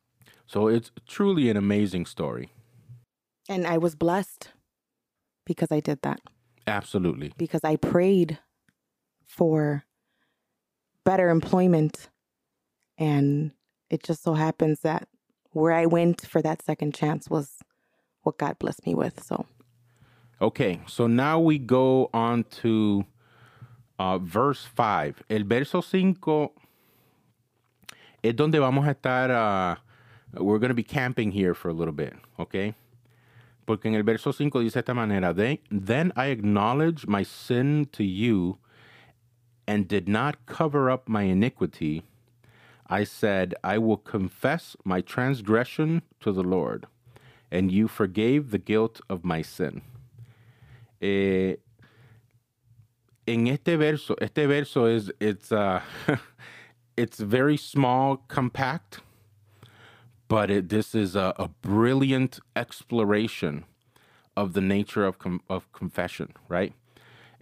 So 0.46 0.68
it's 0.68 0.92
truly 1.06 1.50
an 1.50 1.56
amazing 1.56 2.06
story. 2.06 2.50
And 3.48 3.66
I 3.66 3.78
was 3.78 3.94
blessed 3.94 4.50
because 5.44 5.70
I 5.70 5.80
did 5.80 6.00
that, 6.02 6.20
Absolutely. 6.66 7.32
because 7.36 7.60
I 7.62 7.76
prayed 7.76 8.38
for 9.24 9.84
better 11.04 11.28
employment. 11.30 12.08
And 12.98 13.52
it 13.90 14.02
just 14.02 14.22
so 14.22 14.34
happens 14.34 14.80
that 14.80 15.08
where 15.52 15.72
I 15.72 15.86
went 15.86 16.26
for 16.26 16.42
that 16.42 16.62
second 16.62 16.94
chance 16.94 17.30
was 17.30 17.58
what 18.22 18.38
God 18.38 18.58
blessed 18.58 18.86
me 18.86 18.94
with. 18.94 19.22
So, 19.22 19.46
Okay, 20.40 20.80
so 20.86 21.06
now 21.06 21.38
we 21.40 21.58
go 21.58 22.10
on 22.12 22.44
to 22.62 23.06
uh, 23.98 24.18
verse 24.18 24.64
5. 24.64 25.22
El 25.30 25.44
verso 25.44 25.80
5 25.80 26.50
es 28.22 28.34
donde 28.34 28.58
vamos 28.58 28.86
a 28.86 28.94
estar, 28.94 29.30
uh, 29.30 29.76
we're 30.34 30.58
going 30.58 30.68
to 30.68 30.74
be 30.74 30.82
camping 30.82 31.30
here 31.32 31.54
for 31.54 31.70
a 31.70 31.72
little 31.72 31.94
bit, 31.94 32.14
okay? 32.38 32.74
Porque 33.66 33.88
en 33.88 33.94
el 33.94 34.04
verso 34.04 34.32
5 34.32 34.60
dice 34.60 34.74
de 34.74 34.80
esta 34.80 34.94
manera, 34.94 35.34
then, 35.34 36.12
I 36.16 36.26
acknowledge 36.26 37.06
my 37.06 37.24
sin 37.24 37.86
to 37.92 38.04
you 38.04 38.58
and 39.66 39.88
did 39.88 40.08
not 40.08 40.46
cover 40.46 40.88
up 40.88 41.08
my 41.08 41.22
iniquity. 41.22 42.04
I 42.88 43.02
said, 43.02 43.54
I 43.64 43.78
will 43.78 43.96
confess 43.96 44.76
my 44.84 45.00
transgression 45.00 46.02
to 46.20 46.30
the 46.30 46.44
Lord, 46.44 46.86
and 47.50 47.72
you 47.72 47.88
forgave 47.88 48.52
the 48.52 48.58
guilt 48.58 49.00
of 49.10 49.24
my 49.24 49.42
sin. 49.42 49.82
Eh, 51.02 51.56
en 53.26 53.48
este 53.48 53.76
verso, 53.76 54.14
este 54.20 54.46
verso 54.46 54.84
es, 54.84 55.10
it's, 55.18 55.50
uh, 55.50 55.80
it's 56.96 57.18
very 57.18 57.56
small, 57.56 58.18
compact, 58.28 59.00
but 60.28 60.50
it, 60.50 60.68
this 60.68 60.94
is 60.94 61.14
a, 61.14 61.34
a 61.36 61.48
brilliant 61.62 62.40
exploration 62.54 63.64
of 64.36 64.52
the 64.52 64.60
nature 64.60 65.04
of, 65.04 65.18
com- 65.18 65.40
of 65.48 65.70
confession, 65.72 66.32
right? 66.48 66.74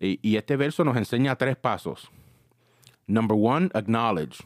Y, 0.01 0.19
y 0.23 0.37
este 0.37 0.57
verso 0.57 0.85
nos 0.85 0.97
enseña 0.97 1.37
tres 1.39 1.57
pasos. 1.57 2.09
Number 3.07 3.35
one, 3.35 3.71
acknowledge. 3.75 4.43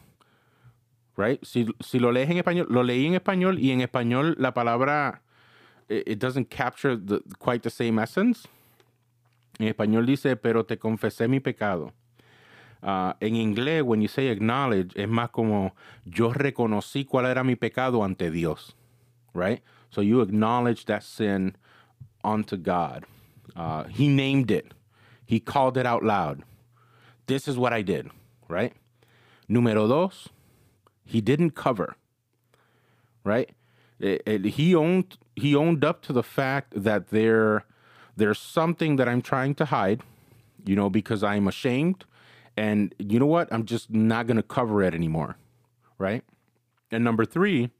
Right? 1.17 1.45
Si, 1.45 1.67
si 1.83 1.99
lo 1.99 2.13
lees 2.13 2.31
en 2.31 2.39
español, 2.39 2.67
lo 2.71 2.83
leí 2.83 3.07
en 3.07 3.15
español 3.15 3.59
y 3.59 3.71
en 3.71 3.81
español 3.81 4.37
la 4.39 4.53
palabra, 4.53 5.21
it, 5.89 6.05
it 6.07 6.19
doesn't 6.21 6.49
capture 6.49 6.97
the, 6.97 7.21
quite 7.41 7.63
the 7.63 7.71
same 7.71 7.99
essence. 7.99 8.47
En 9.59 9.67
español 9.67 10.07
dice, 10.07 10.37
pero 10.37 10.65
te 10.65 10.77
confesé 10.77 11.29
mi 11.29 11.41
pecado. 11.41 11.93
Uh, 12.83 13.13
en 13.21 13.35
inglés, 13.35 13.83
when 13.83 14.01
you 14.01 14.09
say 14.09 14.29
acknowledge, 14.29 14.93
es 14.97 15.09
más 15.09 15.33
como 15.33 15.73
yo 16.05 16.33
reconocí 16.33 17.05
cuál 17.07 17.27
era 17.27 17.43
mi 17.43 17.55
pecado 17.57 18.03
ante 18.03 18.31
Dios. 18.31 18.75
Right? 19.35 19.63
So 19.91 20.01
you 20.01 20.21
acknowledge 20.21 20.85
that 20.87 21.03
sin 21.03 21.57
unto 22.23 22.57
God. 22.57 23.05
Uh, 23.57 23.85
he 23.85 24.09
named 24.09 24.51
it. 24.51 24.73
He 25.25 25.41
called 25.41 25.77
it 25.77 25.87
out 25.87 26.03
loud. 26.05 26.43
This 27.27 27.49
is 27.49 27.59
what 27.59 27.73
I 27.73 27.83
did, 27.83 28.11
right? 28.49 28.73
Número 29.51 29.89
dos, 29.89 30.29
he 31.05 31.21
didn't 31.21 31.51
cover, 31.51 31.97
right? 33.25 33.51
It, 34.01 34.23
it, 34.25 34.45
he 34.45 34.75
owned 34.75 35.19
he 35.37 35.55
owned 35.55 35.85
up 35.85 36.03
to 36.03 36.13
the 36.13 36.23
fact 36.23 36.73
that 36.83 37.11
there 37.11 37.65
there's 38.17 38.39
something 38.39 38.97
that 38.97 39.09
I'm 39.09 39.23
trying 39.23 39.55
to 39.57 39.67
hide, 39.67 40.03
you 40.65 40.75
know, 40.75 40.89
because 40.89 41.23
I'm 41.23 41.47
ashamed, 41.47 42.05
and 42.59 42.95
you 42.99 43.21
know 43.21 43.27
what? 43.27 43.47
I'm 43.53 43.65
just 43.65 43.91
not 43.91 44.27
gonna 44.27 44.43
cover 44.43 44.83
it 44.83 44.93
anymore, 44.93 45.37
right? 45.97 46.25
And 46.91 47.05
number 47.05 47.25
three, 47.25 47.71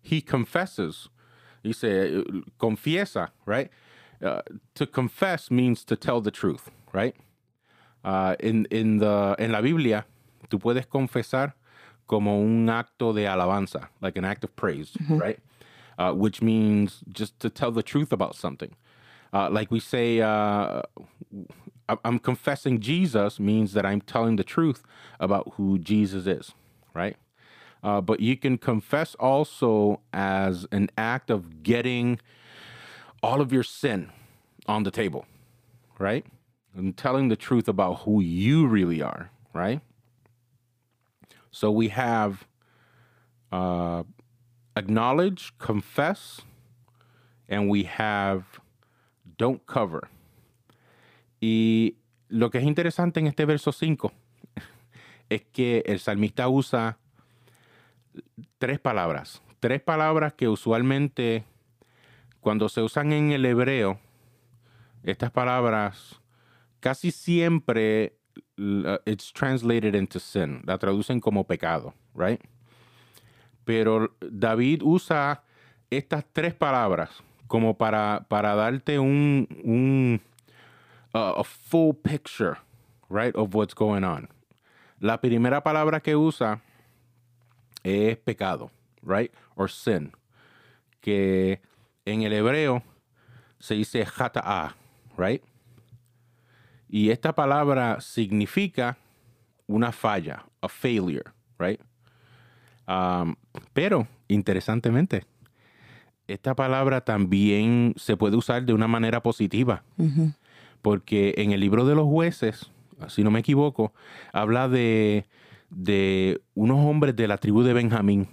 he 0.00 0.20
confesses. 0.22 1.08
He 1.62 1.72
said, 1.72 2.24
confiesa, 2.58 3.28
right? 3.44 3.68
Uh, 4.24 4.40
to 4.74 4.86
confess 4.86 5.50
means 5.50 5.84
to 5.84 5.96
tell 5.96 6.20
the 6.22 6.30
truth, 6.30 6.70
right? 6.94 7.14
Uh, 8.02 8.36
in, 8.40 8.66
in 8.70 8.98
the, 8.98 9.34
en 9.38 9.52
la 9.52 9.60
Biblia, 9.60 10.06
tú 10.48 10.58
puedes 10.58 10.86
confesar 10.86 11.52
como 12.06 12.40
un 12.40 12.66
acto 12.68 13.12
de 13.12 13.24
alabanza, 13.24 13.88
like 14.00 14.16
an 14.16 14.24
act 14.24 14.44
of 14.44 14.54
praise, 14.56 14.96
right? 15.10 15.40
Uh, 15.98 16.12
which 16.12 16.40
means 16.40 17.02
just 17.12 17.38
to 17.40 17.50
tell 17.50 17.72
the 17.72 17.82
truth 17.82 18.12
about 18.12 18.34
something. 18.36 18.76
Uh, 19.36 19.50
like 19.50 19.70
we 19.70 19.78
say, 19.78 20.22
uh, 20.22 20.80
I'm 22.06 22.18
confessing 22.18 22.80
Jesus 22.80 23.38
means 23.38 23.74
that 23.74 23.84
I'm 23.84 24.00
telling 24.00 24.36
the 24.36 24.42
truth 24.42 24.82
about 25.20 25.52
who 25.56 25.78
Jesus 25.78 26.26
is, 26.26 26.54
right? 26.94 27.16
Uh, 27.82 28.00
but 28.00 28.20
you 28.20 28.38
can 28.38 28.56
confess 28.56 29.14
also 29.16 30.00
as 30.10 30.66
an 30.72 30.88
act 30.96 31.28
of 31.28 31.62
getting 31.62 32.18
all 33.22 33.42
of 33.42 33.52
your 33.52 33.62
sin 33.62 34.10
on 34.66 34.84
the 34.84 34.90
table, 34.90 35.26
right? 35.98 36.24
And 36.74 36.96
telling 36.96 37.28
the 37.28 37.36
truth 37.36 37.68
about 37.68 38.00
who 38.04 38.22
you 38.22 38.66
really 38.66 39.02
are, 39.02 39.30
right? 39.52 39.82
So 41.50 41.70
we 41.70 41.88
have 41.88 42.46
uh, 43.52 44.04
acknowledge, 44.74 45.52
confess, 45.58 46.40
and 47.50 47.68
we 47.68 47.82
have 47.82 48.60
don't 49.38 49.64
cover. 49.64 50.08
Y 51.40 51.96
lo 52.28 52.50
que 52.50 52.58
es 52.58 52.64
interesante 52.64 53.20
en 53.20 53.26
este 53.26 53.44
verso 53.44 53.72
5 53.72 54.12
es 55.28 55.42
que 55.52 55.82
el 55.86 56.00
salmista 56.00 56.48
usa 56.48 56.98
tres 58.58 58.78
palabras. 58.78 59.42
Tres 59.60 59.80
palabras 59.80 60.34
que 60.34 60.48
usualmente 60.48 61.44
cuando 62.40 62.68
se 62.68 62.82
usan 62.82 63.12
en 63.12 63.32
el 63.32 63.44
hebreo, 63.44 63.98
estas 65.02 65.30
palabras 65.30 66.20
casi 66.80 67.10
siempre 67.10 68.16
it's 69.04 69.32
translated 69.32 69.94
into 69.94 70.18
sin. 70.18 70.62
La 70.64 70.78
traducen 70.78 71.20
como 71.20 71.46
pecado, 71.46 71.94
right? 72.14 72.40
Pero 73.64 74.14
David 74.20 74.82
usa 74.82 75.42
estas 75.90 76.24
tres 76.32 76.54
palabras 76.54 77.22
como 77.46 77.76
para, 77.76 78.26
para 78.28 78.54
darte 78.54 78.98
un, 78.98 79.46
un 79.64 80.20
a 81.12 81.44
full 81.44 81.94
picture, 81.94 82.58
right, 83.08 83.34
of 83.36 83.54
what's 83.54 83.74
going 83.74 84.04
on. 84.04 84.28
La 85.00 85.20
primera 85.20 85.62
palabra 85.62 86.00
que 86.00 86.16
usa 86.16 86.60
es 87.82 88.16
pecado, 88.18 88.70
right, 89.02 89.32
or 89.54 89.70
sin, 89.70 90.12
que 91.00 91.60
en 92.04 92.22
el 92.22 92.32
hebreo 92.32 92.82
se 93.58 93.74
dice 93.74 94.04
hata'a, 94.04 94.74
right? 95.16 95.42
Y 96.88 97.10
esta 97.10 97.34
palabra 97.34 98.00
significa 98.00 98.96
una 99.66 99.92
falla, 99.92 100.44
a 100.60 100.68
failure, 100.68 101.32
right? 101.58 101.80
Um, 102.86 103.34
pero, 103.72 104.06
interesantemente, 104.28 105.24
esta 106.28 106.54
palabra 106.54 107.02
también 107.02 107.94
se 107.96 108.16
puede 108.16 108.36
usar 108.36 108.64
de 108.64 108.72
una 108.72 108.88
manera 108.88 109.22
positiva. 109.22 109.82
Porque 110.82 111.34
en 111.38 111.52
el 111.52 111.60
libro 111.60 111.84
de 111.84 111.94
los 111.94 112.06
jueces, 112.06 112.70
si 113.08 113.22
no 113.24 113.30
me 113.30 113.40
equivoco, 113.40 113.92
habla 114.32 114.68
de, 114.68 115.26
de 115.70 116.40
unos 116.54 116.78
hombres 116.86 117.14
de 117.16 117.28
la 117.28 117.38
tribu 117.38 117.62
de 117.62 117.72
Benjamín 117.72 118.28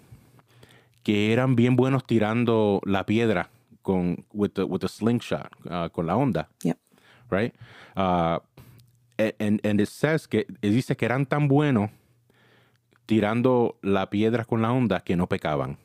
que 1.03 1.33
eran 1.33 1.55
bien 1.55 1.75
buenos 1.75 2.05
tirando 2.05 2.79
la 2.85 3.05
piedra 3.05 3.49
con 3.81 4.25
with 4.31 4.51
the, 4.51 4.63
with 4.63 4.79
the 4.79 4.87
slingshot, 4.87 5.49
uh, 5.65 5.89
con 5.91 6.05
la 6.07 6.15
onda 6.15 6.47
Yep. 6.63 6.77
right? 7.29 7.53
Uh, 7.97 8.39
and, 9.39 9.59
and 9.65 9.81
it 9.81 9.89
says 9.89 10.27
que 10.27 10.45
dice 10.61 10.95
que 10.95 11.05
eran 11.05 11.25
tan 11.25 11.49
buenos 11.49 11.89
tirando 13.05 13.77
la 13.81 14.09
piedra 14.09 14.45
con 14.45 14.61
la 14.61 14.71
onda 14.71 15.01
que 15.01 15.17
no 15.17 15.27
pecaban, 15.27 15.77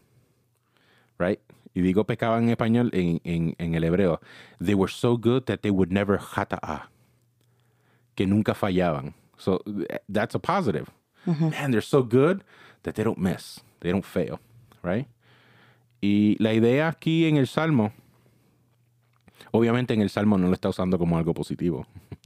right? 1.19 1.41
Y 1.79 1.81
digo 1.81 2.05
pecaban 2.05 2.43
en 2.43 2.51
español, 2.51 2.91
en, 2.93 3.21
en, 3.23 3.55
en 3.59 3.75
el 3.75 3.85
hebreo. 3.85 4.21
They 4.59 4.75
were 4.75 4.91
so 4.91 5.17
good 5.17 5.45
that 5.45 5.61
they 5.61 5.71
would 5.71 5.93
never 5.93 6.19
hata'a, 6.19 6.89
que 8.17 8.27
nunca 8.27 8.53
fallaban. 8.53 9.15
So 9.37 9.59
th- 9.65 10.03
that's 10.13 10.35
a 10.35 10.41
positive. 10.41 10.91
Man, 11.25 11.71
they're 11.71 11.81
so 11.81 12.03
good 12.03 12.43
that 12.83 12.97
they 12.97 13.05
don't 13.05 13.19
miss, 13.19 13.61
they 13.79 13.93
don't 13.93 14.05
fail, 14.05 14.41
right? 14.83 15.07
Y 16.01 16.37
la 16.41 16.53
idea 16.53 16.89
aquí 16.89 17.29
en 17.29 17.37
el 17.37 17.47
Salmo 17.47 17.93
Obviamente 19.53 19.95
en 19.95 20.01
el 20.01 20.11
Salmo 20.11 20.37
no 20.37 20.49
lo 20.49 20.55
está 20.55 20.69
usando 20.69 20.99
como 20.99 21.17
algo 21.17 21.33
positivo. 21.33 21.87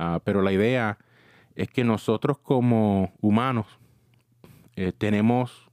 Ah, 0.00 0.20
pero 0.22 0.42
la 0.42 0.52
idea 0.52 0.96
es 1.56 1.68
que 1.70 1.82
nosotros 1.82 2.38
como 2.38 3.12
humanos 3.20 3.66
eh, 4.76 4.92
tenemos 4.96 5.68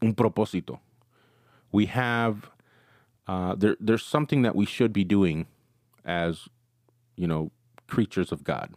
un 0.00 0.14
propósito. 0.14 0.80
We 1.72 1.86
have, 1.86 2.50
uh, 3.26 3.54
there, 3.54 3.76
there's 3.80 4.04
something 4.04 4.42
that 4.42 4.56
we 4.56 4.66
should 4.66 4.92
be 4.92 5.04
doing 5.04 5.46
as, 6.04 6.48
you 7.16 7.26
know, 7.26 7.50
creatures 7.86 8.32
of 8.32 8.44
God. 8.44 8.74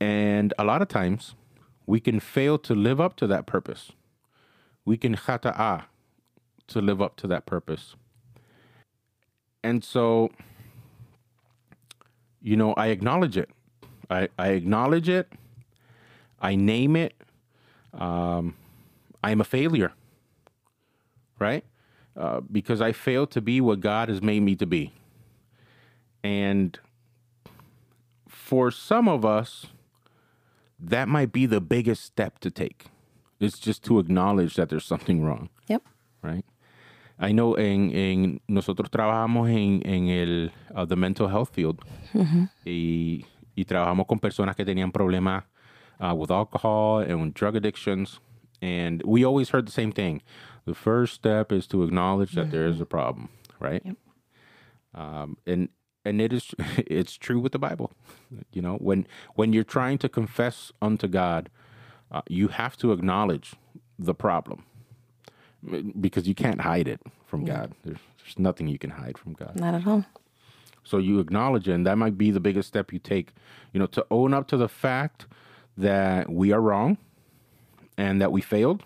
And 0.00 0.54
a 0.58 0.64
lot 0.64 0.82
of 0.82 0.88
times 0.88 1.34
we 1.86 2.00
can 2.00 2.20
fail 2.20 2.58
to 2.58 2.74
live 2.74 3.00
up 3.00 3.16
to 3.16 3.26
that 3.26 3.46
purpose. 3.46 3.92
We 4.84 4.96
can 4.96 5.16
khata'a 5.16 5.84
to 6.68 6.80
live 6.80 7.02
up 7.02 7.16
to 7.16 7.26
that 7.26 7.46
purpose. 7.46 7.96
And 9.62 9.84
so, 9.84 10.30
you 12.40 12.56
know, 12.56 12.72
I 12.74 12.86
acknowledge 12.88 13.36
it. 13.36 13.50
I, 14.08 14.28
I 14.38 14.48
acknowledge 14.48 15.08
it. 15.08 15.32
I 16.40 16.54
name 16.56 16.96
it. 16.96 17.14
Um, 17.92 18.56
I'm 19.22 19.40
a 19.40 19.44
failure, 19.44 19.92
right? 21.40 21.64
Uh, 22.16 22.40
because 22.52 22.80
I 22.80 22.92
failed 22.92 23.30
to 23.32 23.40
be 23.40 23.60
what 23.60 23.80
God 23.80 24.08
has 24.08 24.20
made 24.22 24.40
me 24.42 24.54
to 24.56 24.66
be. 24.66 24.92
And 26.22 26.78
for 28.28 28.70
some 28.70 29.08
of 29.08 29.24
us, 29.24 29.66
that 30.78 31.08
might 31.08 31.32
be 31.32 31.46
the 31.46 31.60
biggest 31.60 32.04
step 32.04 32.38
to 32.40 32.50
take. 32.50 32.86
It's 33.38 33.58
just 33.58 33.82
to 33.84 33.98
acknowledge 33.98 34.56
that 34.56 34.68
there's 34.68 34.84
something 34.84 35.22
wrong 35.24 35.48
Yep. 35.68 35.82
right? 36.22 36.44
I 37.18 37.32
know 37.32 37.54
en, 37.54 37.90
en 37.92 38.40
nosotros 38.48 38.88
trabajamos 38.90 39.48
en, 39.50 39.82
en 39.86 40.08
el 40.08 40.50
uh, 40.74 40.84
the 40.86 40.96
mental 40.96 41.28
health 41.28 41.54
field 41.54 41.80
y, 42.66 43.24
y 43.56 43.64
trabajamos 43.64 44.06
con 44.06 44.18
personas 44.18 44.56
que 44.56 44.64
tenían 44.64 44.90
problemas 44.92 45.44
uh, 46.00 46.14
with 46.14 46.30
alcohol 46.30 46.98
and 47.00 47.20
with 47.22 47.34
drug 47.34 47.56
addictions, 47.56 48.20
and 48.62 49.02
we 49.04 49.22
always 49.24 49.50
heard 49.50 49.66
the 49.66 49.72
same 49.72 49.92
thing: 49.92 50.22
the 50.64 50.74
first 50.74 51.14
step 51.14 51.52
is 51.52 51.66
to 51.68 51.82
acknowledge 51.82 52.32
that 52.32 52.50
there 52.50 52.66
is 52.66 52.80
a 52.80 52.86
problem, 52.86 53.28
right? 53.58 53.82
Yep. 53.84 53.96
Um, 54.94 55.36
and 55.46 55.68
and 56.04 56.20
it 56.20 56.32
is 56.32 56.54
it's 56.76 57.16
true 57.16 57.38
with 57.38 57.52
the 57.52 57.58
Bible, 57.58 57.92
you 58.52 58.62
know 58.62 58.76
when 58.76 59.06
when 59.34 59.52
you're 59.52 59.64
trying 59.64 59.98
to 59.98 60.08
confess 60.08 60.72
unto 60.82 61.06
God 61.06 61.50
uh, 62.10 62.22
you 62.28 62.48
have 62.48 62.76
to 62.78 62.92
acknowledge 62.92 63.54
the 63.98 64.14
problem 64.14 64.64
because 66.00 66.26
you 66.26 66.34
can't 66.34 66.62
hide 66.62 66.88
it 66.88 67.00
from 67.26 67.44
God. 67.44 67.72
There's, 67.84 67.98
there's 68.18 68.38
nothing 68.38 68.66
you 68.66 68.78
can 68.78 68.90
hide 68.90 69.18
from 69.18 69.34
God. 69.34 69.58
Not 69.58 69.74
at 69.74 69.86
all. 69.86 70.04
So 70.82 70.98
you 70.98 71.20
acknowledge 71.20 71.68
it, 71.68 71.72
and 71.72 71.86
that 71.86 71.98
might 71.98 72.16
be 72.16 72.30
the 72.30 72.40
biggest 72.40 72.68
step 72.68 72.92
you 72.92 72.98
take. 72.98 73.32
You 73.72 73.80
know, 73.80 73.86
to 73.86 74.04
own 74.10 74.34
up 74.34 74.48
to 74.48 74.56
the 74.56 74.68
fact 74.68 75.26
that 75.76 76.30
we 76.30 76.52
are 76.52 76.60
wrong 76.60 76.98
and 77.96 78.20
that 78.20 78.32
we 78.32 78.40
failed. 78.40 78.82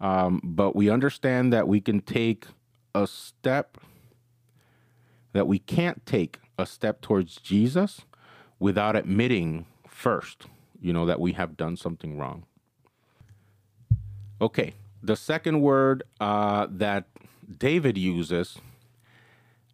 Um, 0.00 0.40
but 0.42 0.74
we 0.74 0.88
understand 0.88 1.52
that 1.52 1.68
we 1.68 1.80
can 1.80 2.00
take 2.00 2.46
a 2.94 3.06
step 3.06 3.78
that 5.32 5.46
we 5.46 5.58
can't 5.58 6.04
take 6.06 6.40
a 6.58 6.66
step 6.66 7.00
towards 7.00 7.36
Jesus 7.36 8.02
without 8.58 8.96
admitting 8.96 9.66
first, 9.88 10.46
you 10.80 10.92
know, 10.92 11.06
that 11.06 11.20
we 11.20 11.32
have 11.32 11.56
done 11.56 11.76
something 11.76 12.18
wrong. 12.18 12.44
Okay, 14.40 14.74
the 15.02 15.16
second 15.16 15.60
word 15.60 16.02
uh, 16.20 16.66
that 16.70 17.06
David 17.58 17.96
uses, 17.98 18.58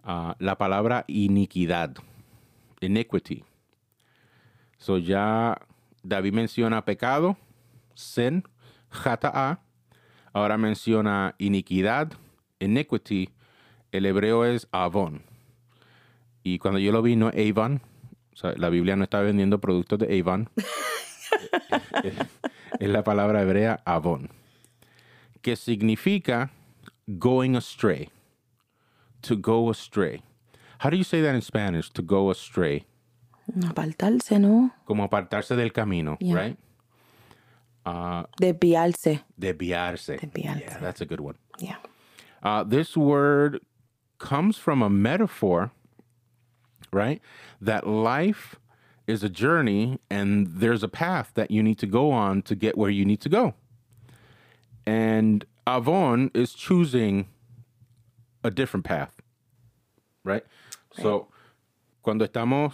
uh, 0.04 0.34
la 0.40 0.54
palabra 0.54 1.04
iniquidad, 1.08 1.98
iniquity. 2.82 3.44
So 4.78 4.96
ya 4.96 5.54
David 6.06 6.34
menciona 6.34 6.84
pecado, 6.84 7.36
sin, 7.94 8.42
jata'a. 8.92 9.58
Ahora 10.36 10.58
menciona 10.58 11.34
iniquidad, 11.38 12.12
iniquity. 12.58 13.30
El 13.90 14.04
hebreo 14.04 14.44
es 14.44 14.68
avon. 14.70 15.22
Y 16.42 16.58
cuando 16.58 16.78
yo 16.78 16.92
lo 16.92 17.00
vi, 17.00 17.16
no 17.16 17.28
Avon. 17.28 17.80
O 18.34 18.36
sea, 18.36 18.52
la 18.58 18.68
Biblia 18.68 18.96
no 18.96 19.04
está 19.04 19.22
vendiendo 19.22 19.62
productos 19.62 19.98
de 19.98 20.20
Avon. 20.20 20.50
es 22.80 22.88
la 22.90 23.02
palabra 23.02 23.40
hebrea 23.40 23.80
avon. 23.86 24.28
Que 25.40 25.56
significa 25.56 26.50
going 27.06 27.56
astray. 27.56 28.10
To 29.22 29.38
go 29.38 29.70
astray. 29.70 30.22
How 30.80 30.90
do 30.90 30.98
you 30.98 31.04
say 31.04 31.22
that 31.22 31.34
in 31.34 31.40
Spanish? 31.40 31.90
To 31.92 32.02
go 32.02 32.30
astray. 32.30 32.84
Apartarse, 33.66 34.38
¿no? 34.38 34.70
Como 34.84 35.02
apartarse 35.02 35.56
del 35.56 35.72
camino, 35.72 36.18
Yeah. 36.20 36.36
right? 36.36 36.58
Uh, 37.86 38.24
Desviarse. 38.40 39.20
desviarse. 39.38 40.06
Desviarse. 40.18 40.60
Yeah, 40.60 40.78
that's 40.80 41.00
a 41.00 41.06
good 41.06 41.20
one. 41.20 41.36
Yeah. 41.60 41.76
Uh, 42.42 42.64
this 42.64 42.96
word 42.96 43.60
comes 44.18 44.56
from 44.58 44.82
a 44.82 44.90
metaphor, 44.90 45.70
right? 46.92 47.20
That 47.60 47.86
life 47.86 48.56
is 49.06 49.22
a 49.22 49.28
journey 49.28 50.00
and 50.10 50.48
there's 50.48 50.82
a 50.82 50.88
path 50.88 51.30
that 51.34 51.50
you 51.52 51.62
need 51.62 51.78
to 51.78 51.86
go 51.86 52.10
on 52.10 52.42
to 52.42 52.56
get 52.56 52.76
where 52.76 52.90
you 52.90 53.04
need 53.04 53.20
to 53.20 53.28
go. 53.28 53.54
And 54.84 55.44
Avon 55.66 56.30
is 56.34 56.54
choosing 56.54 57.28
a 58.42 58.50
different 58.50 58.84
path, 58.84 59.22
right? 60.24 60.44
So, 61.00 61.28
cuando 62.02 62.26
estamos 62.26 62.72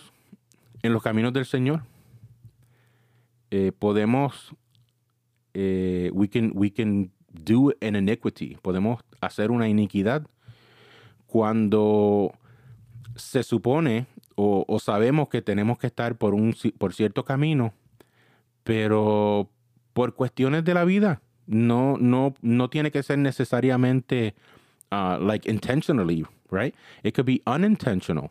en 0.83 0.93
los 0.95 1.03
caminos 1.03 1.33
del 1.33 1.45
Señor, 1.45 1.83
eh, 3.51 3.73
podemos 3.81 4.55
eh, 5.55 6.11
we 6.13 6.29
can 6.29 6.53
we 6.55 6.71
can 6.71 7.11
do 7.33 7.73
an 7.81 7.97
iniquity. 7.97 8.57
Podemos 8.63 9.01
hacer 9.21 9.51
una 9.51 9.69
iniquidad 9.69 10.27
cuando 11.27 12.33
se 13.17 13.43
supone 13.43 14.07
o, 14.37 14.65
o 14.69 14.79
sabemos 14.79 15.29
que 15.29 15.43
tenemos 15.43 15.79
que 15.79 15.87
estar 15.87 16.17
por 16.17 16.35
un 16.35 16.55
por 16.79 16.95
cierto 16.95 17.25
camino, 17.25 17.73
pero 18.65 19.51
por 19.93 20.15
cuestiones 20.15 20.65
de 20.65 20.75
la 20.75 20.85
vida 20.85 21.21
no 21.47 21.97
no 21.99 22.35
no 22.41 22.69
tiene 22.71 22.91
que 22.91 23.03
ser 23.03 23.19
necesariamente 23.19 24.35
uh, 24.91 25.19
like 25.19 25.49
intentionally, 25.49 26.25
right? 26.51 26.75
It 27.03 27.15
could 27.15 27.27
be 27.27 27.43
unintentional. 27.47 28.31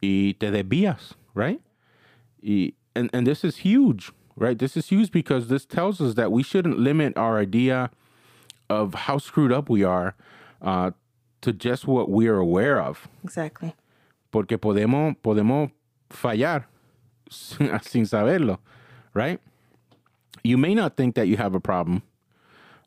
Y 0.00 0.34
te 0.34 0.50
desvías, 0.50 1.16
right? 1.34 1.60
Y, 2.42 2.74
and, 2.94 3.10
and 3.12 3.26
this 3.26 3.44
is 3.44 3.64
huge, 3.64 4.12
right? 4.38 4.58
This 4.58 4.76
is 4.76 4.88
huge 4.88 5.10
because 5.10 5.48
this 5.48 5.66
tells 5.66 6.00
us 6.00 6.14
that 6.14 6.32
we 6.32 6.42
shouldn't 6.42 6.78
limit 6.78 7.16
our 7.16 7.38
idea 7.38 7.90
of 8.70 8.94
how 8.94 9.18
screwed 9.18 9.52
up 9.52 9.68
we 9.68 9.84
are 9.84 10.14
uh, 10.62 10.92
to 11.40 11.52
just 11.52 11.86
what 11.86 12.08
we 12.08 12.28
are 12.28 12.38
aware 12.38 12.80
of. 12.80 13.08
Exactly. 13.24 13.74
Porque 14.30 14.58
podemos, 14.58 15.16
podemos 15.22 15.70
fallar 16.10 16.64
sin, 17.30 17.68
saberlo, 18.04 18.58
right? 19.14 19.40
You 20.44 20.56
may 20.56 20.74
not 20.74 20.96
think 20.96 21.14
that 21.16 21.26
you 21.26 21.36
have 21.36 21.54
a 21.54 21.60
problem, 21.60 22.02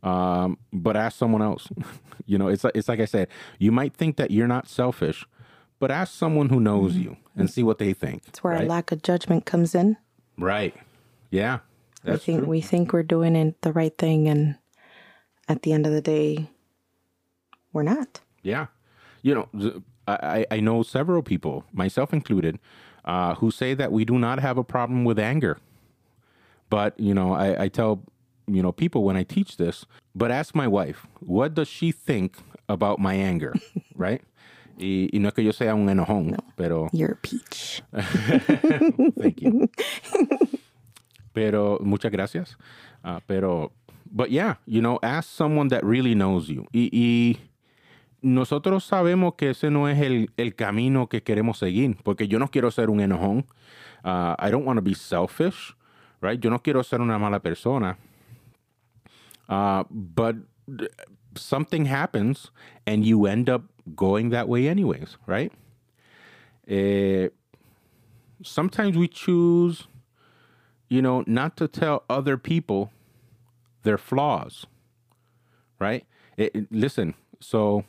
um, 0.04 0.58
but 0.72 0.96
ask 0.96 1.18
someone 1.18 1.42
else. 1.42 1.68
you 2.26 2.38
know, 2.38 2.48
it's 2.48 2.64
like, 2.64 2.76
it's 2.76 2.88
like 2.88 3.00
I 3.00 3.06
said, 3.06 3.28
you 3.60 3.72
might 3.72 3.94
think 3.94 4.18
that 4.18 4.32
you're 4.32 4.48
not 4.48 4.68
selfish, 4.68 5.26
but 5.80 5.92
ask 5.92 6.14
someone 6.14 6.50
who 6.50 6.60
knows 6.60 6.96
you 6.96 7.18
and 7.36 7.50
see 7.50 7.64
what 7.64 7.80
they 7.80 7.94
think. 7.94 8.24
It's 8.28 8.44
where 8.44 8.54
right? 8.54 8.62
our 8.62 8.68
lack 8.68 8.92
of 8.92 9.02
judgment 9.02 9.46
comes 9.46 9.74
in. 9.74 9.98
Right. 10.38 10.76
Yeah. 11.32 11.60
we 12.06 12.18
think 12.18 12.40
true. 12.40 12.48
we 12.48 12.62
think 12.62 12.94
we're 12.94 13.04
doing 13.04 13.36
it 13.36 13.62
the 13.62 13.74
right 13.74 13.98
thing 13.98 14.28
and 14.28 14.56
at 15.48 15.64
the 15.64 15.74
end 15.74 15.88
of 15.88 15.94
the 15.94 16.02
day 16.02 16.50
we're 17.74 17.84
not. 17.84 18.20
Yeah. 18.44 18.68
You 19.24 19.36
know, 19.36 19.82
I, 20.08 20.46
I 20.52 20.60
know 20.60 20.84
several 20.84 21.22
people, 21.22 21.64
myself 21.72 22.14
included, 22.14 22.60
uh, 23.06 23.36
who 23.36 23.52
say 23.52 23.74
that 23.74 23.92
we 23.92 24.06
do 24.06 24.18
not 24.18 24.40
have 24.40 24.58
a 24.58 24.64
problem 24.64 25.06
with 25.06 25.20
anger. 25.20 25.58
But, 26.70 27.00
you 27.00 27.14
know, 27.14 27.34
I, 27.34 27.64
I 27.64 27.68
tell, 27.68 28.04
you 28.48 28.62
know, 28.62 28.72
people 28.72 29.04
when 29.04 29.16
I 29.16 29.24
teach 29.24 29.58
this, 29.58 29.86
but 30.16 30.32
ask 30.32 30.56
my 30.56 30.68
wife, 30.68 31.06
what 31.20 31.54
does 31.54 31.68
she 31.68 31.92
think 31.92 32.38
about 32.68 33.00
my 33.00 33.14
anger? 33.14 33.54
right? 33.96 34.22
Y, 34.78 35.10
y 35.14 35.20
no 35.20 35.28
es 35.28 35.34
que 35.34 35.44
yo 35.44 35.52
sea 35.52 35.76
un 35.76 35.88
enojón, 35.88 36.38
pero 36.56 36.90
You're 36.92 37.12
a 37.12 37.16
peach. 37.18 37.84
Thank 37.94 39.42
you. 39.42 39.70
pero 41.34 41.80
muchas 41.82 42.12
gracias. 42.12 42.58
Uh, 43.04 43.20
pero, 43.28 43.72
but 44.12 44.30
yeah, 44.30 44.56
you 44.66 44.82
know, 44.82 45.00
ask 45.02 45.30
someone 45.30 45.70
that 45.70 45.84
really 45.84 46.14
knows 46.14 46.48
you. 46.48 46.66
Y, 46.74 46.90
y 46.92 47.40
nosotros 48.22 48.86
sabemos 48.86 49.36
que 49.36 49.50
ese 49.52 49.70
no 49.70 49.88
es 49.88 50.00
el, 50.00 50.30
el 50.38 50.56
camino 50.56 51.08
que 51.08 51.22
queremos 51.22 51.58
seguir, 51.58 51.98
porque 52.04 52.28
yo 52.28 52.40
no 52.40 52.48
quiero 52.48 52.72
ser 52.72 52.90
un 52.90 53.00
enojón. 53.00 53.46
Uh, 54.04 54.36
I 54.40 54.50
don't 54.50 54.66
want 54.66 54.78
to 54.78 54.82
be 54.82 54.94
selfish, 54.94 55.76
right? 56.22 56.40
Yo 56.40 56.50
no 56.50 56.60
quiero 56.60 56.84
ser 56.84 57.02
una 57.02 57.18
mala 57.18 57.40
persona. 57.40 57.98
Uh, 59.50 59.84
but 59.90 60.36
something 61.36 61.86
happens 61.86 62.52
and 62.86 63.06
you 63.06 63.26
end 63.26 63.50
up 63.50 63.64
going 63.96 64.30
that 64.30 64.48
way 64.48 64.68
anyways, 64.68 65.18
right? 65.28 65.52
Eh, 66.68 67.30
sometimes 68.44 68.98
we 68.98 69.08
choose, 69.08 69.88
you 70.92 71.02
know, 71.02 71.24
not 71.26 71.56
to 71.56 71.68
tell 71.70 72.04
other 72.10 72.36
people 72.38 72.92
their 73.84 73.98
flaws, 73.98 74.66
right? 75.80 76.04
It- 76.38 76.52
it- 76.54 76.68
listen, 76.72 77.14
so 77.40 77.86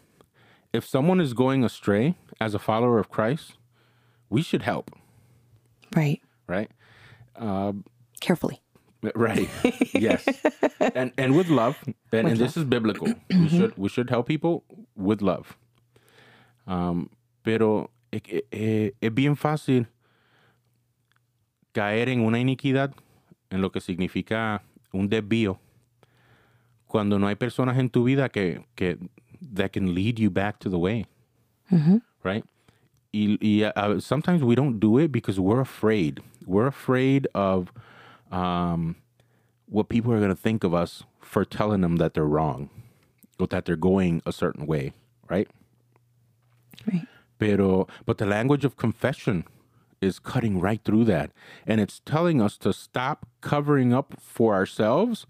if 0.72 0.84
someone 0.86 1.20
is 1.20 1.34
going 1.34 1.64
astray 1.64 2.14
as 2.40 2.54
a 2.54 2.58
follower 2.60 2.98
of 3.00 3.08
Christ, 3.10 3.58
we 4.30 4.40
should 4.42 4.62
help, 4.62 4.90
Right. 5.96 6.20
right? 6.46 6.70
Carefully. 8.20 8.60
Right. 9.16 9.48
yes. 9.94 10.22
And 10.94 11.12
and 11.16 11.36
with 11.36 11.48
love, 11.48 11.76
and, 12.12 12.26
and 12.28 12.36
this 12.38 12.56
is 12.56 12.64
biblical. 12.64 13.06
We 13.30 13.48
should 13.48 13.72
we 13.76 13.88
should 13.88 14.10
help 14.10 14.26
people 14.26 14.64
with 14.96 15.22
love. 15.22 15.56
Um, 16.66 17.08
pero 17.44 17.90
es 18.12 19.10
bien 19.14 19.36
fácil 19.36 19.86
caer 21.72 22.08
en 22.08 22.20
una 22.20 22.38
iniquidad, 22.38 22.92
en 23.50 23.60
lo 23.60 23.70
que 23.70 23.80
significa 23.80 24.62
un 24.92 25.08
desvío, 25.08 25.58
cuando 26.86 27.18
no 27.18 27.26
hay 27.26 27.36
personas 27.36 27.78
en 27.78 27.88
tu 27.88 28.04
vida 28.04 28.28
que, 28.28 28.64
que 28.76 28.98
that 29.54 29.72
can 29.72 29.94
lead 29.94 30.18
you 30.18 30.30
back 30.30 30.58
to 30.58 30.68
the 30.68 30.78
way. 30.78 31.06
Right? 32.22 32.44
Y, 33.12 33.38
y 33.40 33.62
uh, 33.64 33.98
sometimes 34.00 34.42
we 34.42 34.54
don't 34.54 34.78
do 34.78 34.98
it 34.98 35.10
because 35.10 35.40
we're 35.40 35.60
afraid. 35.60 36.20
We're 36.46 36.66
afraid 36.66 37.28
of 37.34 37.72
um, 38.30 38.96
what 39.66 39.88
people 39.88 40.12
are 40.12 40.18
going 40.18 40.30
to 40.30 40.36
think 40.36 40.64
of 40.64 40.74
us 40.74 41.04
for 41.20 41.44
telling 41.44 41.80
them 41.80 41.96
that 41.96 42.14
they're 42.14 42.26
wrong 42.26 42.68
or 43.38 43.46
that 43.48 43.64
they're 43.64 43.76
going 43.76 44.22
a 44.26 44.32
certain 44.32 44.66
way, 44.66 44.92
right? 45.28 45.48
Right. 46.86 47.06
Pero, 47.38 47.86
but 48.06 48.18
the 48.18 48.26
language 48.26 48.64
of 48.64 48.76
confession 48.76 49.44
is 50.02 50.18
cutting 50.18 50.60
right 50.60 50.82
through 50.84 51.04
that. 51.04 51.30
And 51.66 51.80
it's 51.80 52.00
telling 52.04 52.42
us 52.42 52.58
to 52.58 52.72
stop 52.72 53.26
covering 53.40 53.94
up 53.94 54.14
for 54.20 54.54
ourselves 54.54 55.26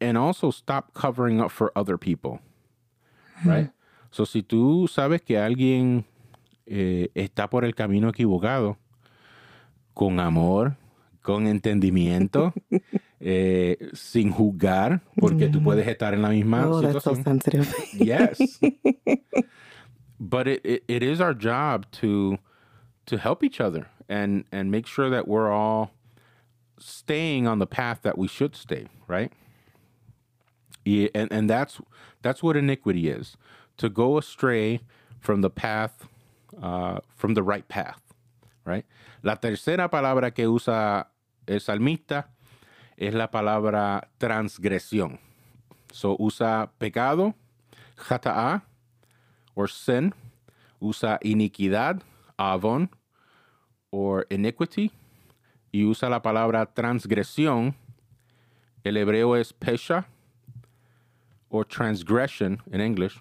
and 0.00 0.16
also 0.18 0.50
stop 0.50 0.94
covering 0.94 1.40
up 1.40 1.50
for 1.50 1.72
other 1.74 1.96
people. 1.98 2.40
Right? 3.44 3.70
So, 4.10 4.24
si 4.24 4.42
tú 4.42 4.88
sabes 4.88 5.22
que 5.22 5.36
alguien 5.38 6.04
eh, 6.66 7.08
está 7.14 7.48
por 7.48 7.64
el 7.64 7.72
camino 7.74 8.08
equivocado, 8.10 8.76
con 9.94 10.20
amor, 10.20 10.76
con 11.22 11.46
entendimiento, 11.46 12.52
eh, 13.20 13.76
sin 13.94 14.30
juzgar, 14.32 15.00
porque 15.18 15.48
tú 15.48 15.62
puedes 15.62 15.86
estar 15.86 16.12
en 16.12 16.22
la 16.22 16.30
misma 16.30 16.66
Oh, 16.66 16.80
that's 16.80 17.04
so 17.04 17.14
sensitive. 17.14 17.72
yes. 17.94 18.38
but 20.20 20.46
it, 20.46 20.60
it, 20.64 20.84
it 20.88 21.02
is 21.02 21.20
our 21.20 21.34
job 21.34 21.86
to 21.92 22.38
to 23.06 23.16
help 23.16 23.42
each 23.42 23.60
other 23.60 23.88
and 24.10 24.46
and 24.52 24.72
make 24.72 24.88
sure 24.88 25.10
that 25.10 25.28
we're 25.28 25.52
all 25.52 25.92
staying 26.78 27.48
on 27.48 27.60
the 27.60 27.66
path 27.68 28.00
that 28.02 28.18
we 28.18 28.28
should 28.28 28.56
stay, 28.56 28.88
right? 29.08 29.32
Y- 30.86 31.10
And 31.14 31.32
and 31.32 31.50
that's 31.50 31.80
that's 32.22 32.42
what 32.42 32.56
iniquity 32.56 33.08
is. 33.08 33.36
To 33.78 33.90
go 33.90 34.18
astray 34.18 34.80
from 35.20 35.42
the 35.42 35.50
path 35.50 36.06
uh, 36.62 37.00
from 37.16 37.34
the 37.34 37.42
right 37.44 37.68
path, 37.68 38.00
right? 38.66 38.86
La 39.22 39.36
tercera 39.36 39.90
palabra 39.90 40.34
que 40.34 40.46
usa 40.48 41.06
el 41.48 41.60
salmista 41.60 42.26
es 42.98 43.14
la 43.14 43.28
palabra 43.28 44.02
transgresión. 44.20 45.18
So 45.92 46.16
usa 46.20 46.70
pecado, 46.80 47.34
jata'a, 47.98 48.62
or 49.56 49.68
sin. 49.68 50.14
Usa 50.82 51.18
iniquidad, 51.24 52.02
avon, 52.38 52.90
or 53.90 54.26
iniquity. 54.30 54.90
Y 55.72 55.84
usa 55.84 56.08
la 56.08 56.20
palabra 56.20 56.66
transgresión. 56.66 57.74
El 58.82 58.96
hebreo 58.96 59.36
es 59.36 59.52
pesha, 59.52 60.06
or 61.50 61.64
transgression 61.64 62.62
in 62.72 62.80
English, 62.80 63.20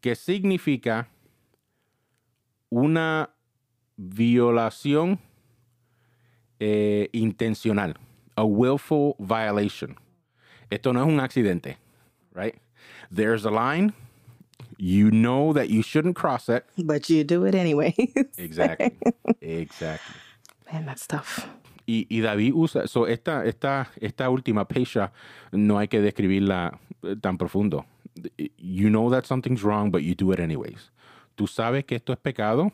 que 0.00 0.16
significa 0.16 1.08
una 2.70 3.30
violación 3.96 5.18
eh, 6.58 7.08
intencional, 7.12 7.94
a 8.36 8.44
willful 8.44 9.14
violation. 9.18 9.96
Esto 10.70 10.92
no 10.92 11.02
es 11.02 11.06
un 11.06 11.20
accidente, 11.20 11.76
right? 12.32 12.56
There's 13.10 13.44
a 13.44 13.50
line. 13.50 13.92
You 14.78 15.10
know 15.10 15.52
that 15.52 15.68
you 15.68 15.82
shouldn't 15.82 16.16
cross 16.16 16.48
it. 16.48 16.64
But 16.78 17.08
you 17.10 17.24
do 17.24 17.44
it 17.44 17.54
anyway. 17.54 17.94
Exactly. 18.38 18.92
exactly. 19.40 20.14
Man, 20.72 20.86
that's 20.86 21.06
tough. 21.06 21.46
Y, 21.86 22.06
y 22.08 22.20
David 22.20 22.52
usa, 22.54 22.86
so 22.86 23.06
esta, 23.06 23.44
esta, 23.44 23.88
esta 24.00 24.30
última 24.30 24.68
pesha 24.68 25.12
no 25.50 25.78
hay 25.78 25.88
que 25.88 26.00
describirla 26.00 26.78
eh, 27.02 27.16
tan 27.20 27.36
profundo. 27.36 27.84
You 28.56 28.90
know 28.90 29.10
that 29.10 29.24
something's 29.24 29.62
wrong, 29.62 29.90
but 29.90 30.02
you 30.02 30.14
do 30.14 30.32
it 30.32 30.40
anyways. 30.40 30.92
Tú 31.34 31.46
sabes 31.46 31.84
que 31.84 31.96
esto 31.96 32.12
es 32.12 32.18
pecado, 32.18 32.72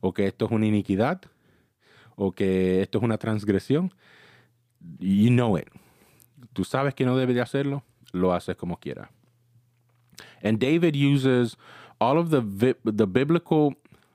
o 0.00 0.12
que 0.12 0.26
esto 0.26 0.46
es 0.46 0.52
una 0.52 0.66
iniquidad, 0.66 1.22
o 2.16 2.32
que 2.32 2.82
esto 2.82 2.98
es 2.98 3.04
una 3.04 3.18
transgresión. 3.18 3.92
You 4.98 5.30
know 5.30 5.56
it. 5.56 5.68
Tú 6.52 6.64
sabes 6.64 6.94
que 6.94 7.04
no 7.04 7.16
debes 7.16 7.34
de 7.34 7.40
hacerlo, 7.40 7.82
lo 8.12 8.32
haces 8.32 8.56
como 8.56 8.76
quiera. 8.76 9.10
And 10.42 10.58
David 10.58 10.96
uses 10.96 11.56
all 12.00 12.18
of 12.18 12.30
the 12.30 12.40
vi- 12.40 12.74
the 12.84 13.06
biblical 13.06 13.74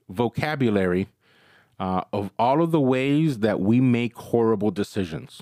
vocabulary 0.10 1.08
uh, 1.80 2.02
of 2.12 2.32
all 2.38 2.62
of 2.62 2.72
the 2.72 2.82
ways 2.82 3.40
that 3.40 3.60
we 3.60 3.80
make 3.82 4.16
horrible 4.16 4.72
decisions. 4.72 5.42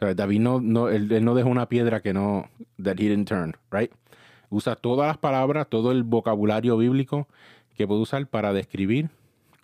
David 0.00 0.40
no, 0.40 0.60
no, 0.60 0.84
él, 0.88 1.10
él 1.10 1.22
no 1.24 1.34
dejó 1.34 1.50
una 1.50 1.66
piedra 1.66 2.00
que 2.00 2.12
no, 2.12 2.46
that 2.78 2.98
he 3.00 3.08
didn't 3.08 3.26
turn, 3.26 3.56
right? 3.70 3.92
Usa 4.50 4.76
todas 4.76 5.06
las 5.08 5.18
palabras, 5.18 5.68
todo 5.68 5.90
el 5.90 6.04
vocabulario 6.04 6.76
bíblico 6.76 7.26
que 7.76 7.86
puede 7.86 8.00
usar 8.00 8.26
para 8.26 8.52
describir 8.52 9.10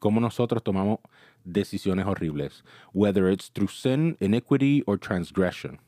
cómo 0.01 0.21
nosotros 0.21 0.63
tomamos 0.63 0.99
decisiones 1.45 2.05
horribles, 2.07 2.63
whether 2.93 3.29
it's 3.29 3.49
through 3.49 3.69
sin, 3.69 4.17
iniquity, 4.21 4.83
or 4.87 4.99
transgression. 4.99 5.79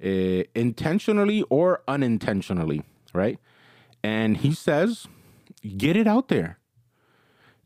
Eh, 0.00 0.44
intentionally 0.54 1.44
or 1.48 1.82
unintentionally, 1.86 2.82
right? 3.12 3.38
And 4.02 4.38
he 4.38 4.52
says, 4.52 5.06
get 5.76 5.96
it 5.96 6.06
out 6.06 6.28
there. 6.28 6.58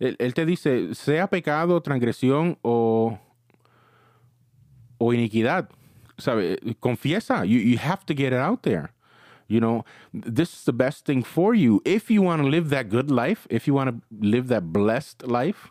Él, 0.01 0.17
él 0.19 0.35
te 0.35 0.45
dice, 0.45 0.95
sea 0.95 1.27
pecado, 1.27 1.81
transgresión 1.81 2.59
o, 2.63 3.19
o 4.99 5.13
iniquidad. 5.13 5.69
¿Sabe? 6.19 6.59
Confiesa. 6.81 7.47
You, 7.47 7.59
you 7.59 7.79
have 7.79 8.05
to 8.07 8.15
get 8.15 8.33
it 8.33 8.39
out 8.39 8.63
there. 8.63 8.93
You 9.49 9.61
know, 9.61 9.85
this 10.13 10.53
is 10.53 10.65
the 10.65 10.73
best 10.73 11.05
thing 11.05 11.23
for 11.23 11.55
you. 11.55 11.81
If 11.85 12.11
you 12.11 12.23
want 12.23 12.43
to 12.43 12.49
live 12.49 12.69
that 12.71 12.89
good 12.89 13.11
life, 13.11 13.47
if 13.49 13.67
you 13.67 13.75
want 13.75 13.91
to 13.91 14.03
live 14.11 14.49
that 14.49 14.73
blessed 14.73 15.27
life, 15.27 15.71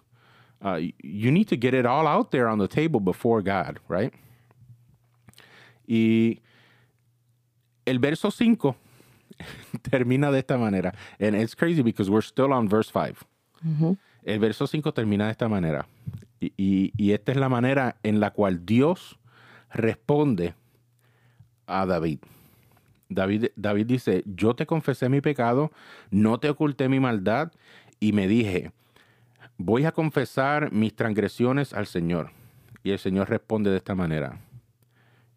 uh, 0.64 0.80
you 1.04 1.30
need 1.30 1.48
to 1.50 1.58
get 1.58 1.74
it 1.74 1.86
all 1.86 2.08
out 2.08 2.32
there 2.32 2.48
on 2.48 2.58
the 2.58 2.68
table 2.68 3.00
before 3.00 3.42
God, 3.42 3.80
right? 3.90 4.14
Y 5.88 6.40
el 7.86 8.00
verso 8.00 8.32
5 8.32 8.76
termina 9.90 10.32
de 10.32 10.40
esta 10.40 10.58
manera. 10.58 10.94
And 11.20 11.36
it's 11.36 11.56
crazy 11.56 11.82
because 11.82 12.10
we're 12.10 12.26
still 12.26 12.52
on 12.54 12.68
verse 12.70 12.92
5. 12.92 13.26
El 14.24 14.40
verso 14.40 14.68
5 14.68 14.94
termina 14.94 15.26
de 15.26 15.32
esta 15.32 15.48
manera. 15.48 15.88
Y, 16.40 16.54
y- 16.58 16.92
y 16.98 17.12
esta 17.12 17.32
es 17.32 17.38
la 17.38 17.50
manera 17.50 17.98
en 18.04 18.20
la 18.20 18.32
cual 18.32 18.66
Dios 18.66 19.18
responde 19.72 20.54
a 21.68 21.86
David. 21.86 22.20
David. 23.10 23.48
David 23.56 23.86
dice, 23.86 24.24
yo 24.26 24.56
te 24.56 24.66
confesé 24.66 25.10
mi 25.10 25.22
pecado, 25.22 25.72
no 26.12 26.40
te 26.40 26.50
oculté 26.50 26.90
mi 26.90 27.00
maldad 27.00 27.52
y 28.00 28.14
me 28.14 28.28
dije, 28.28 28.72
voy 29.58 29.86
a 29.86 29.92
confesar 29.92 30.72
mis 30.72 30.96
transgresiones 30.96 31.74
al 31.74 31.86
Señor. 31.88 32.32
Y 32.84 32.92
el 32.92 33.00
Señor 33.00 33.30
responde 33.30 33.70
de 33.72 33.78
esta 33.78 33.96
manera. 33.96 34.40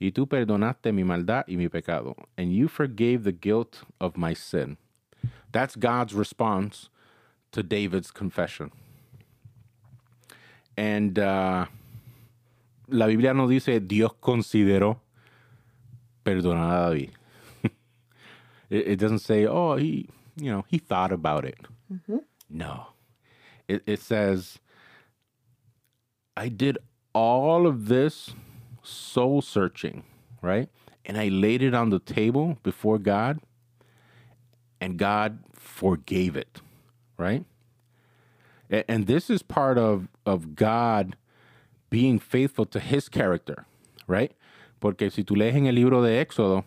Y 0.00 0.12
tú 0.12 0.28
perdonaste 0.28 0.92
mi 0.92 1.02
maldad 1.02 1.44
y 1.48 1.56
mi 1.56 1.68
pecado, 1.68 2.14
and 2.36 2.52
you 2.52 2.68
forgave 2.68 3.24
the 3.24 3.32
guilt 3.32 3.82
of 4.00 4.16
my 4.16 4.32
sin. 4.32 4.76
That's 5.50 5.74
God's 5.74 6.14
response 6.14 6.88
to 7.52 7.62
David's 7.62 8.10
confession. 8.10 8.70
And 10.76 11.18
uh, 11.18 11.66
la 12.88 13.06
Biblia 13.06 13.34
no 13.34 13.48
dice 13.48 13.80
Dios 13.80 14.12
consideró 14.22 15.00
perdonar 16.24 16.86
a 16.86 16.90
David. 16.90 17.10
it, 18.70 18.88
it 18.88 18.96
doesn't 19.00 19.18
say, 19.20 19.46
oh, 19.46 19.76
he, 19.76 20.08
you 20.36 20.52
know, 20.52 20.64
he 20.68 20.78
thought 20.78 21.10
about 21.10 21.44
it. 21.44 21.58
No. 22.48 22.88
It, 23.66 23.82
it 23.86 24.00
says, 24.00 24.58
I 26.36 26.48
did 26.48 26.78
all 27.12 27.66
of 27.66 27.88
this 27.88 28.34
soul 28.88 29.42
searching, 29.42 30.04
right? 30.42 30.68
And 31.04 31.18
I 31.18 31.28
laid 31.28 31.62
it 31.62 31.74
on 31.74 31.90
the 31.90 31.98
table 31.98 32.58
before 32.62 32.98
God, 32.98 33.40
and 34.80 34.98
God 34.98 35.40
forgave 35.54 36.36
it, 36.36 36.60
right? 37.16 37.44
And 38.70 39.06
this 39.06 39.30
is 39.30 39.42
part 39.42 39.78
of, 39.78 40.08
of 40.26 40.54
God 40.54 41.16
being 41.90 42.18
faithful 42.18 42.66
to 42.66 42.80
his 42.80 43.08
character, 43.08 43.64
right? 44.06 44.32
Porque 44.80 45.10
si 45.10 45.24
tú 45.24 45.36
lees 45.36 45.54
en 45.54 45.66
el 45.66 45.74
libro 45.74 46.02
de 46.02 46.24
Éxodo, 46.24 46.64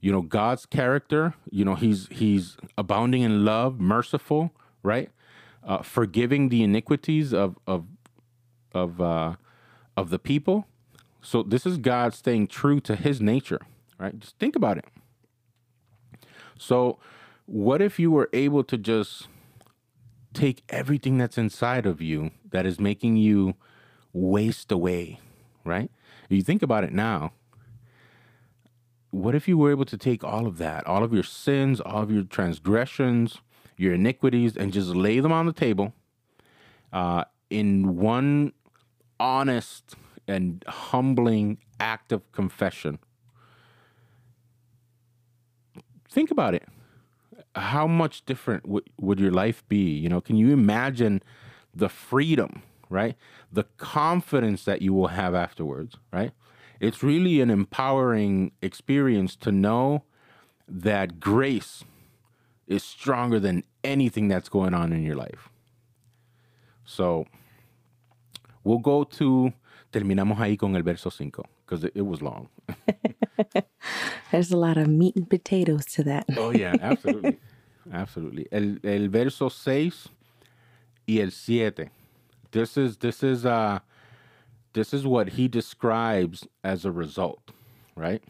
you 0.00 0.12
know, 0.12 0.20
God's 0.20 0.66
character, 0.66 1.34
you 1.50 1.64
know, 1.64 1.76
he's 1.76 2.08
he's 2.10 2.58
abounding 2.76 3.22
in 3.22 3.44
love, 3.44 3.80
merciful, 3.80 4.52
right? 4.82 5.10
Uh, 5.66 5.78
forgiving 5.78 6.50
the 6.50 6.62
iniquities 6.62 7.32
of 7.32 7.56
of 7.66 7.86
of 8.74 9.00
uh, 9.00 9.36
of 9.96 10.10
the 10.10 10.18
people. 10.18 10.66
So 11.24 11.42
this 11.42 11.64
is 11.64 11.78
God 11.78 12.12
staying 12.12 12.48
true 12.48 12.80
to 12.80 12.94
his 12.94 13.20
nature, 13.20 13.60
right? 13.98 14.18
Just 14.18 14.38
think 14.38 14.54
about 14.54 14.76
it. 14.76 14.84
So 16.58 16.98
what 17.46 17.80
if 17.80 17.98
you 17.98 18.10
were 18.10 18.28
able 18.34 18.62
to 18.64 18.76
just 18.76 19.26
take 20.34 20.62
everything 20.68 21.16
that's 21.16 21.38
inside 21.38 21.86
of 21.86 22.02
you 22.02 22.30
that 22.50 22.66
is 22.66 22.78
making 22.78 23.16
you 23.16 23.54
waste 24.12 24.70
away, 24.70 25.18
right? 25.64 25.90
You 26.28 26.42
think 26.42 26.62
about 26.62 26.84
it 26.84 26.92
now. 26.92 27.32
What 29.10 29.34
if 29.34 29.48
you 29.48 29.56
were 29.56 29.70
able 29.70 29.84
to 29.86 29.96
take 29.96 30.22
all 30.22 30.46
of 30.46 30.58
that, 30.58 30.86
all 30.86 31.02
of 31.02 31.14
your 31.14 31.22
sins, 31.22 31.80
all 31.80 32.02
of 32.02 32.10
your 32.10 32.24
transgressions, 32.24 33.38
your 33.78 33.94
iniquities, 33.94 34.56
and 34.56 34.72
just 34.72 34.88
lay 34.88 35.20
them 35.20 35.32
on 35.32 35.46
the 35.46 35.52
table 35.52 35.94
uh, 36.92 37.24
in 37.48 37.96
one 37.96 38.52
honest 39.18 39.94
and 40.26 40.64
humbling 40.66 41.58
act 41.80 42.12
of 42.12 42.30
confession? 42.32 42.98
Think 46.08 46.30
about 46.30 46.54
it. 46.54 46.64
How 47.56 47.86
much 47.86 48.24
different 48.24 48.66
would, 48.68 48.84
would 49.00 49.20
your 49.20 49.32
life 49.32 49.66
be? 49.68 49.90
You 49.90 50.08
know, 50.08 50.20
can 50.20 50.36
you 50.36 50.52
imagine 50.52 51.22
the 51.74 51.88
freedom, 51.88 52.62
right? 52.88 53.16
The 53.52 53.64
confidence 53.76 54.64
that 54.64 54.82
you 54.82 54.92
will 54.92 55.08
have 55.08 55.34
afterwards, 55.34 55.96
right? 56.12 56.32
It's 56.80 57.02
really 57.02 57.40
an 57.40 57.50
empowering 57.50 58.52
experience 58.62 59.36
to 59.36 59.52
know 59.52 60.04
that 60.68 61.20
grace 61.20 61.84
is 62.66 62.82
stronger 62.82 63.38
than 63.38 63.64
anything 63.82 64.28
that's 64.28 64.48
going 64.48 64.74
on 64.74 64.92
in 64.92 65.02
your 65.02 65.16
life. 65.16 65.48
So 66.84 67.26
we'll 68.62 68.78
go 68.78 69.04
to 69.04 69.52
terminamos 69.94 70.40
ahí 70.40 70.56
con 70.56 70.74
el 70.74 70.82
verso 70.82 71.08
5, 71.08 71.44
because 71.64 71.84
it, 71.84 71.92
it 71.94 72.02
was 72.02 72.20
long. 72.20 72.48
There's 74.32 74.50
a 74.50 74.56
lot 74.56 74.76
of 74.76 74.88
meat 74.88 75.14
and 75.14 75.30
potatoes 75.30 75.84
to 75.94 76.02
that. 76.02 76.24
Oh, 76.36 76.50
yeah, 76.50 76.74
absolutely. 76.80 77.38
absolutely. 77.92 78.48
El, 78.50 78.78
el 78.82 79.08
verso 79.08 79.48
6 79.48 80.08
y 81.06 81.20
el 81.20 81.30
7. 81.30 81.90
This 82.50 82.76
is, 82.76 82.96
this 82.96 83.22
is, 83.22 83.46
uh, 83.46 83.78
this 84.72 84.92
is 84.92 85.06
what 85.06 85.30
he 85.30 85.46
describes 85.46 86.44
as 86.64 86.84
a 86.84 86.90
result, 86.90 87.52
right? 87.94 88.22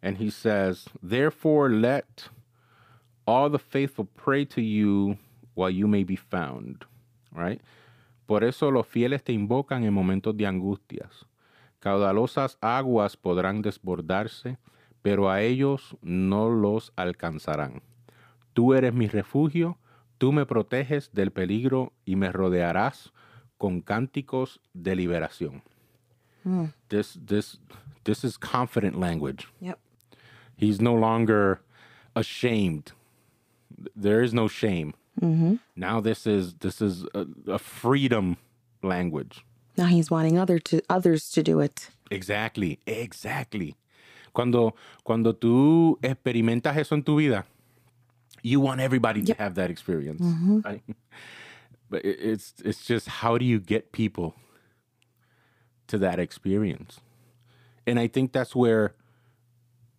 And 0.00 0.18
he 0.18 0.30
says, 0.30 0.84
Therefore, 1.02 1.70
let 1.70 2.28
all 3.26 3.50
the 3.50 3.58
faithful 3.58 4.04
pray 4.16 4.44
to 4.44 4.62
you 4.62 5.18
while 5.54 5.70
you 5.70 5.88
may 5.88 6.04
be 6.04 6.14
found, 6.14 6.84
right? 7.34 7.60
Por 8.26 8.44
eso 8.44 8.70
los 8.70 8.86
fieles 8.86 9.22
te 9.22 9.32
invocan 9.32 9.84
en 9.84 9.92
momentos 9.92 10.36
de 10.36 10.46
angustias. 10.46 11.26
Caudalosas 11.80 12.56
aguas 12.60 13.16
podrán 13.16 13.60
desbordarse, 13.60 14.58
pero 15.02 15.30
a 15.30 15.42
ellos 15.42 15.96
no 16.00 16.48
los 16.48 16.92
alcanzarán. 16.96 17.82
Tú 18.54 18.72
eres 18.72 18.94
mi 18.94 19.06
refugio, 19.06 19.78
tú 20.16 20.32
me 20.32 20.46
proteges 20.46 21.12
del 21.12 21.30
peligro 21.30 21.92
y 22.06 22.16
me 22.16 22.32
rodearás 22.32 23.12
con 23.58 23.82
cánticos 23.82 24.60
de 24.72 24.96
liberación. 24.96 25.62
This, 26.88 27.18
this, 27.26 27.60
this 28.04 28.24
is 28.24 28.38
confident 28.38 28.96
language. 28.98 29.48
Yep. 29.60 29.78
He's 30.56 30.80
no 30.80 30.94
longer 30.94 31.60
ashamed. 32.14 32.92
There 33.96 34.22
is 34.22 34.32
no 34.32 34.48
shame. 34.48 34.94
Mm-hmm. 35.20 35.56
Now 35.76 36.00
this 36.00 36.26
is 36.26 36.54
this 36.54 36.80
is 36.80 37.04
a, 37.14 37.26
a 37.46 37.58
freedom 37.58 38.36
language. 38.82 39.44
Now 39.76 39.86
he's 39.86 40.10
wanting 40.10 40.38
other 40.38 40.58
to 40.58 40.82
others 40.88 41.30
to 41.30 41.42
do 41.42 41.60
it. 41.60 41.90
Exactly, 42.10 42.78
exactly. 42.86 43.76
Cuando 44.32 44.74
cuando 45.04 45.32
tú 45.32 45.98
experimentas 46.02 46.76
eso 46.76 46.94
en 46.94 47.02
tu 47.02 47.16
vida, 47.16 47.44
you 48.42 48.60
want 48.60 48.80
everybody 48.80 49.22
to 49.22 49.34
have 49.34 49.54
that 49.54 49.70
experience. 49.70 50.20
Mm-hmm. 50.20 50.60
right? 50.64 50.82
But 51.88 52.04
it, 52.04 52.18
it's 52.20 52.54
it's 52.64 52.84
just 52.84 53.08
how 53.08 53.38
do 53.38 53.44
you 53.44 53.60
get 53.60 53.92
people 53.92 54.34
to 55.86 55.98
that 55.98 56.18
experience? 56.18 57.00
And 57.86 57.98
I 57.98 58.08
think 58.08 58.32
that's 58.32 58.54
where 58.54 58.94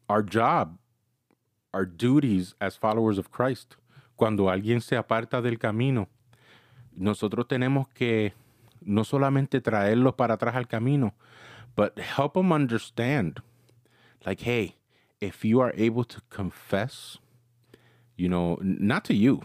our 0.09 0.23
job, 0.23 0.77
our 1.73 1.85
duties 1.85 2.55
as 2.59 2.75
followers 2.75 3.17
of 3.17 3.31
Christ, 3.31 3.77
cuando 4.15 4.49
alguien 4.49 4.81
se 4.81 4.95
aparta 4.97 5.41
del 5.41 5.57
camino, 5.59 6.07
nosotros 6.95 7.47
tenemos 7.47 7.87
que 7.89 8.33
no 8.81 9.03
solamente 9.03 9.61
traerlos 9.61 10.13
para 10.15 10.35
atrás 10.35 10.55
al 10.55 10.67
camino, 10.67 11.13
but 11.75 11.97
help 11.99 12.33
them 12.33 12.51
understand, 12.51 13.41
like, 14.25 14.41
hey, 14.43 14.75
if 15.19 15.43
you 15.43 15.61
are 15.61 15.73
able 15.77 16.05
to 16.05 16.21
confess, 16.29 17.19
you 18.17 18.29
know, 18.29 18.57
not 18.61 19.03
to 19.03 19.13
you, 19.13 19.41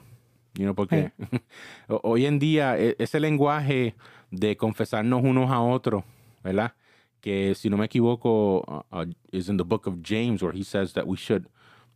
you 0.54 0.64
know, 0.64 0.74
porque 0.74 1.10
ho- 1.88 2.00
hoy 2.04 2.26
en 2.26 2.38
día 2.38 2.78
e- 2.78 2.94
ese 2.98 3.18
lenguaje 3.18 3.94
de 4.30 4.56
confesarnos 4.56 5.22
unos 5.24 5.50
a 5.50 5.60
otros, 5.60 6.04
¿verdad? 6.44 6.72
Que 7.20 7.54
si 7.54 7.68
no 7.68 7.76
me 7.76 7.86
equivoco, 7.86 8.62
uh, 8.66 8.82
uh, 8.96 9.06
is 9.32 9.48
in 9.48 9.56
the 9.56 9.64
book 9.64 9.86
of 9.86 10.02
James 10.02 10.42
where 10.42 10.52
he 10.56 10.62
says 10.62 10.92
that 10.94 11.06
we 11.06 11.16
should 11.16 11.46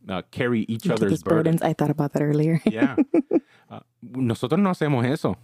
uh, 0.09 0.21
carry 0.31 0.65
each 0.67 0.89
other's 0.89 1.11
these 1.11 1.23
burdens. 1.23 1.61
I 1.61 1.73
thought 1.73 1.89
about 1.89 2.13
that 2.13 2.21
earlier. 2.21 2.61
Yeah. 2.69 2.95
Uh, 3.69 3.79
nosotros 4.01 4.59
no 4.59 4.69
hacemos 4.69 5.05
eso. 5.05 5.37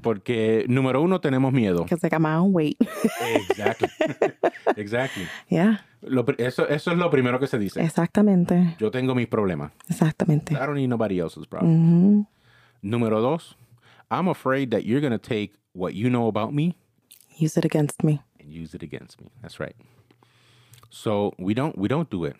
Porque, 0.00 0.64
número 0.68 1.02
uno, 1.02 1.20
tenemos 1.20 1.52
miedo. 1.52 1.82
Because 1.82 2.04
I 2.04 2.08
got 2.08 2.20
my 2.20 2.34
own 2.34 2.52
weight. 2.52 2.78
Exactly. 3.20 3.88
exactly. 4.76 5.26
yeah. 5.48 5.78
Lo 6.02 6.24
eso, 6.38 6.64
eso 6.66 6.92
es 6.92 6.96
lo 6.98 7.10
primero 7.10 7.38
que 7.40 7.46
se 7.48 7.58
dice. 7.58 7.80
Exactamente. 7.82 8.76
Yo 8.78 8.90
tengo 8.90 9.14
mis 9.14 9.26
problemas. 9.26 9.72
Exactamente. 9.90 10.54
I 10.54 10.66
don't 10.66 10.76
need 10.76 10.88
nobody 10.88 11.18
else's 11.18 11.46
problem. 11.46 12.26
Número 12.82 13.20
dos, 13.20 13.56
I'm 14.10 14.28
afraid 14.28 14.70
that 14.70 14.84
you're 14.84 15.00
going 15.00 15.12
to 15.12 15.18
take 15.18 15.54
what 15.72 15.94
you 15.94 16.08
know 16.08 16.28
about 16.28 16.54
me 16.54 16.76
Use 17.36 17.56
it 17.56 17.64
against 17.64 18.02
me. 18.02 18.20
and 18.40 18.52
use 18.52 18.74
it 18.74 18.82
against 18.82 19.20
me. 19.20 19.30
That's 19.42 19.58
right. 19.60 19.76
So 20.90 21.32
we 21.38 21.54
don't 21.54 21.76
we 21.76 21.88
don't 21.88 22.08
do 22.08 22.24
it. 22.24 22.36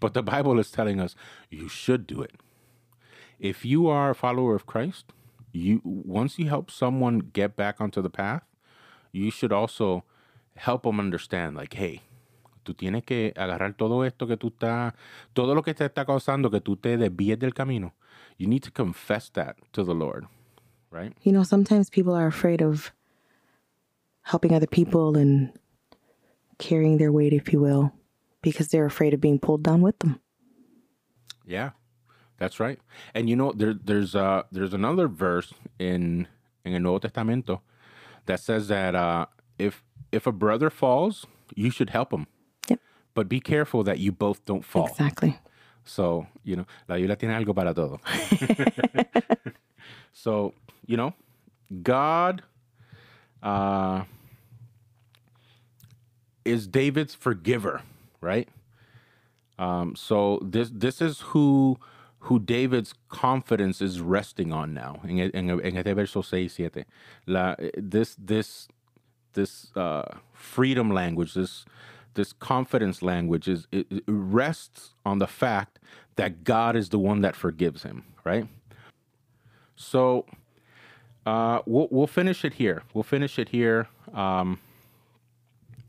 But 0.00 0.14
the 0.14 0.22
Bible 0.22 0.58
is 0.58 0.70
telling 0.70 1.00
us 1.00 1.14
you 1.50 1.68
should 1.68 2.06
do 2.06 2.22
it. 2.22 2.36
If 3.38 3.64
you 3.64 3.88
are 3.88 4.10
a 4.10 4.14
follower 4.14 4.54
of 4.54 4.66
Christ, 4.66 5.12
you 5.52 5.80
once 5.84 6.38
you 6.38 6.48
help 6.48 6.70
someone 6.70 7.30
get 7.32 7.56
back 7.56 7.80
onto 7.80 8.02
the 8.02 8.10
path, 8.10 8.42
you 9.12 9.30
should 9.30 9.52
also 9.52 10.04
help 10.56 10.82
them 10.82 10.98
understand 10.98 11.56
like, 11.56 11.74
hey, 11.74 12.02
tú 12.64 12.74
tienes 12.74 13.04
que 13.04 13.32
agarrar 13.36 13.76
todo 13.76 14.02
esto 14.02 14.26
que 14.26 14.36
tú 14.36 14.52
todo 15.32 15.54
lo 15.54 15.62
que 15.62 15.74
te 15.74 15.84
está 15.84 16.04
causando 16.04 16.50
que 16.50 16.60
tú 16.60 16.76
te 16.76 16.96
desvíes 16.96 17.38
del 17.38 17.52
camino. 17.52 17.94
You 18.36 18.46
need 18.46 18.62
to 18.64 18.70
confess 18.70 19.30
that 19.30 19.56
to 19.72 19.82
the 19.82 19.94
Lord, 19.94 20.26
right? 20.90 21.12
You 21.22 21.32
know, 21.32 21.42
sometimes 21.42 21.90
people 21.90 22.14
are 22.14 22.26
afraid 22.26 22.60
of 22.60 22.92
helping 24.22 24.54
other 24.54 24.66
people 24.66 25.16
and 25.16 25.52
carrying 26.58 26.98
their 26.98 27.10
weight, 27.10 27.32
if 27.32 27.52
you 27.52 27.60
will, 27.60 27.92
because 28.42 28.68
they're 28.68 28.86
afraid 28.86 29.14
of 29.14 29.20
being 29.20 29.38
pulled 29.38 29.62
down 29.62 29.82
with 29.82 29.98
them. 30.00 30.20
Yeah, 31.46 31.70
that's 32.38 32.60
right. 32.60 32.78
And 33.14 33.28
you 33.28 33.36
know, 33.36 33.52
there, 33.52 33.74
there's 33.74 34.14
uh, 34.14 34.42
there's 34.52 34.74
another 34.74 35.08
verse 35.08 35.52
in 35.78 36.28
in 36.64 36.74
el 36.74 36.80
Nuevo 36.80 36.98
Testamento 36.98 37.62
that 38.26 38.40
says 38.40 38.68
that 38.68 38.94
uh, 38.94 39.26
if 39.58 39.82
if 40.12 40.26
a 40.26 40.32
brother 40.32 40.70
falls, 40.70 41.26
you 41.54 41.70
should 41.70 41.90
help 41.90 42.12
him. 42.12 42.26
Yep. 42.68 42.80
But 43.14 43.28
be 43.28 43.40
careful 43.40 43.82
that 43.84 43.98
you 43.98 44.12
both 44.12 44.44
don't 44.44 44.64
fall. 44.64 44.86
Exactly. 44.86 45.38
So, 45.84 46.26
you 46.44 46.56
know, 46.56 46.66
la 46.86 46.96
Biblia 46.96 47.16
tiene 47.16 47.32
algo 47.32 47.54
para 47.54 47.72
todo. 47.72 47.98
so, 50.12 50.52
you 50.86 50.98
know, 50.98 51.14
God 51.82 52.42
uh, 53.42 54.04
is 56.44 56.66
David's 56.66 57.14
forgiver, 57.14 57.80
right? 58.20 58.48
Um, 59.58 59.94
so 59.96 60.38
this 60.42 60.70
this 60.72 61.00
is 61.00 61.20
who 61.20 61.78
who 62.20 62.38
David's 62.38 62.94
confidence 63.08 63.80
is 63.80 64.00
resting 64.00 64.52
on 64.52 64.74
now. 64.74 65.00
En, 65.04 65.18
en, 65.18 65.50
en 65.60 65.76
este 65.76 65.94
verso 65.94 66.22
6 66.22 66.52
7. 66.52 66.84
La, 67.26 67.54
this 67.76 68.16
this 68.18 68.68
this 69.34 69.70
uh, 69.76 70.02
freedom 70.32 70.90
language, 70.90 71.34
this 71.34 71.64
this 72.14 72.32
confidence 72.32 73.02
language 73.02 73.48
is 73.48 73.66
it, 73.70 73.86
it 73.90 74.04
rests 74.06 74.94
on 75.04 75.18
the 75.18 75.26
fact 75.26 75.78
that 76.16 76.42
God 76.44 76.74
is 76.74 76.88
the 76.88 76.98
one 76.98 77.20
that 77.20 77.36
forgives 77.36 77.84
him, 77.84 78.04
right? 78.24 78.48
So 79.76 80.26
uh, 81.24 81.60
we'll 81.66 81.88
we'll 81.90 82.08
finish 82.08 82.44
it 82.44 82.54
here. 82.54 82.82
We'll 82.94 83.04
finish 83.04 83.38
it 83.38 83.50
here. 83.50 83.88
Um, 84.12 84.58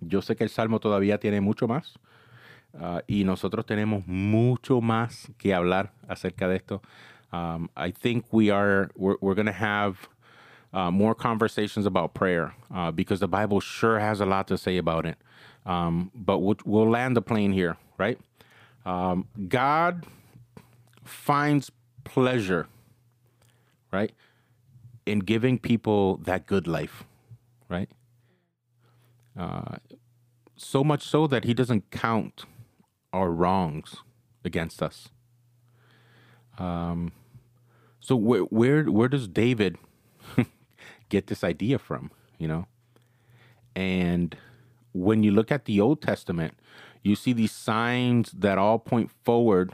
yo 0.08 0.22
sé 0.22 0.38
que 0.38 0.46
el 0.46 0.50
salmo 0.50 0.80
todavía 0.80 1.20
tiene 1.20 1.42
mucho 1.42 1.68
más. 1.68 1.96
Uh, 2.78 3.02
y 3.08 3.24
nosotros 3.24 3.66
tenemos 3.66 4.06
mucho 4.08 4.80
más 4.82 5.32
que 5.38 5.54
hablar 5.54 5.92
acerca 6.08 6.48
de 6.48 6.56
esto. 6.56 6.82
Um, 7.32 7.70
I 7.76 7.92
think 7.92 8.26
we 8.32 8.50
are 8.50 8.90
we're, 8.96 9.18
we're 9.22 9.36
going 9.36 9.48
to 9.48 9.52
have 9.52 10.08
uh, 10.74 10.92
more 10.92 11.16
conversations 11.16 11.86
about 11.86 12.14
prayer 12.14 12.54
uh, 12.74 12.92
because 12.92 13.20
the 13.20 13.28
Bible 13.28 13.60
sure 13.60 14.00
has 14.00 14.20
a 14.20 14.26
lot 14.26 14.48
to 14.48 14.58
say 14.58 14.78
about 14.78 15.06
it. 15.06 15.18
Um, 15.66 16.12
but 16.16 16.40
we'll, 16.40 16.58
we'll 16.66 16.90
land 16.90 17.16
the 17.16 17.22
plane 17.22 17.52
here, 17.52 17.78
right? 17.98 18.20
Um, 18.86 19.28
God 19.48 20.06
finds 21.04 21.72
pleasure, 22.04 22.68
right, 23.92 24.12
in 25.06 25.20
giving 25.20 25.60
people 25.60 26.18
that 26.18 26.46
good 26.46 26.68
life, 26.68 27.04
right? 27.68 27.90
Uh, 29.38 29.78
so 30.56 30.84
much 30.84 31.04
so 31.04 31.28
that 31.28 31.44
He 31.44 31.54
doesn't 31.54 31.92
count 31.92 32.46
our 33.14 33.32
wrongs 33.32 33.98
against 34.44 34.82
us. 34.82 35.10
Um, 36.58 37.12
so 38.00 38.16
where 38.16 38.42
where 38.42 38.84
where 38.86 39.08
does 39.08 39.28
David 39.28 39.78
get 41.10 41.28
this 41.28 41.44
idea 41.44 41.80
from? 41.80 42.12
You 42.38 42.48
know, 42.48 42.68
and 43.76 44.36
when 44.94 45.24
you 45.24 45.32
look 45.32 45.52
at 45.52 45.66
the 45.66 45.80
Old 45.80 46.02
Testament, 46.02 46.56
you 47.04 47.16
see 47.16 47.34
these 47.34 47.52
signs 47.52 48.32
that 48.32 48.58
all 48.58 48.80
point 48.80 49.12
forward 49.24 49.74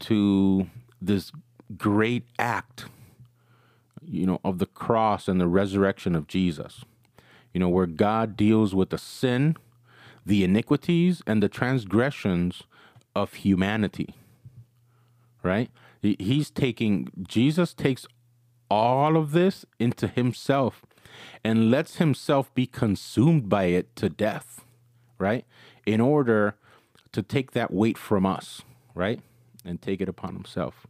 to 0.00 0.68
this 1.00 1.32
great 1.76 2.24
act, 2.38 2.86
you 4.02 4.26
know, 4.26 4.40
of 4.44 4.58
the 4.58 4.66
cross 4.66 5.28
and 5.28 5.40
the 5.40 5.48
resurrection 5.48 6.14
of 6.14 6.26
Jesus. 6.26 6.84
You 7.52 7.60
know, 7.60 7.68
where 7.70 7.86
God 7.86 8.36
deals 8.36 8.74
with 8.74 8.90
the 8.90 8.98
sin, 8.98 9.56
the 10.26 10.44
iniquities, 10.44 11.22
and 11.26 11.42
the 11.42 11.48
transgressions 11.48 12.64
of 13.14 13.34
humanity. 13.34 14.14
Right? 15.42 15.70
He's 16.02 16.50
taking, 16.50 17.08
Jesus 17.26 17.72
takes 17.72 18.06
all 18.68 19.16
of 19.16 19.30
this 19.32 19.64
into 19.78 20.08
himself 20.08 20.82
and 21.42 21.70
lets 21.70 21.96
himself 21.96 22.52
be 22.54 22.66
consumed 22.66 23.48
by 23.48 23.64
it 23.64 23.94
to 23.96 24.08
death, 24.08 24.64
right? 25.18 25.44
In 25.86 26.00
order 26.00 26.56
to 27.12 27.22
take 27.22 27.52
that 27.52 27.72
weight 27.72 27.96
from 27.96 28.26
us, 28.26 28.62
right? 28.94 29.20
And 29.64 29.80
take 29.80 30.00
it 30.00 30.08
upon 30.08 30.34
himself. 30.34 30.86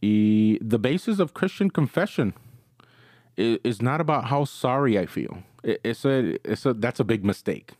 The 0.00 0.78
basis 0.80 1.18
of 1.18 1.34
Christian 1.34 1.70
confession 1.70 2.34
is 3.36 3.82
not 3.82 4.00
about 4.00 4.26
how 4.26 4.44
sorry 4.44 4.98
I 4.98 5.06
feel. 5.06 5.42
It's 5.62 6.04
a, 6.04 6.38
it's 6.48 6.64
a, 6.64 6.72
that's 6.72 7.00
a 7.00 7.04
big 7.04 7.24
mistake. 7.24 7.72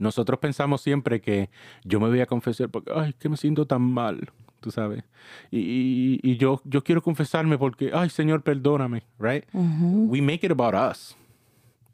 Nosotros 0.00 0.40
pensamos 0.40 0.80
siempre 0.80 1.20
que 1.20 1.48
yo 1.84 2.00
me 2.00 2.08
voy 2.08 2.20
a 2.20 2.26
confesar 2.26 2.68
porque, 2.70 2.90
ay, 2.92 3.12
que 3.18 3.28
me 3.28 3.36
siento 3.36 3.66
tan 3.66 3.82
mal, 3.82 4.30
tú 4.60 4.70
sabes. 4.72 5.04
Y, 5.52 5.58
y- 5.60 6.20
y 6.22 6.36
yo, 6.38 6.60
yo 6.64 6.82
quiero 6.82 7.02
confesarme 7.02 7.56
porque, 7.58 7.92
ay, 7.94 8.08
Señor, 8.10 8.42
perdóname, 8.42 9.02
right? 9.18 9.44
We 9.52 10.20
make 10.20 10.42
it 10.44 10.50
about 10.50 10.74
us. 10.74 11.14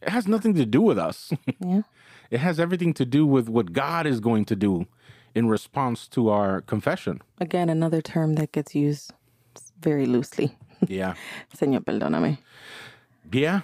It 0.00 0.08
has 0.10 0.26
nothing 0.28 0.54
to 0.54 0.64
do 0.64 0.80
with 0.80 0.98
us. 0.98 1.32
Yeah. 1.58 1.82
it 2.30 2.38
has 2.40 2.58
everything 2.60 2.94
to 2.94 3.04
do 3.04 3.26
with 3.26 3.48
what 3.48 3.72
God 3.72 4.06
is 4.06 4.20
going 4.20 4.44
to 4.46 4.54
do 4.56 4.86
in 5.34 5.48
response 5.50 6.08
to 6.10 6.30
our 6.30 6.62
confession. 6.62 7.20
Again, 7.40 7.68
another 7.68 8.00
term 8.00 8.36
that 8.36 8.52
gets 8.52 8.74
used 8.74 9.12
very 9.82 10.06
loosely. 10.06 10.56
Yeah. 10.88 11.14
Señor, 11.56 11.80
perdóname. 11.84 12.38
Yeah, 13.32 13.62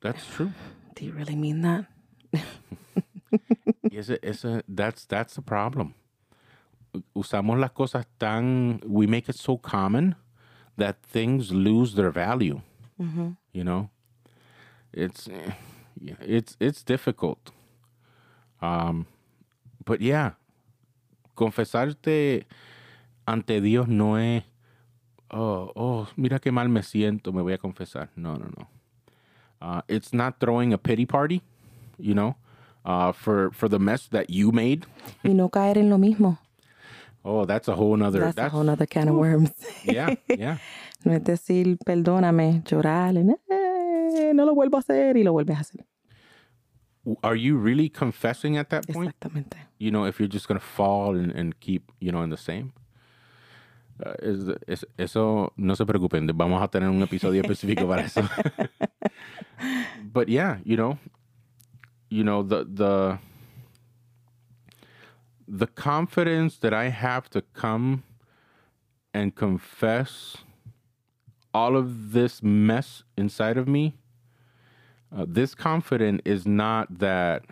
that's 0.00 0.24
true. 0.34 0.52
Do 0.94 1.04
you 1.04 1.12
really 1.12 1.34
mean 1.36 1.62
that? 1.62 1.86
Y 3.82 3.96
ese, 3.96 4.18
ese, 4.22 4.62
that's, 4.68 5.06
that's 5.06 5.34
the 5.34 5.42
problem. 5.42 5.94
Usamos 7.14 7.58
las 7.58 7.70
cosas 7.70 8.06
tan, 8.18 8.80
we 8.86 9.06
make 9.06 9.28
it 9.28 9.36
so 9.36 9.56
common 9.56 10.16
that 10.76 10.96
things 11.02 11.52
lose 11.52 11.94
their 11.94 12.10
value. 12.10 12.60
You 13.52 13.64
know, 13.64 13.88
it's, 14.92 15.28
it's, 16.20 16.56
it's 16.60 16.82
difficult. 16.82 17.50
Um, 18.60 19.06
but 19.86 20.02
yeah, 20.02 20.32
confesarte 21.34 22.44
ante 23.26 23.60
Dios 23.60 23.88
no 23.88 24.16
es, 24.16 24.42
oh, 25.30 25.72
oh, 25.74 26.08
mira 26.16 26.38
qué 26.38 26.52
mal 26.52 26.68
me 26.68 26.82
siento, 26.82 27.32
me 27.32 27.40
voy 27.40 27.54
a 27.54 27.58
confesar. 27.58 28.08
No, 28.16 28.34
no, 28.34 28.50
no. 28.58 28.66
Uh, 29.62 29.80
it's 29.88 30.12
not 30.12 30.40
throwing 30.40 30.72
a 30.72 30.78
pity 30.78 31.06
party, 31.06 31.42
you 31.98 32.14
know, 32.14 32.36
uh, 32.84 33.12
for 33.12 33.50
for 33.52 33.68
the 33.68 33.78
mess 33.78 34.08
that 34.08 34.30
you 34.30 34.52
made. 34.52 34.86
Y 35.24 35.32
no 35.32 35.48
caer 35.48 35.78
en 35.78 35.90
lo 35.90 35.98
mismo. 35.98 36.38
Oh, 37.24 37.44
that's 37.44 37.68
a 37.68 37.74
whole 37.74 37.96
nother. 37.96 38.20
That's, 38.20 38.36
That's, 38.36 38.52
a 38.54 38.56
whole 38.56 38.70
other 38.70 38.86
can 38.86 39.08
of 39.08 39.14
worms. 39.16 39.52
yeah, 39.84 40.14
yeah. 40.28 40.58
No 41.04 41.12
es 41.12 41.22
decir, 41.22 41.78
perdóname, 41.78 42.62
llorar, 42.64 43.16
eh, 43.16 44.32
no 44.34 44.44
lo 44.44 44.54
vuelvo 44.54 44.76
a 44.76 44.80
hacer 44.80 45.16
y 45.16 45.22
lo 45.22 45.32
vuelves 45.32 45.56
a 45.56 45.60
hacer. 45.60 45.84
Are 47.24 47.34
you 47.36 47.56
really 47.56 47.88
confessing 47.88 48.58
at 48.58 48.68
that 48.68 48.86
point? 48.86 49.08
Exactamente. 49.14 49.56
You 49.78 49.90
know, 49.90 50.04
if 50.04 50.20
you're 50.20 50.28
just 50.28 50.46
gonna 50.46 50.60
fall 50.60 51.16
and, 51.16 51.32
and 51.32 51.58
keep, 51.60 51.90
you 52.00 52.12
know, 52.12 52.22
in 52.22 52.28
the 52.30 52.36
same. 52.36 52.72
Uh, 54.04 54.12
es, 54.22 54.38
es- 54.68 54.86
eso 54.98 55.52
no 55.56 55.74
se 55.74 55.84
preocupen, 55.84 56.26
vamos 56.34 56.62
a 56.62 56.68
tener 56.68 56.88
un 56.88 57.02
episodio 57.02 57.40
específico 57.44 57.86
para 57.86 58.02
eso. 58.04 58.22
but 60.12 60.28
yeah, 60.28 60.58
you 60.64 60.76
know, 60.76 60.98
you 62.10 62.24
know 62.24 62.42
the 62.42 62.64
the 62.64 63.18
the 65.48 65.66
confidence 65.66 66.58
that 66.58 66.74
I 66.74 66.88
have 66.88 67.30
to 67.30 67.42
come 67.42 68.04
and 69.14 69.34
confess 69.34 70.36
all 71.52 71.76
of 71.76 72.12
this 72.12 72.42
mess 72.42 73.02
inside 73.16 73.56
of 73.56 73.66
me. 73.66 73.96
Uh, 75.14 75.24
this 75.26 75.56
confident 75.56 76.20
is 76.24 76.46
not 76.46 77.00
that 77.00 77.42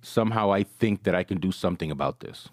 somehow 0.00 0.52
I 0.52 0.62
think 0.62 1.02
that 1.02 1.16
I 1.16 1.24
can 1.24 1.38
do 1.38 1.50
something 1.50 1.90
about 1.90 2.20
this. 2.20 2.48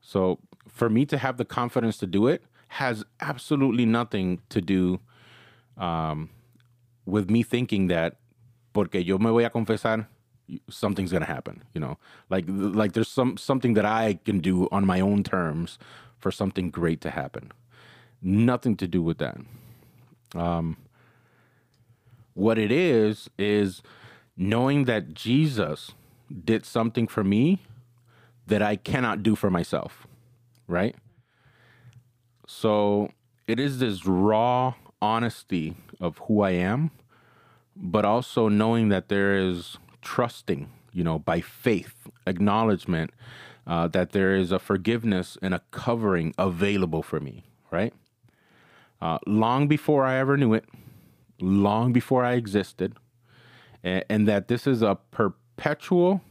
So 0.00 0.38
for 0.68 0.88
me 0.88 1.04
to 1.06 1.18
have 1.18 1.36
the 1.36 1.44
confidence 1.44 1.98
to 1.98 2.06
do 2.06 2.28
it 2.28 2.44
has 2.68 3.04
absolutely 3.20 3.86
nothing 3.86 4.40
to 4.50 4.60
do 4.60 5.00
um, 5.76 6.30
with 7.06 7.28
me 7.28 7.42
thinking 7.42 7.88
that 7.88 8.18
porque 8.78 9.04
yo 9.04 9.18
me 9.18 9.28
voy 9.28 9.44
a 9.44 9.50
confesar, 9.50 10.06
something's 10.70 11.10
gonna 11.10 11.26
happen. 11.26 11.64
You 11.74 11.80
know, 11.80 11.98
like 12.30 12.44
like 12.46 12.92
there's 12.92 13.08
some 13.08 13.36
something 13.36 13.74
that 13.74 13.84
I 13.84 14.20
can 14.24 14.38
do 14.38 14.68
on 14.70 14.86
my 14.86 15.00
own 15.00 15.24
terms 15.24 15.80
for 16.20 16.30
something 16.30 16.70
great 16.70 17.00
to 17.00 17.10
happen. 17.10 17.50
Nothing 18.22 18.76
to 18.76 18.86
do 18.86 19.02
with 19.02 19.18
that. 19.18 19.38
Um, 20.36 20.76
what 22.34 22.56
it 22.56 22.70
is 22.70 23.28
is 23.36 23.82
knowing 24.36 24.84
that 24.84 25.12
Jesus 25.12 25.90
did 26.44 26.64
something 26.64 27.08
for 27.08 27.24
me 27.24 27.60
that 28.46 28.62
I 28.62 28.76
cannot 28.76 29.24
do 29.24 29.34
for 29.34 29.50
myself, 29.50 30.06
right? 30.68 30.94
So 32.46 33.10
it 33.48 33.58
is 33.58 33.80
this 33.80 34.06
raw 34.06 34.74
honesty 35.02 35.76
of 36.00 36.18
who 36.28 36.42
I 36.42 36.52
am, 36.52 36.92
but 37.80 38.04
also 38.04 38.48
knowing 38.48 38.88
that 38.90 39.08
there 39.08 39.36
is 39.36 39.78
trusting, 40.02 40.70
you 40.92 41.04
know, 41.04 41.18
by 41.18 41.40
faith, 41.40 42.08
acknowledgement 42.26 43.12
uh, 43.66 43.88
that 43.88 44.12
there 44.12 44.34
is 44.34 44.52
a 44.52 44.58
forgiveness 44.58 45.38
and 45.42 45.54
a 45.54 45.62
covering 45.70 46.34
available 46.38 47.02
for 47.02 47.20
me, 47.20 47.44
right? 47.70 47.94
Uh, 49.00 49.18
long 49.26 49.68
before 49.68 50.04
I 50.04 50.16
ever 50.18 50.36
knew 50.36 50.54
it, 50.54 50.64
long 51.40 51.92
before 51.92 52.24
I 52.24 52.32
existed, 52.34 52.94
a- 53.84 54.10
and 54.10 54.26
that 54.28 54.48
this 54.48 54.66
is 54.66 54.82
a 54.82 54.98
perpetual 55.12 56.22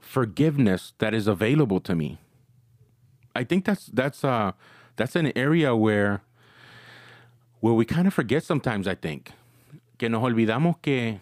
forgiveness 0.00 0.94
that 0.98 1.14
is 1.14 1.26
available 1.26 1.80
to 1.80 1.94
me. 1.94 2.18
I 3.36 3.44
think 3.44 3.64
that's 3.64 3.86
that's 3.86 4.24
uh 4.24 4.52
that's 4.96 5.14
an 5.16 5.32
area 5.36 5.76
where 5.76 6.22
where 7.60 7.74
we 7.74 7.84
kind 7.84 8.06
of 8.08 8.14
forget 8.14 8.42
sometimes, 8.44 8.88
I 8.88 8.94
think. 8.94 9.32
Que 10.00 10.08
nos 10.08 10.22
olvidamos 10.24 10.78
que 10.78 11.20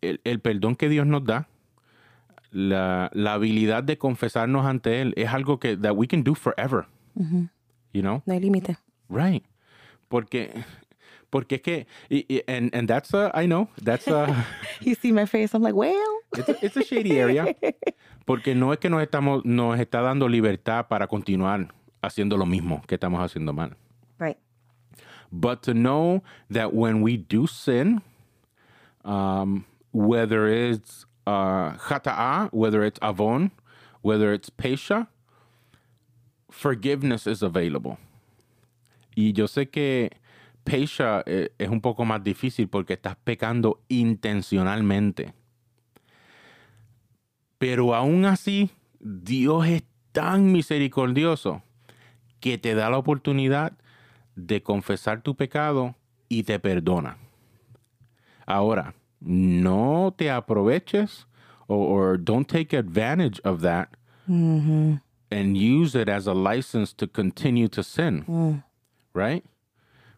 el, 0.00 0.20
el 0.24 0.40
perdón 0.40 0.74
que 0.74 0.88
Dios 0.88 1.06
nos 1.06 1.22
da, 1.24 1.46
la, 2.50 3.10
la 3.14 3.34
habilidad 3.34 3.84
de 3.84 3.96
confesarnos 3.96 4.66
ante 4.66 5.00
Él 5.00 5.14
es 5.16 5.28
algo 5.32 5.60
que 5.60 5.76
that 5.76 5.92
we 5.94 6.08
can 6.08 6.24
do 6.24 6.34
forever. 6.34 6.86
You 7.14 8.02
know? 8.02 8.22
No 8.26 8.32
hay 8.34 8.40
límite. 8.40 8.76
Right. 9.08 9.44
Porque 10.08 10.50
porque 11.30 11.56
es 11.56 11.62
que 11.62 11.86
y- 12.08 12.24
y- 12.28 12.42
and 12.48 12.74
and 12.74 12.88
that's 12.88 13.12
uh, 13.14 13.30
I 13.34 13.46
know, 13.46 13.68
that's 13.84 14.08
uh 14.08 14.26
You 14.80 14.94
see 14.96 15.12
my 15.12 15.26
face, 15.26 15.54
I'm 15.54 15.62
like, 15.62 15.76
well. 15.76 15.94
it's 16.36 16.48
a, 16.48 16.56
it's 16.64 16.76
a 16.76 16.82
shady 16.82 17.20
area. 17.20 17.44
Porque 18.24 18.54
no 18.56 18.72
es 18.72 18.78
que 18.80 18.90
nos 18.90 19.00
estamos 19.02 19.44
nos 19.44 19.78
está 19.78 20.00
dando 20.00 20.26
libertad 20.28 20.88
para 20.88 21.06
continuar 21.06 21.72
haciendo 22.02 22.36
lo 22.36 22.46
mismo 22.46 22.82
que 22.86 22.94
estamos 22.96 23.20
haciendo 23.20 23.52
mal. 23.52 23.76
But 25.30 25.62
to 25.64 25.74
know 25.74 26.22
that 26.50 26.72
when 26.72 27.02
we 27.02 27.16
do 27.16 27.46
sin, 27.46 28.00
um, 29.04 29.66
whether 29.92 30.48
it's 30.48 31.06
uh, 31.26 31.72
whether 32.50 32.82
it's 32.84 32.98
avon, 33.02 33.50
whether 34.00 34.32
it's 34.32 34.50
pesha, 34.50 35.08
forgiveness 36.50 37.26
is 37.26 37.42
available. 37.42 37.98
Y 39.14 39.32
yo 39.32 39.46
sé 39.46 39.68
que 39.68 40.10
pesha 40.64 41.22
eh, 41.26 41.50
es 41.58 41.68
un 41.68 41.80
poco 41.80 42.04
más 42.04 42.22
difícil 42.22 42.68
porque 42.68 42.94
estás 42.94 43.16
pecando 43.16 43.80
intencionalmente. 43.88 45.34
Pero 47.58 47.94
aún 47.94 48.24
así, 48.24 48.70
Dios 49.00 49.66
es 49.66 49.82
tan 50.12 50.52
misericordioso 50.52 51.62
que 52.40 52.58
te 52.58 52.74
da 52.74 52.88
la 52.90 52.98
oportunidad 52.98 53.72
de 54.46 54.62
confesar 54.62 55.22
tu 55.22 55.34
pecado 55.34 55.94
y 56.28 56.42
te 56.42 56.58
perdona. 56.58 57.18
Ahora, 58.46 58.94
no 59.20 60.14
te 60.16 60.30
aproveches 60.30 61.26
or, 61.66 62.12
or 62.12 62.18
don't 62.18 62.48
take 62.48 62.76
advantage 62.76 63.40
of 63.44 63.60
that 63.62 63.88
and 64.26 65.56
use 65.56 65.94
it 65.94 66.08
as 66.08 66.26
a 66.26 66.34
license 66.34 66.94
to 66.94 67.06
continue 67.06 67.68
to 67.68 67.82
sin. 67.82 68.62
Right? 69.14 69.44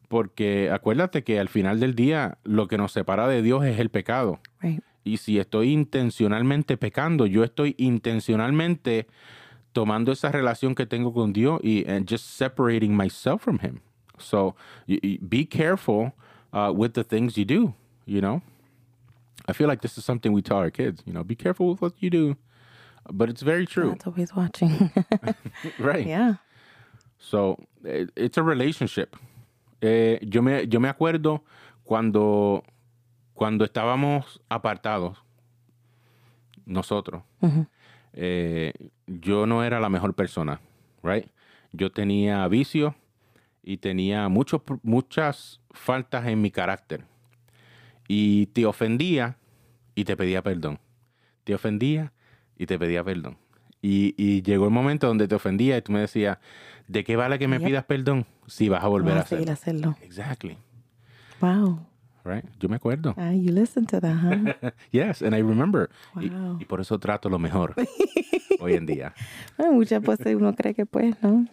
Porque 0.08 0.70
acuérdate 0.70 1.22
que 1.22 1.38
al 1.38 1.48
final 1.48 1.78
del 1.78 1.94
día 1.94 2.38
lo 2.44 2.66
que 2.66 2.76
nos 2.76 2.92
separa 2.92 3.28
de 3.28 3.42
Dios 3.42 3.64
es 3.64 3.78
el 3.78 3.90
pecado. 3.90 4.40
Right. 4.60 4.82
Y 5.04 5.16
si 5.16 5.38
estoy 5.38 5.72
intencionalmente 5.72 6.76
pecando, 6.76 7.26
yo 7.26 7.44
estoy 7.44 7.74
intencionalmente 7.78 9.06
tomando 9.72 10.12
esa 10.12 10.30
relación 10.30 10.74
que 10.74 10.86
tengo 10.86 11.12
con 11.12 11.32
Dios 11.32 11.60
y 11.62 11.88
and 11.88 12.08
just 12.08 12.26
separating 12.26 12.96
myself 12.96 13.42
from 13.42 13.58
Him. 13.62 13.80
So 14.22 14.54
be 15.28 15.44
careful 15.44 16.12
uh, 16.52 16.72
with 16.74 16.94
the 16.94 17.04
things 17.04 17.36
you 17.36 17.44
do. 17.44 17.74
You 18.06 18.20
know, 18.20 18.42
I 19.46 19.52
feel 19.52 19.68
like 19.68 19.82
this 19.82 19.96
is 19.98 20.04
something 20.04 20.32
we 20.32 20.42
tell 20.42 20.58
our 20.58 20.70
kids. 20.70 21.02
You 21.06 21.12
know, 21.12 21.22
be 21.22 21.36
careful 21.36 21.70
with 21.70 21.80
what 21.80 21.94
you 22.00 22.10
do, 22.10 22.36
but 23.10 23.28
it's 23.28 23.42
very 23.42 23.66
true, 23.66 23.90
God's 23.90 24.06
always 24.06 24.34
watching. 24.34 24.90
right? 25.78 26.06
yeah. 26.06 26.34
So 27.18 27.58
it, 27.84 28.10
it's 28.16 28.38
a 28.38 28.42
relationship. 28.42 29.16
Eh, 29.82 30.18
yo, 30.22 30.42
me, 30.42 30.66
yo 30.66 30.80
me 30.80 30.88
acuerdo 30.88 31.42
cuando, 31.84 32.64
cuando 33.34 33.64
estábamos 33.64 34.40
apartados, 34.50 35.16
nosotros, 36.66 37.22
eh, 38.12 38.72
yo 39.06 39.46
no 39.46 39.62
era 39.62 39.80
la 39.80 39.88
mejor 39.88 40.14
persona, 40.14 40.60
right? 41.02 41.28
Yo 41.72 41.90
tenía 41.90 42.46
vicios 42.48 42.94
y 43.62 43.76
tenía 43.78 44.28
muchos, 44.28 44.62
muchas 44.82 45.60
faltas 45.70 46.26
en 46.26 46.40
mi 46.40 46.50
carácter. 46.50 47.04
Y 48.08 48.46
te 48.46 48.66
ofendía 48.66 49.36
y 49.94 50.04
te 50.04 50.16
pedía 50.16 50.42
perdón. 50.42 50.78
Te 51.44 51.54
ofendía 51.54 52.12
y 52.56 52.66
te 52.66 52.78
pedía 52.78 53.04
perdón. 53.04 53.36
Y, 53.82 54.14
y 54.16 54.42
llegó 54.42 54.66
el 54.66 54.70
momento 54.72 55.06
donde 55.06 55.26
te 55.28 55.34
ofendía 55.34 55.78
y 55.78 55.82
tú 55.82 55.92
me 55.92 56.00
decías, 56.00 56.38
¿de 56.88 57.02
qué 57.04 57.16
vale 57.16 57.38
que 57.38 57.48
me 57.48 57.60
pidas 57.60 57.84
perdón 57.84 58.26
si 58.46 58.68
vas 58.68 58.82
a 58.84 58.88
volver 58.88 59.12
a 59.12 59.22
Vamos 59.22 59.32
a 59.32 59.34
hacerlo? 59.36 59.52
hacerlo. 59.52 59.96
Exactly. 60.02 60.58
Wow. 61.40 61.86
Right? 62.24 62.44
Yo 62.58 62.68
me 62.68 62.76
acuerdo. 62.76 63.14
Ah, 63.16 63.32
you 63.32 63.50
listen 63.50 63.86
to 63.86 63.98
that, 64.00 64.14
huh? 64.22 64.70
Yes, 64.90 65.22
and 65.22 65.34
I 65.34 65.40
remember. 65.40 65.88
Y- 66.20 66.28
Wow. 66.28 66.58
Y, 66.60 66.64
por 66.66 66.80
eso 66.80 66.98
trato 66.98 67.30
lo 67.30 67.38
mejor 67.38 67.74
hoy 68.60 68.74
en 68.74 68.84
día. 68.84 69.14
Bueno, 69.56 69.72
muchas 69.72 70.02
veces 70.02 70.34
uno 70.36 70.54
cree 70.54 70.74
que 70.74 70.84
pues, 70.84 71.14
¿no? 71.22 71.46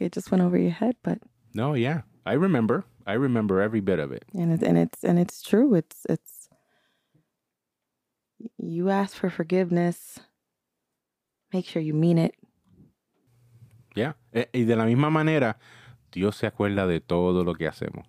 Que 0.00 0.06
it 0.06 0.12
just 0.14 0.30
went 0.30 0.42
over 0.42 0.56
your 0.58 0.70
head, 0.70 0.96
but 1.02 1.18
No, 1.52 1.74
yeah, 1.74 2.02
I 2.24 2.32
remember. 2.32 2.84
I 3.06 3.12
remember 3.14 3.60
every 3.60 3.80
bit 3.80 3.98
of 3.98 4.12
it. 4.12 4.24
and 4.34 4.50
it's 4.52 4.62
and 4.62 4.78
it's 4.78 5.04
and 5.04 5.18
it's 5.18 5.42
true. 5.42 5.74
It's 5.74 6.06
it's 6.08 6.48
you 8.56 8.88
ask 8.88 9.14
for 9.16 9.28
forgiveness. 9.28 10.20
Make 11.52 11.66
sure 11.66 11.82
you 11.82 11.92
mean 11.92 12.16
it. 12.16 12.34
Yeah. 13.94 14.12
E- 14.34 14.46
Y 14.54 14.64
de 14.64 14.74
la 14.76 14.84
misma 14.86 15.10
manera, 15.10 15.56
Dios 16.12 16.36
se 16.38 16.46
acuerda 16.46 16.86
de 16.88 17.00
todo 17.00 17.42
lo 17.44 17.54
que 17.54 17.66
hacemos. 17.68 18.04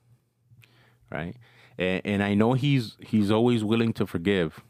Right? 1.09 1.35
A- 1.77 2.01
And 2.05 2.23
I 2.23 2.33
know 2.35 2.53
he's 2.53 2.95
he's 3.01 3.29
always 3.31 3.63
willing 3.65 3.91
to 3.93 4.05
forgive. 4.07 4.61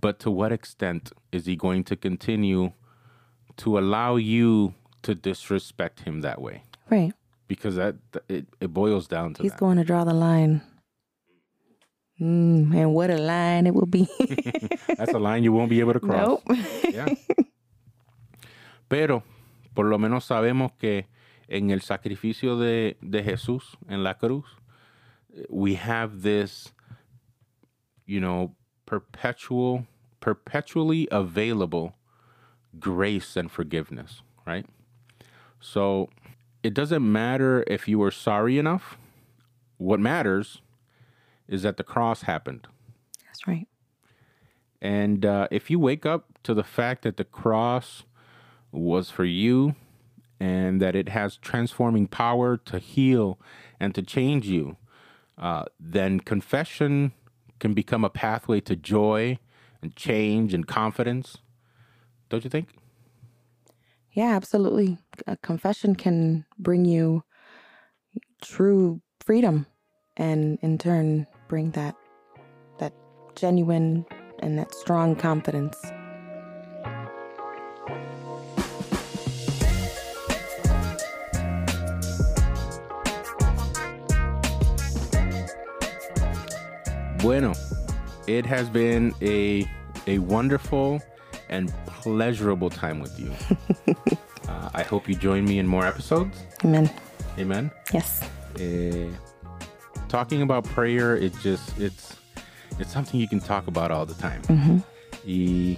But 0.00 0.18
to 0.20 0.30
what 0.30 0.50
extent 0.52 1.12
is 1.32 1.44
he 1.46 1.56
going 1.56 1.84
to 1.84 1.96
continue 1.96 2.72
to 3.56 3.78
allow 3.78 4.16
you 4.16 4.74
to 5.04 5.14
disrespect 5.14 6.00
him 6.00 6.20
that 6.22 6.40
way? 6.40 6.64
Right. 6.90 7.12
Because 7.48 7.76
that 7.76 7.96
it, 8.28 8.46
it 8.60 8.68
boils 8.74 9.06
down 9.06 9.34
to 9.34 9.42
He's 9.42 9.52
that. 9.52 9.60
going 9.60 9.76
to 9.78 9.84
draw 9.84 10.04
the 10.04 10.14
line. 10.14 10.62
Mm, 12.20 12.74
and 12.74 12.94
what 12.94 13.10
a 13.10 13.18
line 13.18 13.66
it 13.66 13.74
will 13.74 13.86
be. 13.86 14.08
That's 14.96 15.12
a 15.12 15.18
line 15.18 15.42
you 15.44 15.52
won't 15.52 15.70
be 15.70 15.80
able 15.80 15.94
to 15.94 16.00
cross. 16.00 16.26
nope. 16.46 16.58
Yeah. 16.88 17.08
Pero 18.88 19.22
por 19.74 19.86
lo 19.86 19.98
menos 19.98 20.24
sabemos 20.24 20.72
que 20.78 21.06
en 21.48 21.70
el 21.70 21.80
sacrificio 21.80 22.56
de, 22.58 22.96
de 23.02 23.22
Jesús 23.22 23.76
en 23.88 24.04
la 24.04 24.14
cruz, 24.14 24.44
we 25.48 25.74
have 25.74 26.22
this, 26.22 26.72
you 28.06 28.20
know, 28.20 28.54
perpetual, 28.86 29.86
perpetually 30.20 31.08
available 31.10 31.94
grace 32.78 33.36
and 33.36 33.50
forgiveness, 33.50 34.22
right? 34.46 34.66
So 35.64 36.10
it 36.62 36.74
doesn't 36.74 37.10
matter 37.10 37.64
if 37.66 37.88
you 37.88 37.98
were 37.98 38.10
sorry 38.10 38.58
enough. 38.58 38.98
What 39.78 39.98
matters 39.98 40.60
is 41.48 41.62
that 41.62 41.78
the 41.78 41.82
cross 41.82 42.22
happened. 42.22 42.68
That's 43.24 43.46
right. 43.48 43.66
And 44.82 45.24
uh, 45.24 45.48
if 45.50 45.70
you 45.70 45.78
wake 45.78 46.04
up 46.04 46.26
to 46.42 46.52
the 46.52 46.62
fact 46.62 47.00
that 47.02 47.16
the 47.16 47.24
cross 47.24 48.02
was 48.72 49.08
for 49.08 49.24
you 49.24 49.74
and 50.38 50.82
that 50.82 50.94
it 50.94 51.08
has 51.08 51.38
transforming 51.38 52.08
power 52.08 52.58
to 52.58 52.78
heal 52.78 53.40
and 53.80 53.94
to 53.94 54.02
change 54.02 54.46
you, 54.46 54.76
uh, 55.38 55.64
then 55.80 56.20
confession 56.20 57.12
can 57.58 57.72
become 57.72 58.04
a 58.04 58.10
pathway 58.10 58.60
to 58.60 58.76
joy 58.76 59.38
and 59.80 59.96
change 59.96 60.52
and 60.52 60.66
confidence. 60.66 61.38
Don't 62.28 62.44
you 62.44 62.50
think? 62.50 62.68
Yeah, 64.14 64.36
absolutely. 64.36 64.96
A 65.26 65.32
uh, 65.32 65.36
confession 65.42 65.96
can 65.96 66.46
bring 66.56 66.84
you 66.84 67.24
true 68.40 69.00
freedom 69.18 69.66
and 70.16 70.56
in 70.62 70.78
turn 70.78 71.26
bring 71.48 71.72
that 71.72 71.96
that 72.78 72.92
genuine 73.34 74.06
and 74.38 74.56
that 74.56 74.72
strong 74.72 75.16
confidence. 75.16 75.76
Bueno, 87.18 87.52
it 88.28 88.46
has 88.46 88.68
been 88.68 89.12
a 89.20 89.68
a 90.06 90.18
wonderful 90.18 91.02
and 91.48 91.72
pleasurable 91.86 92.70
time 92.70 93.00
with 93.00 93.18
you. 93.18 93.32
uh, 94.84 94.86
I 94.86 94.88
hope 94.88 95.08
you 95.08 95.14
join 95.14 95.44
me 95.44 95.58
in 95.58 95.66
more 95.66 95.86
episodes. 95.86 96.36
Amen. 96.64 96.90
Amen. 97.38 97.70
Yes. 97.92 98.22
eh, 98.60 99.08
talking 100.08 100.42
about 100.42 100.64
prayer 100.64 101.16
it 101.16 101.32
just 101.42 101.76
it's 101.80 102.16
it's 102.78 102.92
something 102.92 103.18
you 103.20 103.26
can 103.26 103.40
talk 103.40 103.66
about 103.66 103.90
all 103.90 104.06
the 104.06 104.14
time 104.14 104.40
y 105.26 105.76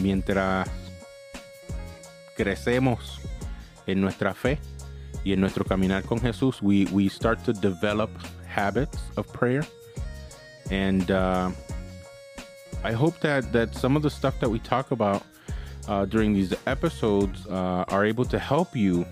mientras 0.00 0.66
crecemos 2.38 3.18
en 3.86 4.00
nuestra 4.00 4.32
fe 4.32 4.58
y 5.26 5.32
en 5.32 5.40
nuestro 5.40 5.64
caminar 5.64 6.06
con 6.06 6.18
Jesús 6.20 6.62
we 6.62 6.86
we 6.86 7.06
start 7.08 7.44
to 7.44 7.52
develop 7.52 8.10
habits 8.46 8.98
of 9.18 9.30
prayer 9.34 9.62
and 10.70 11.10
uh, 11.10 11.50
I 12.82 12.92
hope 12.92 13.20
that 13.20 13.52
that 13.52 13.74
some 13.74 13.94
of 13.94 14.02
the 14.02 14.10
stuff 14.10 14.40
that 14.40 14.48
we 14.48 14.58
talk 14.60 14.90
about 14.90 15.22
uh, 15.88 16.04
during 16.04 16.34
these 16.34 16.54
episodes 16.66 17.46
uh, 17.46 17.84
are 17.88 18.04
able 18.04 18.24
to 18.24 18.38
help 18.38 18.76
you 18.76 19.06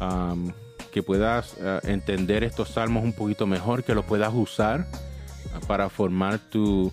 um, 0.00 0.52
que 0.92 1.02
puedas 1.02 1.54
uh, 1.58 1.80
entender 1.84 2.44
estos 2.44 2.70
salmos 2.70 3.04
un 3.04 3.12
poquito 3.12 3.46
mejor, 3.46 3.82
que 3.82 3.94
los 3.94 4.04
puedas 4.04 4.32
usar 4.32 4.86
para 5.66 5.88
formar 5.88 6.38
tu, 6.38 6.92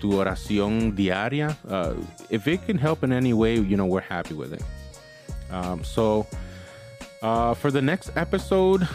tu 0.00 0.14
oración 0.14 0.94
diaria. 0.94 1.56
If 2.30 2.46
it 2.46 2.64
can 2.66 2.78
help 2.78 3.04
in 3.04 3.12
any 3.12 3.32
way, 3.32 3.56
you 3.56 3.76
know, 3.76 3.86
we're 3.86 4.00
happy 4.00 4.34
with 4.34 4.52
it. 4.52 4.62
Um, 5.50 5.84
so, 5.84 6.26
for 7.20 7.70
the 7.70 7.82
next 7.82 8.10
episode, 8.16 8.86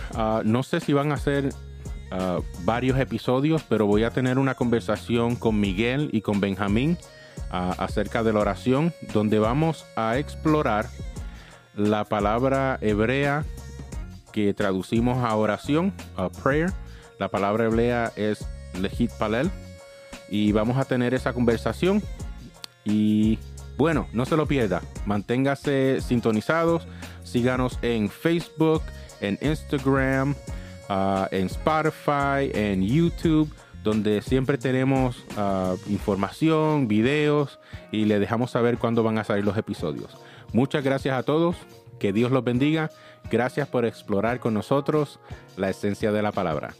no 0.43 0.63
sé 0.63 0.81
si 0.81 0.93
van 0.93 1.11
a 1.11 1.17
ser 1.17 1.49
varios 2.63 2.99
episodios, 2.99 3.63
pero 3.67 3.85
voy 3.85 4.03
a 4.03 4.11
tener 4.11 4.37
una 4.37 4.55
conversación 4.55 5.35
con 5.35 5.59
Miguel 5.59 6.09
y 6.13 6.21
con 6.21 6.39
Benjamín 6.39 6.97
acerca 7.49 8.23
de 8.23 8.33
la 8.33 8.39
oración, 8.39 8.93
donde 9.13 9.39
vamos 9.39 9.85
a 9.95 10.17
explorar 10.17 10.87
la 11.75 12.05
palabra 12.05 12.77
hebrea 12.81 13.45
que 14.31 14.53
traducimos 14.53 15.23
a 15.23 15.35
oración, 15.35 15.93
a 16.15 16.29
prayer. 16.29 16.71
La 17.19 17.29
palabra 17.29 17.65
hebrea 17.65 18.11
es 18.15 18.45
lehit 18.79 19.11
palel. 19.11 19.51
Y 20.29 20.53
vamos 20.53 20.77
a 20.77 20.85
tener 20.85 21.13
esa 21.13 21.33
conversación. 21.33 22.01
Y 22.85 23.37
bueno, 23.77 24.07
no 24.13 24.25
se 24.25 24.37
lo 24.37 24.45
pierda. 24.45 24.81
Manténgase 25.05 25.99
sintonizados. 26.01 26.87
Síganos 27.23 27.77
en 27.81 28.09
Facebook, 28.09 28.81
en 29.19 29.37
Instagram, 29.41 30.35
ah, 30.89 31.27
en 31.31 31.47
Spotify, 31.47 32.51
en 32.53 32.81
YouTube, 32.81 33.53
donde 33.83 34.21
siempre 34.21 34.57
tenemos 34.57 35.25
ah, 35.37 35.75
información, 35.89 36.87
videos 36.87 37.59
y 37.91 38.05
le 38.05 38.19
dejamos 38.19 38.51
saber 38.51 38.77
cuándo 38.77 39.03
van 39.03 39.17
a 39.17 39.23
salir 39.23 39.45
los 39.45 39.57
episodios. 39.57 40.17
Muchas 40.53 40.83
gracias 40.83 41.17
a 41.17 41.23
todos. 41.23 41.55
Que 41.99 42.13
Dios 42.13 42.31
los 42.31 42.43
bendiga. 42.43 42.89
Gracias 43.29 43.67
por 43.67 43.85
explorar 43.85 44.39
con 44.39 44.55
nosotros 44.55 45.19
la 45.55 45.69
esencia 45.69 46.11
de 46.11 46.23
la 46.23 46.31
palabra. 46.31 46.73